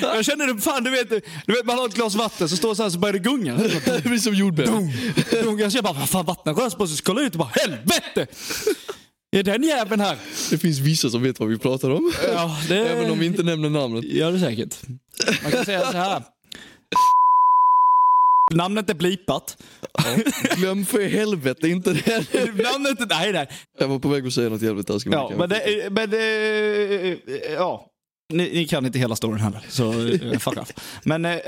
Jag 0.00 0.24
känner 0.24 0.46
det, 0.54 0.60
fan 0.60 0.84
du 0.84 0.90
vet, 0.90 1.10
du 1.46 1.52
vet 1.52 1.64
man 1.64 1.78
har 1.78 1.88
ett 1.88 1.94
glas 1.94 2.14
vatten 2.14 2.48
så 2.48 2.56
står 2.56 2.68
det 2.68 2.76
så 2.76 2.82
här 2.82 2.90
så 2.90 2.98
börjar 2.98 3.12
det 3.12 3.18
gunga. 3.18 3.54
Det 3.84 4.04
blir 4.04 4.18
som 4.18 4.34
jordbävning. 4.34 4.92
Jag 5.58 5.72
känner 5.72 5.82
bara, 5.82 6.06
fan 6.06 6.24
vattnet 6.24 6.58
rör 6.58 6.70
sig 6.70 6.78
på 6.78 6.86
sig. 6.86 6.96
Så 6.96 7.02
kollar 7.04 7.20
jag 7.20 7.26
ut 7.26 7.32
och 7.32 7.38
bara, 7.38 7.50
helvete! 7.54 8.26
Är 9.34 9.42
den 9.42 9.62
jäveln 9.62 10.00
här? 10.00 10.16
Det 10.50 10.58
finns 10.58 10.78
vissa 10.78 11.10
som 11.10 11.22
vet 11.22 11.40
vad 11.40 11.48
vi 11.48 11.58
pratar 11.58 11.90
om. 11.90 12.12
Ja, 12.32 12.56
det... 12.68 12.76
Även 12.88 13.10
om 13.10 13.18
vi 13.18 13.26
inte 13.26 13.42
nämner 13.42 13.70
namnet. 13.70 14.04
Gör 14.04 14.32
det 14.32 14.38
säkert. 14.40 14.76
Man 15.42 15.52
kan 15.52 15.64
säga 15.64 15.80
så 15.90 15.96
här. 15.96 16.22
Namnet 18.54 18.90
är 18.90 18.94
blipat. 18.94 19.56
Glöm 20.56 20.86
för 20.86 21.02
helvete 21.08 21.68
inte 21.68 21.92
det. 21.92 22.16
Namnet 22.72 23.00
är... 23.00 23.06
Nej, 23.08 23.32
nej. 23.32 23.48
Jag 23.78 23.88
var 23.88 23.98
på 23.98 24.08
väg 24.08 24.26
att 24.26 24.32
säga 24.32 24.48
något 24.48 24.62
jävligt 24.62 24.86
taskigt. 24.86 25.12
Ja, 25.14 25.32
men 25.38 25.48
det, 25.48 25.56
är- 25.84 25.90
men 25.90 26.10
det, 26.10 27.18
ja. 27.54 27.86
Ni, 28.32 28.50
ni 28.54 28.66
kan 28.66 28.86
inte 28.86 28.98
hela 28.98 29.16
storyn 29.16 29.40
heller, 29.40 29.60
så 29.68 30.08
eh, 30.08 30.38
fuck 30.38 30.56
off. 30.56 30.72
Men, 31.02 31.24
eh, 31.24 31.30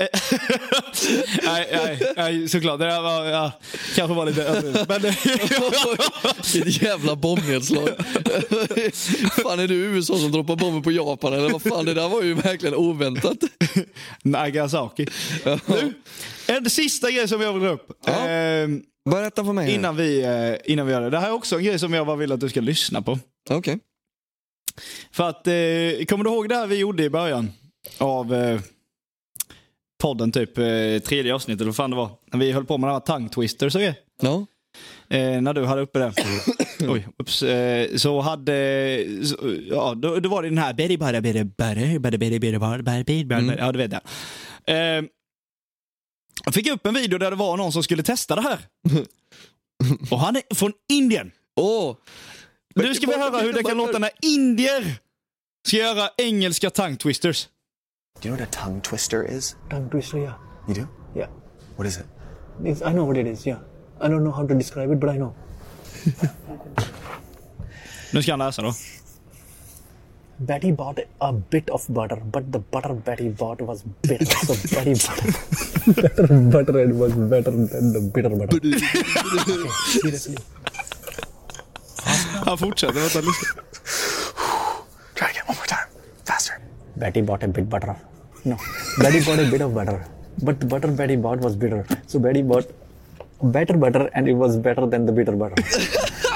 nej, 1.43 1.67
nej, 1.71 2.13
nej, 2.17 2.49
såklart. 2.49 2.79
Det 2.79 2.85
där 2.85 3.01
var, 3.01 3.25
ja, 3.25 3.51
kanske 3.95 4.15
var 4.15 4.25
lite 4.25 4.43
överdrivet. 4.43 4.89
Men, 4.89 5.05
eh, 5.05 6.83
jävla 6.83 7.15
bombnedslag. 7.15 7.89
fan 9.43 9.59
är 9.59 9.67
det 9.67 9.73
USA 9.73 10.17
som 10.17 10.31
droppar 10.31 10.55
bomber 10.55 10.81
på 10.81 10.91
Japan 10.91 11.33
eller 11.33 11.49
vad 11.49 11.61
fan? 11.61 11.85
Det 11.85 11.93
där 11.93 12.09
var 12.09 12.21
ju 12.23 12.33
verkligen 12.33 12.75
oväntat. 12.75 13.37
Nagasaki. 14.23 15.07
Nu, 15.65 15.93
en 16.47 16.69
sista 16.69 17.11
grej 17.11 17.27
som 17.27 17.41
jag 17.41 17.53
vill 17.53 17.61
dra 17.61 17.69
upp. 17.69 17.87
Ja. 18.05 18.29
Eh, 18.29 18.67
Berätta 19.09 19.45
för 19.45 19.53
mig. 19.53 19.73
innan, 19.73 19.95
vi, 19.95 20.25
innan 20.65 20.85
vi 20.85 20.91
gör 20.93 21.01
det. 21.01 21.09
Det 21.09 21.19
här 21.19 21.27
är 21.27 21.33
också 21.33 21.57
en 21.57 21.63
grej 21.63 21.79
som 21.79 21.93
jag 21.93 22.05
bara 22.07 22.15
vill 22.15 22.31
att 22.31 22.39
du 22.39 22.49
ska 22.49 22.61
lyssna 22.61 23.01
på. 23.01 23.19
Okej. 23.49 23.79
För 25.11 25.29
att, 25.29 25.47
eh, 25.47 26.05
kommer 26.05 26.23
du 26.23 26.29
ihåg 26.29 26.49
det 26.49 26.55
här 26.55 26.67
vi 26.67 26.75
gjorde 26.75 27.03
i 27.03 27.09
början 27.09 27.51
av 27.97 28.33
eh, 28.33 28.59
podden, 30.01 30.31
typ 30.31 30.57
eh, 30.57 30.63
tredje 31.05 31.35
avsnittet 31.35 31.61
eller 31.61 31.69
vad 31.69 31.75
fan 31.75 31.89
det 31.89 31.95
var? 31.95 32.09
När 32.31 32.39
vi 32.39 32.51
höll 32.51 32.65
på 32.65 32.77
med 32.77 32.89
de 32.89 32.93
här 32.93 32.99
tongue 32.99 33.29
twisters 33.29 33.75
och 33.75 33.81
grejer. 33.81 33.95
Ja. 34.21 34.45
Eh, 35.09 35.41
när 35.41 35.53
du 35.53 35.65
hade 35.65 35.81
uppe 35.81 35.99
det. 35.99 36.13
Oj, 36.87 37.07
ups, 37.19 37.43
eh, 37.43 37.95
så 37.95 38.21
hade, 38.21 39.05
så, 39.23 39.35
ja 39.69 39.93
då, 39.95 40.19
då 40.19 40.29
var 40.29 40.43
det 40.43 40.49
den 40.49 40.57
här 40.57 40.73
berry 40.73 40.97
bara 40.97 41.21
berry 41.21 41.43
berry 41.43 41.99
berry 41.99 42.17
berry 42.17 42.39
berry 42.39 42.57
berry 42.59 42.81
berry 42.81 43.03
berry 43.03 43.25
berry 43.25 43.55
Ja, 43.57 43.71
du 43.71 43.77
vet 43.77 43.91
det. 43.91 44.01
Eh, 44.65 45.03
jag 46.45 46.53
fick 46.53 46.67
upp 46.67 46.85
en 46.85 46.93
video 46.93 47.19
där 47.19 47.29
det 47.31 47.37
var 47.37 47.57
någon 47.57 47.71
som 47.71 47.83
skulle 47.83 48.03
testa 48.03 48.35
det 48.35 48.41
här. 48.41 48.59
Och 50.11 50.19
han 50.19 50.35
är 50.35 50.55
från 50.55 50.73
Indien. 50.91 51.31
Åh! 51.55 51.95
Nu 52.77 52.95
ska 52.95 53.07
vi 53.07 53.17
höra 53.17 53.37
hur 53.37 53.53
det 53.53 53.63
kan 53.63 53.77
låta 53.77 53.99
när 53.99 54.09
indier 54.21 54.99
ska 55.67 55.77
göra 55.77 56.09
engelska 56.17 56.69
tongue 56.69 56.97
twisters. 56.97 57.49
Do 58.21 58.29
you 58.29 58.35
know 58.35 58.45
what 58.45 58.55
a 58.55 58.63
tongue 58.63 58.81
twister 58.81 59.37
is? 59.37 59.55
Tongue 59.69 59.89
twister, 59.89 60.17
yeah. 60.17 60.33
You 60.67 60.73
do? 60.75 60.87
Yeah. 61.15 61.29
What 61.75 61.87
is 61.87 61.97
it? 61.97 62.05
It's, 62.63 62.81
I 62.81 62.93
know 62.93 63.05
what 63.07 63.17
it 63.17 63.27
is, 63.27 63.45
yeah. 63.47 63.59
I 64.01 64.07
don't 64.07 64.23
know 64.23 64.31
how 64.31 64.47
to 64.47 64.55
describe 64.55 64.91
it, 64.93 64.99
but 64.99 65.09
I 65.09 65.17
know. 65.17 65.35
Nu 68.13 68.23
ska 68.23 68.31
han 68.31 68.39
läsa 68.39 68.61
då. 68.61 68.73
Betty 70.37 70.71
bought 70.71 70.99
a 71.19 71.33
bit 71.49 71.69
of 71.69 71.87
butter, 71.87 72.21
but 72.23 72.53
the 72.53 72.59
butter 72.59 72.93
Betty 72.93 73.29
bought 73.29 73.61
was 73.61 73.83
bitter. 74.01 74.25
So 74.25 74.53
Betty 74.75 74.93
bought 74.93 75.95
better 75.95 76.27
butter 76.27 76.79
and 76.83 76.99
was 76.99 77.13
better 77.13 77.51
than 77.51 77.93
the 77.93 78.01
bitter 78.13 78.29
butter. 78.29 78.57
okay, 78.57 79.69
seriously. 80.01 80.37
Han 82.47 82.57
fortsätter. 82.57 82.93
Vänta, 82.93 83.19
lyssna. 83.27 83.61
Try 85.17 85.27
again 85.31 85.45
one 85.49 85.57
more 85.59 85.69
time. 85.73 85.87
Faster. 86.29 86.55
Betty 87.01 87.21
bought 87.29 87.43
a 87.43 87.47
bit 87.57 87.67
butter. 87.73 87.95
No, 88.45 88.57
Betty 89.01 89.19
bought 89.25 89.39
a 89.45 89.47
bit 89.53 89.61
of 89.65 89.71
butter, 89.77 89.97
but 90.47 90.59
the 90.61 90.67
butter 90.73 90.91
Betty 90.99 91.17
bought 91.25 91.39
was 91.47 91.55
bitter. 91.63 91.81
So 92.07 92.19
Betty 92.19 92.43
bought 92.51 92.67
better 93.55 93.75
butter, 93.83 94.03
and 94.15 94.29
it 94.29 94.37
was 94.43 94.55
better 94.67 94.85
than 94.93 95.05
the 95.05 95.15
bitter 95.19 95.35
butter. 95.41 95.57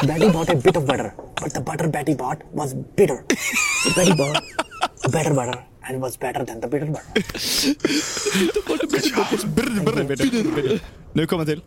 Betty 0.10 0.30
bought 0.36 0.50
a 0.50 0.58
bit 0.66 0.76
of 0.76 0.86
butter, 0.86 1.10
but 1.42 1.54
the 1.54 1.62
butter 1.62 1.88
Betty 1.98 2.16
bought 2.24 2.40
was 2.62 2.74
bitter. 3.00 3.20
So 3.84 3.90
Betty 3.98 4.14
bought 4.22 4.38
better 5.16 5.34
butter, 5.40 5.58
and 5.86 5.92
it 5.98 6.02
was 6.08 6.16
better 6.18 6.44
than 6.50 6.60
the 6.60 6.68
bitter 6.68 6.90
butter. 6.96 7.12
Nu 11.14 11.26
kommer 11.28 11.46
till. 11.46 11.62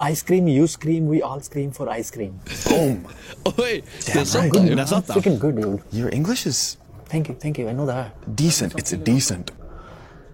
Ice 0.00 0.22
cream, 0.22 0.48
you 0.48 0.66
scream, 0.66 1.06
we 1.08 1.22
all 1.22 1.40
scream 1.40 1.72
for 1.72 1.88
ice 1.98 2.10
cream. 2.10 2.40
Boom. 2.68 3.06
Oj! 3.44 3.82
Damn 4.06 4.16
Den 4.16 4.26
satt 4.26 4.42
right. 4.42 4.52
där 4.54 4.64
ju. 4.64 4.74
Där 4.74 4.84
satt 4.86 5.08
han. 5.08 5.22
Freaking 5.22 5.38
good, 5.38 5.54
dude. 5.56 5.78
Your 5.90 6.14
English 6.14 6.46
is 6.46 6.78
Thank 7.10 7.28
you, 7.28 7.36
thank 7.40 7.58
you. 7.58 7.68
I 7.70 7.72
know 7.72 7.86
that. 7.86 8.06
decent. 8.36 8.74
It's 8.78 8.94
a 8.94 8.96
decent. 8.96 9.50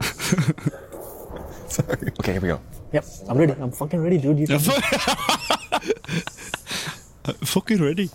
Sorry. 1.69 2.13
Okay, 2.21 2.33
here 2.33 2.41
we 2.41 2.49
go. 2.49 2.61
Yep, 2.93 3.05
I'm 3.29 3.39
ready. 3.39 3.53
I'm 3.61 3.71
fucking 3.73 4.01
ready, 4.03 4.19
dude. 4.19 4.39
You 4.39 4.47
can- 4.47 4.61
Fucking 7.45 7.83
ready. 7.83 8.11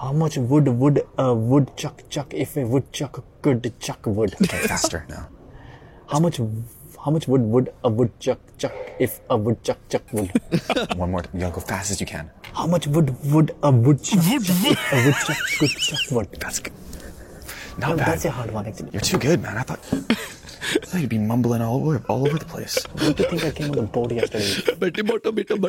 How 0.00 0.12
much 0.12 0.36
wood 0.36 0.68
would 0.68 1.02
a 1.18 1.34
woodchuck 1.34 1.98
chuck 2.08 2.10
chuck 2.10 2.34
if 2.34 2.56
a 2.56 2.64
woodchuck 2.64 3.24
could 3.42 3.72
chuck 3.80 4.06
wood? 4.06 4.34
Okay, 4.42 4.58
faster 4.66 5.04
now. 5.08 5.28
How 6.08 6.18
much 6.20 6.40
how 7.04 7.10
much 7.10 7.26
wood 7.28 7.42
would 7.42 7.72
a 7.84 7.88
woodchuck 7.90 8.38
chuck 8.58 8.72
if 8.98 9.20
a 9.28 9.36
woodchuck 9.36 9.78
chuck 9.88 10.02
wood? 10.12 10.30
One 10.96 11.10
more. 11.10 11.24
You 11.34 11.40
gotta 11.40 11.54
go 11.54 11.60
fast 11.60 11.90
as 11.90 12.00
you 12.00 12.06
can. 12.06 12.30
How 12.54 12.66
much 12.66 12.86
wood 12.86 13.14
would 13.32 13.54
a 13.62 13.70
woodchuck 13.70 14.22
chuck 14.22 14.42
if 14.64 14.92
a 14.92 15.04
woodchuck 15.06 15.38
could 15.58 15.70
chuck 15.70 16.00
wood? 16.10 16.28
That's 16.38 16.58
good. 16.60 16.72
No, 17.78 17.88
Not 17.88 17.96
bad. 17.98 18.06
that's 18.08 18.24
a 18.26 18.30
hard 18.30 18.52
one 18.52 18.66
actually. 18.66 18.90
You're 18.92 19.00
too 19.00 19.18
good, 19.18 19.40
man. 19.42 19.56
I 19.56 19.62
thought, 19.62 19.80
I 19.92 20.14
thought 20.86 21.00
you'd 21.00 21.08
be 21.10 21.18
mumbling 21.18 21.62
all 21.62 21.76
over, 21.88 22.04
all 22.08 22.26
over 22.28 22.38
the 22.38 22.44
place. 22.44 22.78
Don't 22.96 23.18
you 23.18 23.24
think 23.24 23.44
I 23.44 23.50
came 23.50 23.70
on 23.70 23.76
the 23.76 23.82
boat 23.82 24.12
yesterday? 24.12 24.74
Betty 24.78 25.02
bought 25.02 25.24
a 25.26 25.32
bit 25.32 25.50
of 25.50 25.60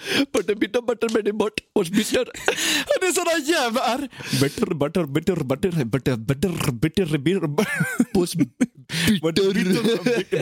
butter. 0.00 0.26
but 0.32 0.50
a 0.50 0.54
bit 0.54 0.76
of 0.76 0.86
butter 0.86 1.08
Betty 1.08 1.32
bought 1.32 1.60
was 1.74 1.90
bitter. 1.90 2.24
Det 3.00 3.06
är 3.06 3.12
sådana 3.12 3.38
jävla 3.46 3.80
R. 3.80 4.08
Bitter, 4.40 4.74
butter, 4.74 5.06
bitter, 5.06 5.36
butter, 5.36 5.84
butter, 5.84 6.16
butter, 6.16 6.72
bitter, 6.72 7.18
bitter, 7.18 7.40
Was 8.14 8.34
bitter, 8.34 8.68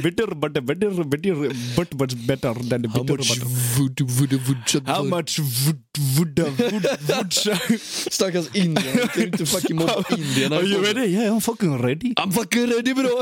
bitter, 0.03 0.35
butter, 0.35 0.61
bitter, 0.61 1.05
bitter, 1.05 1.35
but 1.77 1.95
was 1.95 2.15
better 2.15 2.55
than 2.55 2.83
the 2.83 2.89
How 2.89 3.03
bitter 3.03 3.17
much 3.19 3.29
butter. 3.29 4.05
wood 4.19 4.33
a 4.33 4.39
woodchuck 4.49 4.87
How 4.87 5.03
much 5.05 5.39
would, 5.39 5.83
would, 6.19 6.39
would, 6.39 6.73
would, 6.73 6.85
Stackars 8.11 8.49
Indien. 8.55 8.97
Jag 8.99 9.13
kan 9.13 9.23
inte 9.23 9.47
fucking 9.47 9.77
mobba 9.77 10.05
indierna. 10.17 10.57
Are 10.57 10.65
you 10.67 10.83
ready? 10.83 11.07
Yeah, 11.13 11.33
I'm 11.35 11.41
fucking 11.41 11.79
ready. 11.83 12.15
I'm 12.17 12.33
fucking 12.33 12.67
ready 12.71 12.95
bro. 12.95 13.21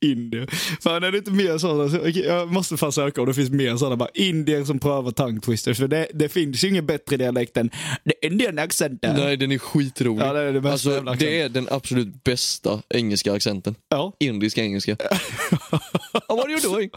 Indier. 0.00 0.46
Fan 0.82 1.04
är 1.04 1.12
det 1.12 1.18
inte 1.18 1.30
mer 1.30 1.58
sådana? 1.58 1.98
Okej, 1.98 2.24
jag 2.24 2.52
måste 2.52 2.76
fan 2.76 2.92
söka 2.92 3.20
om 3.20 3.26
det 3.26 3.34
finns 3.34 3.50
mer 3.50 3.76
sådana. 3.76 3.96
Bara 3.96 4.08
indier 4.14 4.64
som 4.64 4.78
prövar 4.78 5.10
tongue 5.10 5.40
twisters. 5.40 5.78
För 5.78 5.88
det, 5.88 6.06
det 6.14 6.28
finns 6.28 6.64
ju 6.64 6.68
ingen 6.68 6.86
bättre 6.86 7.16
dialekt 7.16 7.56
än 7.56 7.70
the 8.04 8.26
Indian 8.26 8.58
accent. 8.58 9.00
Nej, 9.02 9.36
den 9.36 9.52
är 9.52 9.58
skitrolig. 9.58 10.26
Ja, 10.26 10.32
det 10.32 10.40
är 10.40 10.52
det 10.52 10.60
bästa 10.60 10.96
alltså, 10.96 11.14
det 11.14 11.40
är 11.40 11.48
den 11.48 11.68
absolut 11.70 12.24
bästa 12.24 12.82
engelska 12.88 13.32
accenten. 13.32 13.74
Ja. 13.88 14.12
Indisk 14.18 14.58
engelska. 14.58 14.92
oh, 14.92 14.98
what 16.36 16.44
are 16.44 16.50
you 16.50 16.60
doing? 16.60 16.90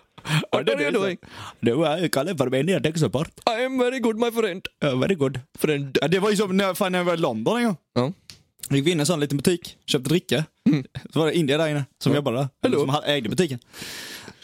What 0.51 0.69
are 0.69 0.81
you 0.81 0.91
doing? 0.91 1.17
Du 1.59 1.85
är 1.85 2.07
kallar 2.07 2.35
för 2.35 2.49
mig 2.49 2.99
support. 2.99 3.29
I 3.59 3.65
am 3.65 3.77
very 3.77 3.99
good 3.99 4.17
my 4.19 4.31
friend. 4.31 4.67
Ja, 4.79 4.95
very 4.95 5.15
good. 5.15 5.39
Friend. 5.59 5.97
Ja, 6.01 6.07
det 6.07 6.19
var 6.19 6.29
ju 6.29 6.35
som 6.35 6.57
när, 6.57 6.73
fan, 6.73 6.91
när 6.91 6.99
jag 6.99 7.05
var 7.05 7.13
i 7.13 7.17
London 7.17 7.57
en 7.57 7.65
gång. 7.65 7.77
Ja. 7.93 8.13
Vi 8.73 8.79
gick 8.79 8.87
in 8.87 8.97
i 8.97 9.01
en 9.01 9.05
sån 9.05 9.19
liten 9.19 9.37
butik, 9.37 9.77
köpte 9.85 10.09
dricka. 10.09 10.43
Så 11.13 11.19
var 11.19 11.25
det 11.27 11.33
indier 11.37 11.57
där 11.57 11.67
inne 11.67 11.85
som 12.03 12.15
jobbade 12.15 12.37
där. 12.37 12.47
Hello. 12.63 12.79
Som 12.79 12.95
ägde 13.05 13.29
butiken. 13.29 13.59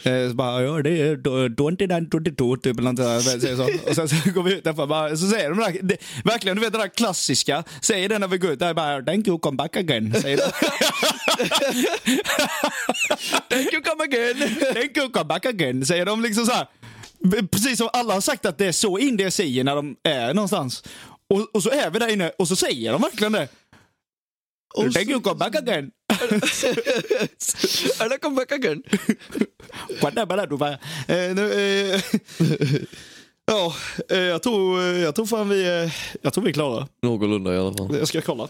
Eh, 0.04 0.30
Så 0.30 0.34
bara, 0.36 0.64
ja 0.64 0.82
det 0.82 0.90
är 1.02 1.16
do- 1.16 1.56
29, 1.78 2.08
22 2.12 2.56
typ 2.58 2.80
eller 2.80 2.92
något 2.92 3.58
så. 3.58 3.90
Och 3.90 3.96
sen 3.96 4.10
så 4.10 4.32
går 4.34 4.44
vi 4.44 4.54
ut 4.54 4.64
därför 4.64 4.88
bara, 4.88 5.18
så 5.18 5.28
säger 5.30 5.50
de 5.50 5.60
där, 5.60 5.78
det, 5.82 5.98
verkligen 6.24 6.58
du 6.58 6.62
vet 6.64 6.74
det 6.74 6.80
där 6.80 6.88
klassiska, 6.88 7.64
säger 7.82 8.10
det 8.10 8.20
när 8.20 8.28
vi 8.28 8.38
går 8.38 8.52
ut 8.52 8.60
där 8.60 8.74
bara, 8.74 9.02
thank 9.02 9.28
you 9.28 9.40
come 9.40 9.56
back 9.58 9.76
again. 9.78 10.14
Säger 10.22 10.38
de. 10.38 10.44
Thank 13.50 13.74
you 13.74 13.82
come 13.82 14.04
again. 14.04 14.56
Thank 14.74 14.98
you 14.98 15.10
come 15.12 15.26
back 15.26 15.46
again. 15.46 15.86
Säger 15.86 16.06
de 16.06 16.22
liksom 16.22 16.46
så 16.46 16.52
här. 16.52 16.68
Precis 17.52 17.78
som 17.78 17.90
alla 17.94 18.14
har 18.14 18.22
sagt 18.22 18.46
att 18.46 18.58
det 18.58 18.66
är 18.66 18.72
så 18.72 18.98
indier 18.98 19.30
säger 19.30 19.64
när 19.64 19.76
de 19.76 19.96
är 20.04 20.34
någonstans. 20.34 20.84
Och, 21.30 21.56
och 21.56 21.64
så 21.64 21.70
är 21.70 21.90
vi 21.90 22.00
där 22.00 22.08
inne 22.14 22.30
och 22.38 22.48
så 22.48 22.56
säger 22.56 22.92
de 22.92 23.02
verkligen 23.02 23.32
det. 23.32 23.48
Och 24.76 24.94
Thank 24.94 25.10
you 25.10 25.22
come 25.22 25.36
back 25.40 25.56
again. 25.56 25.92
And 28.02 28.14
I 28.14 28.18
come 28.22 28.36
back 28.36 28.52
again. 28.52 28.84
Guarda, 30.02 30.26
bara 30.26 30.46
du 30.46 30.58
bara. 30.58 30.80
Ja, 33.46 33.74
jag 34.08 34.44
tror, 34.44 34.80
eh, 34.80 34.86
jag 34.86 35.16
tror 35.16 35.26
fan 35.26 35.50
vi, 35.50 35.62
eh, 35.84 35.92
jag 36.22 36.34
tror 36.34 36.44
vi 36.44 36.50
är 36.50 36.54
klara. 36.54 36.88
Någorlunda 37.02 37.54
i 37.54 37.58
alla 37.58 37.78
fall. 37.78 37.96
Jag 37.98 38.08
ska 38.08 38.22
kolla. 38.22 38.48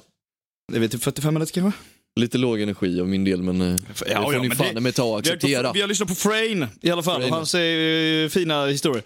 Det 0.71 0.77
är 0.77 0.79
väl 0.79 0.89
typ 0.89 1.03
45 1.03 1.33
minuter 1.33 1.53
kanske? 1.53 1.79
Lite 2.19 2.37
låg 2.37 2.61
energi 2.61 3.01
av 3.01 3.07
min 3.07 3.23
del 3.23 3.41
men 3.41 3.61
eh, 3.61 3.75
det 3.87 3.93
får 3.93 4.07
ja, 4.11 4.41
ni 4.41 4.49
fan 4.49 4.75
det- 4.75 4.81
med 4.81 4.95
ta 4.95 5.03
och 5.03 5.09
Vi 5.09 5.13
har, 5.13 5.19
acceptera. 5.35 5.71
vi 5.73 5.81
har 5.81 5.87
lyssnat 5.87 6.09
på 6.09 6.15
Frain 6.15 6.67
i 6.81 6.91
alla 6.91 7.03
fall. 7.03 7.15
Frain. 7.21 7.31
Och 7.31 7.37
han 7.37 7.45
säger 7.45 8.23
eh, 8.23 8.29
fina 8.29 8.65
historier. 8.65 9.03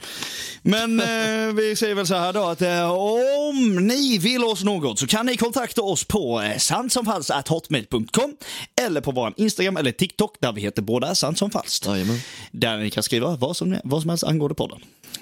Men 0.61 0.99
eh, 0.99 1.53
vi 1.55 1.75
säger 1.75 1.95
väl 1.95 2.07
så 2.07 2.15
här 2.15 2.33
då 2.33 2.43
att 2.43 2.61
eh, 2.61 2.91
om 2.91 3.75
ni 3.87 4.17
vill 4.17 4.43
oss 4.43 4.63
något 4.63 4.99
så 4.99 5.07
kan 5.07 5.25
ni 5.25 5.37
kontakta 5.37 5.81
oss 5.81 6.03
på 6.03 6.41
eh, 6.41 6.57
santsomfalskt.hotmail.com 6.57 8.35
eller 8.81 9.01
på 9.01 9.11
vår 9.11 9.33
Instagram 9.37 9.77
eller 9.77 9.91
TikTok 9.91 10.35
där 10.39 10.51
vi 10.51 10.61
heter 10.61 10.81
båda 10.81 11.15
Sant 11.15 11.37
som 11.37 11.51
falskt. 11.51 11.85
Jajamän. 11.85 12.17
Där 12.51 12.77
ni 12.77 12.89
kan 12.89 13.03
skriva 13.03 13.35
vad 13.35 13.57
som, 13.57 13.77
vad 13.83 14.01
som 14.01 14.09
helst 14.09 14.23
angående 14.23 14.55
podden. 14.55 14.79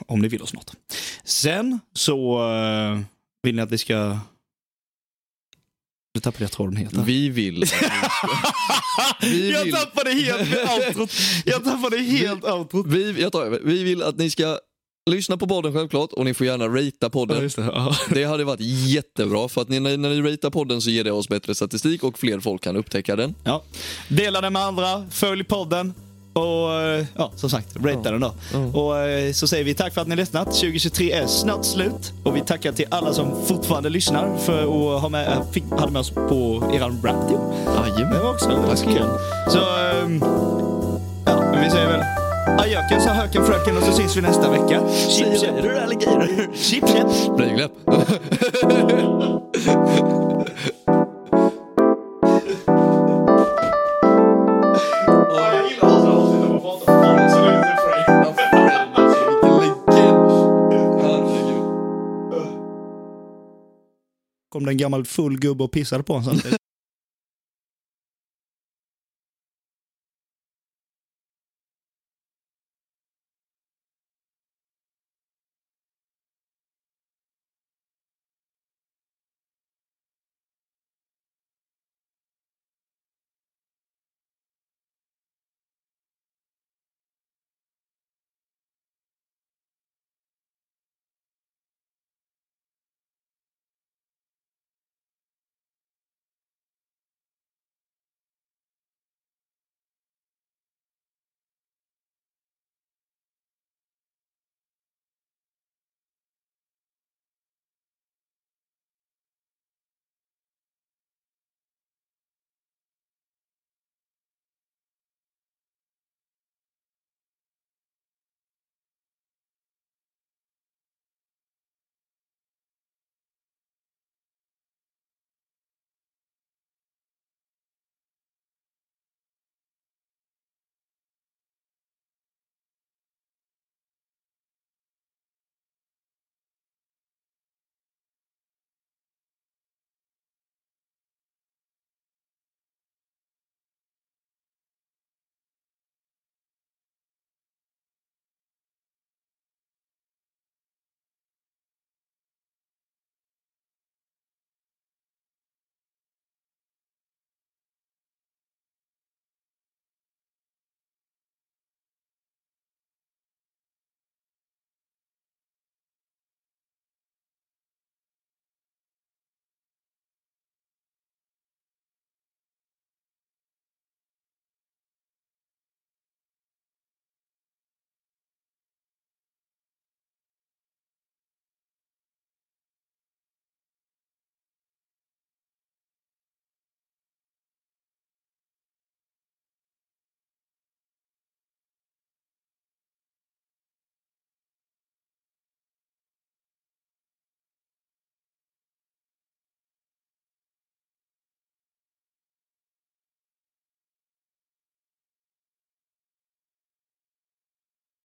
Om 0.08 0.20
ni 0.20 0.28
vill 0.28 0.42
oss 0.42 0.54
något. 0.54 0.74
Sen 1.24 1.80
så 1.94 2.40
eh, 2.54 3.00
vill 3.44 3.56
ni 3.56 3.62
att 3.62 3.72
vi 3.72 3.78
ska... 3.78 4.20
Nu 6.14 6.22
tappade 6.22 6.44
jag 6.44 6.52
tråden 6.52 6.76
helt. 6.78 6.94
Vi 6.98 7.30
vill. 7.30 7.66
Vi 9.22 9.52
jag 9.52 9.64
vill- 9.66 9.74
tappade 9.74 10.12
helt 10.12 10.50
outrot. 10.88 11.12
Jag 11.46 11.64
tappade 11.64 11.98
helt 11.98 12.44
outrot. 12.46 12.86
Vi, 12.88 13.22
jag 13.22 13.32
tar. 13.32 13.60
Vi 13.64 13.84
vill 13.84 14.04
att 14.04 14.18
ni 14.18 14.30
ska 14.30 14.60
lyssna 15.10 15.38
på 15.38 15.48
podden 15.48 15.74
självklart 15.74 16.12
och 16.14 16.26
ni 16.26 16.34
får 16.34 16.48
gärna 16.48 16.68
ratea 16.68 16.92
Ja, 17.00 17.10
podden. 17.10 17.44
just 17.44 17.56
det. 17.56 17.62
Ja. 17.64 17.96
Det 18.10 18.24
hade 18.24 18.44
varit 18.44 18.60
jättebra 18.88 19.50
för 19.50 19.62
att 19.62 19.70
ni, 19.70 19.80
när, 19.80 19.98
när 19.98 20.10
ni 20.10 20.22
ratear 20.32 20.52
podden 20.52 20.82
så 20.82 20.90
ger 20.90 21.04
det 21.04 21.12
oss 21.12 21.30
bättre 21.30 21.56
statistik 21.56 22.04
och 22.04 22.20
fler 22.20 22.40
folk 22.40 22.64
kan 22.64 22.76
upptäcka 22.78 23.16
den. 23.16 23.36
Ja. 23.44 23.64
Dela 24.08 24.42
den 24.42 24.54
med 24.54 24.62
andra, 24.62 25.06
följ 25.12 25.44
podden 25.44 25.94
och 26.34 26.74
eh, 26.74 27.06
ja, 27.16 27.32
som 27.36 27.50
sagt, 27.50 27.76
rate 27.76 28.12
den 28.12 28.22
då. 28.22 28.34
Och 28.80 28.98
eh, 29.00 29.32
så 29.34 29.48
säger 29.48 29.64
vi 29.64 29.74
tack 29.74 29.94
för 29.94 30.02
att 30.02 30.08
ni 30.08 30.12
har 30.12 30.18
lyssnat. 30.18 30.46
2023 30.46 31.12
är 31.12 31.28
snart 31.28 31.66
slut 31.66 32.14
och 32.24 32.36
vi 32.36 32.42
tackar 32.42 32.72
till 32.72 32.86
alla 32.90 33.14
som 33.14 33.46
fortfarande 33.46 33.90
lyssnar 33.90 34.38
för 34.38 34.64
att 34.96 35.02
ha 35.02 35.10
med, 35.10 35.44
fick, 35.52 35.64
hade 35.80 35.92
med 35.92 36.00
oss 36.00 36.10
på 36.10 36.72
eran 36.74 37.02
radio. 37.04 37.54
Det 37.66 37.90
Jajamän. 37.90 38.24
var 38.24 38.30
också 38.34 38.50
Tack 38.50 38.68
ganska 38.68 38.88
kul. 38.88 39.10
Så 39.48 39.60
ehm, 39.60 40.24
ja, 41.26 41.42
men 41.52 41.64
vi 41.64 41.70
säger 41.70 41.88
väl 41.88 42.02
adjöken 42.60 43.02
sa 43.02 43.10
höken 43.10 43.46
fröken 43.46 43.78
och 43.78 43.84
så 43.84 43.92
syns 43.92 44.18
vi 44.18 44.22
nästa 44.22 44.50
vecka. 44.50 44.82
Chip, 45.10 45.40
chip. 45.40 45.50
du 45.62 45.80
alligator? 45.80 46.56
Chip, 46.56 46.84
chip. 46.90 47.38
Blygläpp. 47.38 47.72
Kom 64.52 64.66
det 64.66 64.72
en 64.72 64.78
gammal 64.78 65.06
full 65.06 65.40
gubbe 65.40 65.64
och 65.64 65.72
pissade 65.72 66.04
på 66.04 66.14
honom 66.14 66.26
samtidigt. 66.26 66.58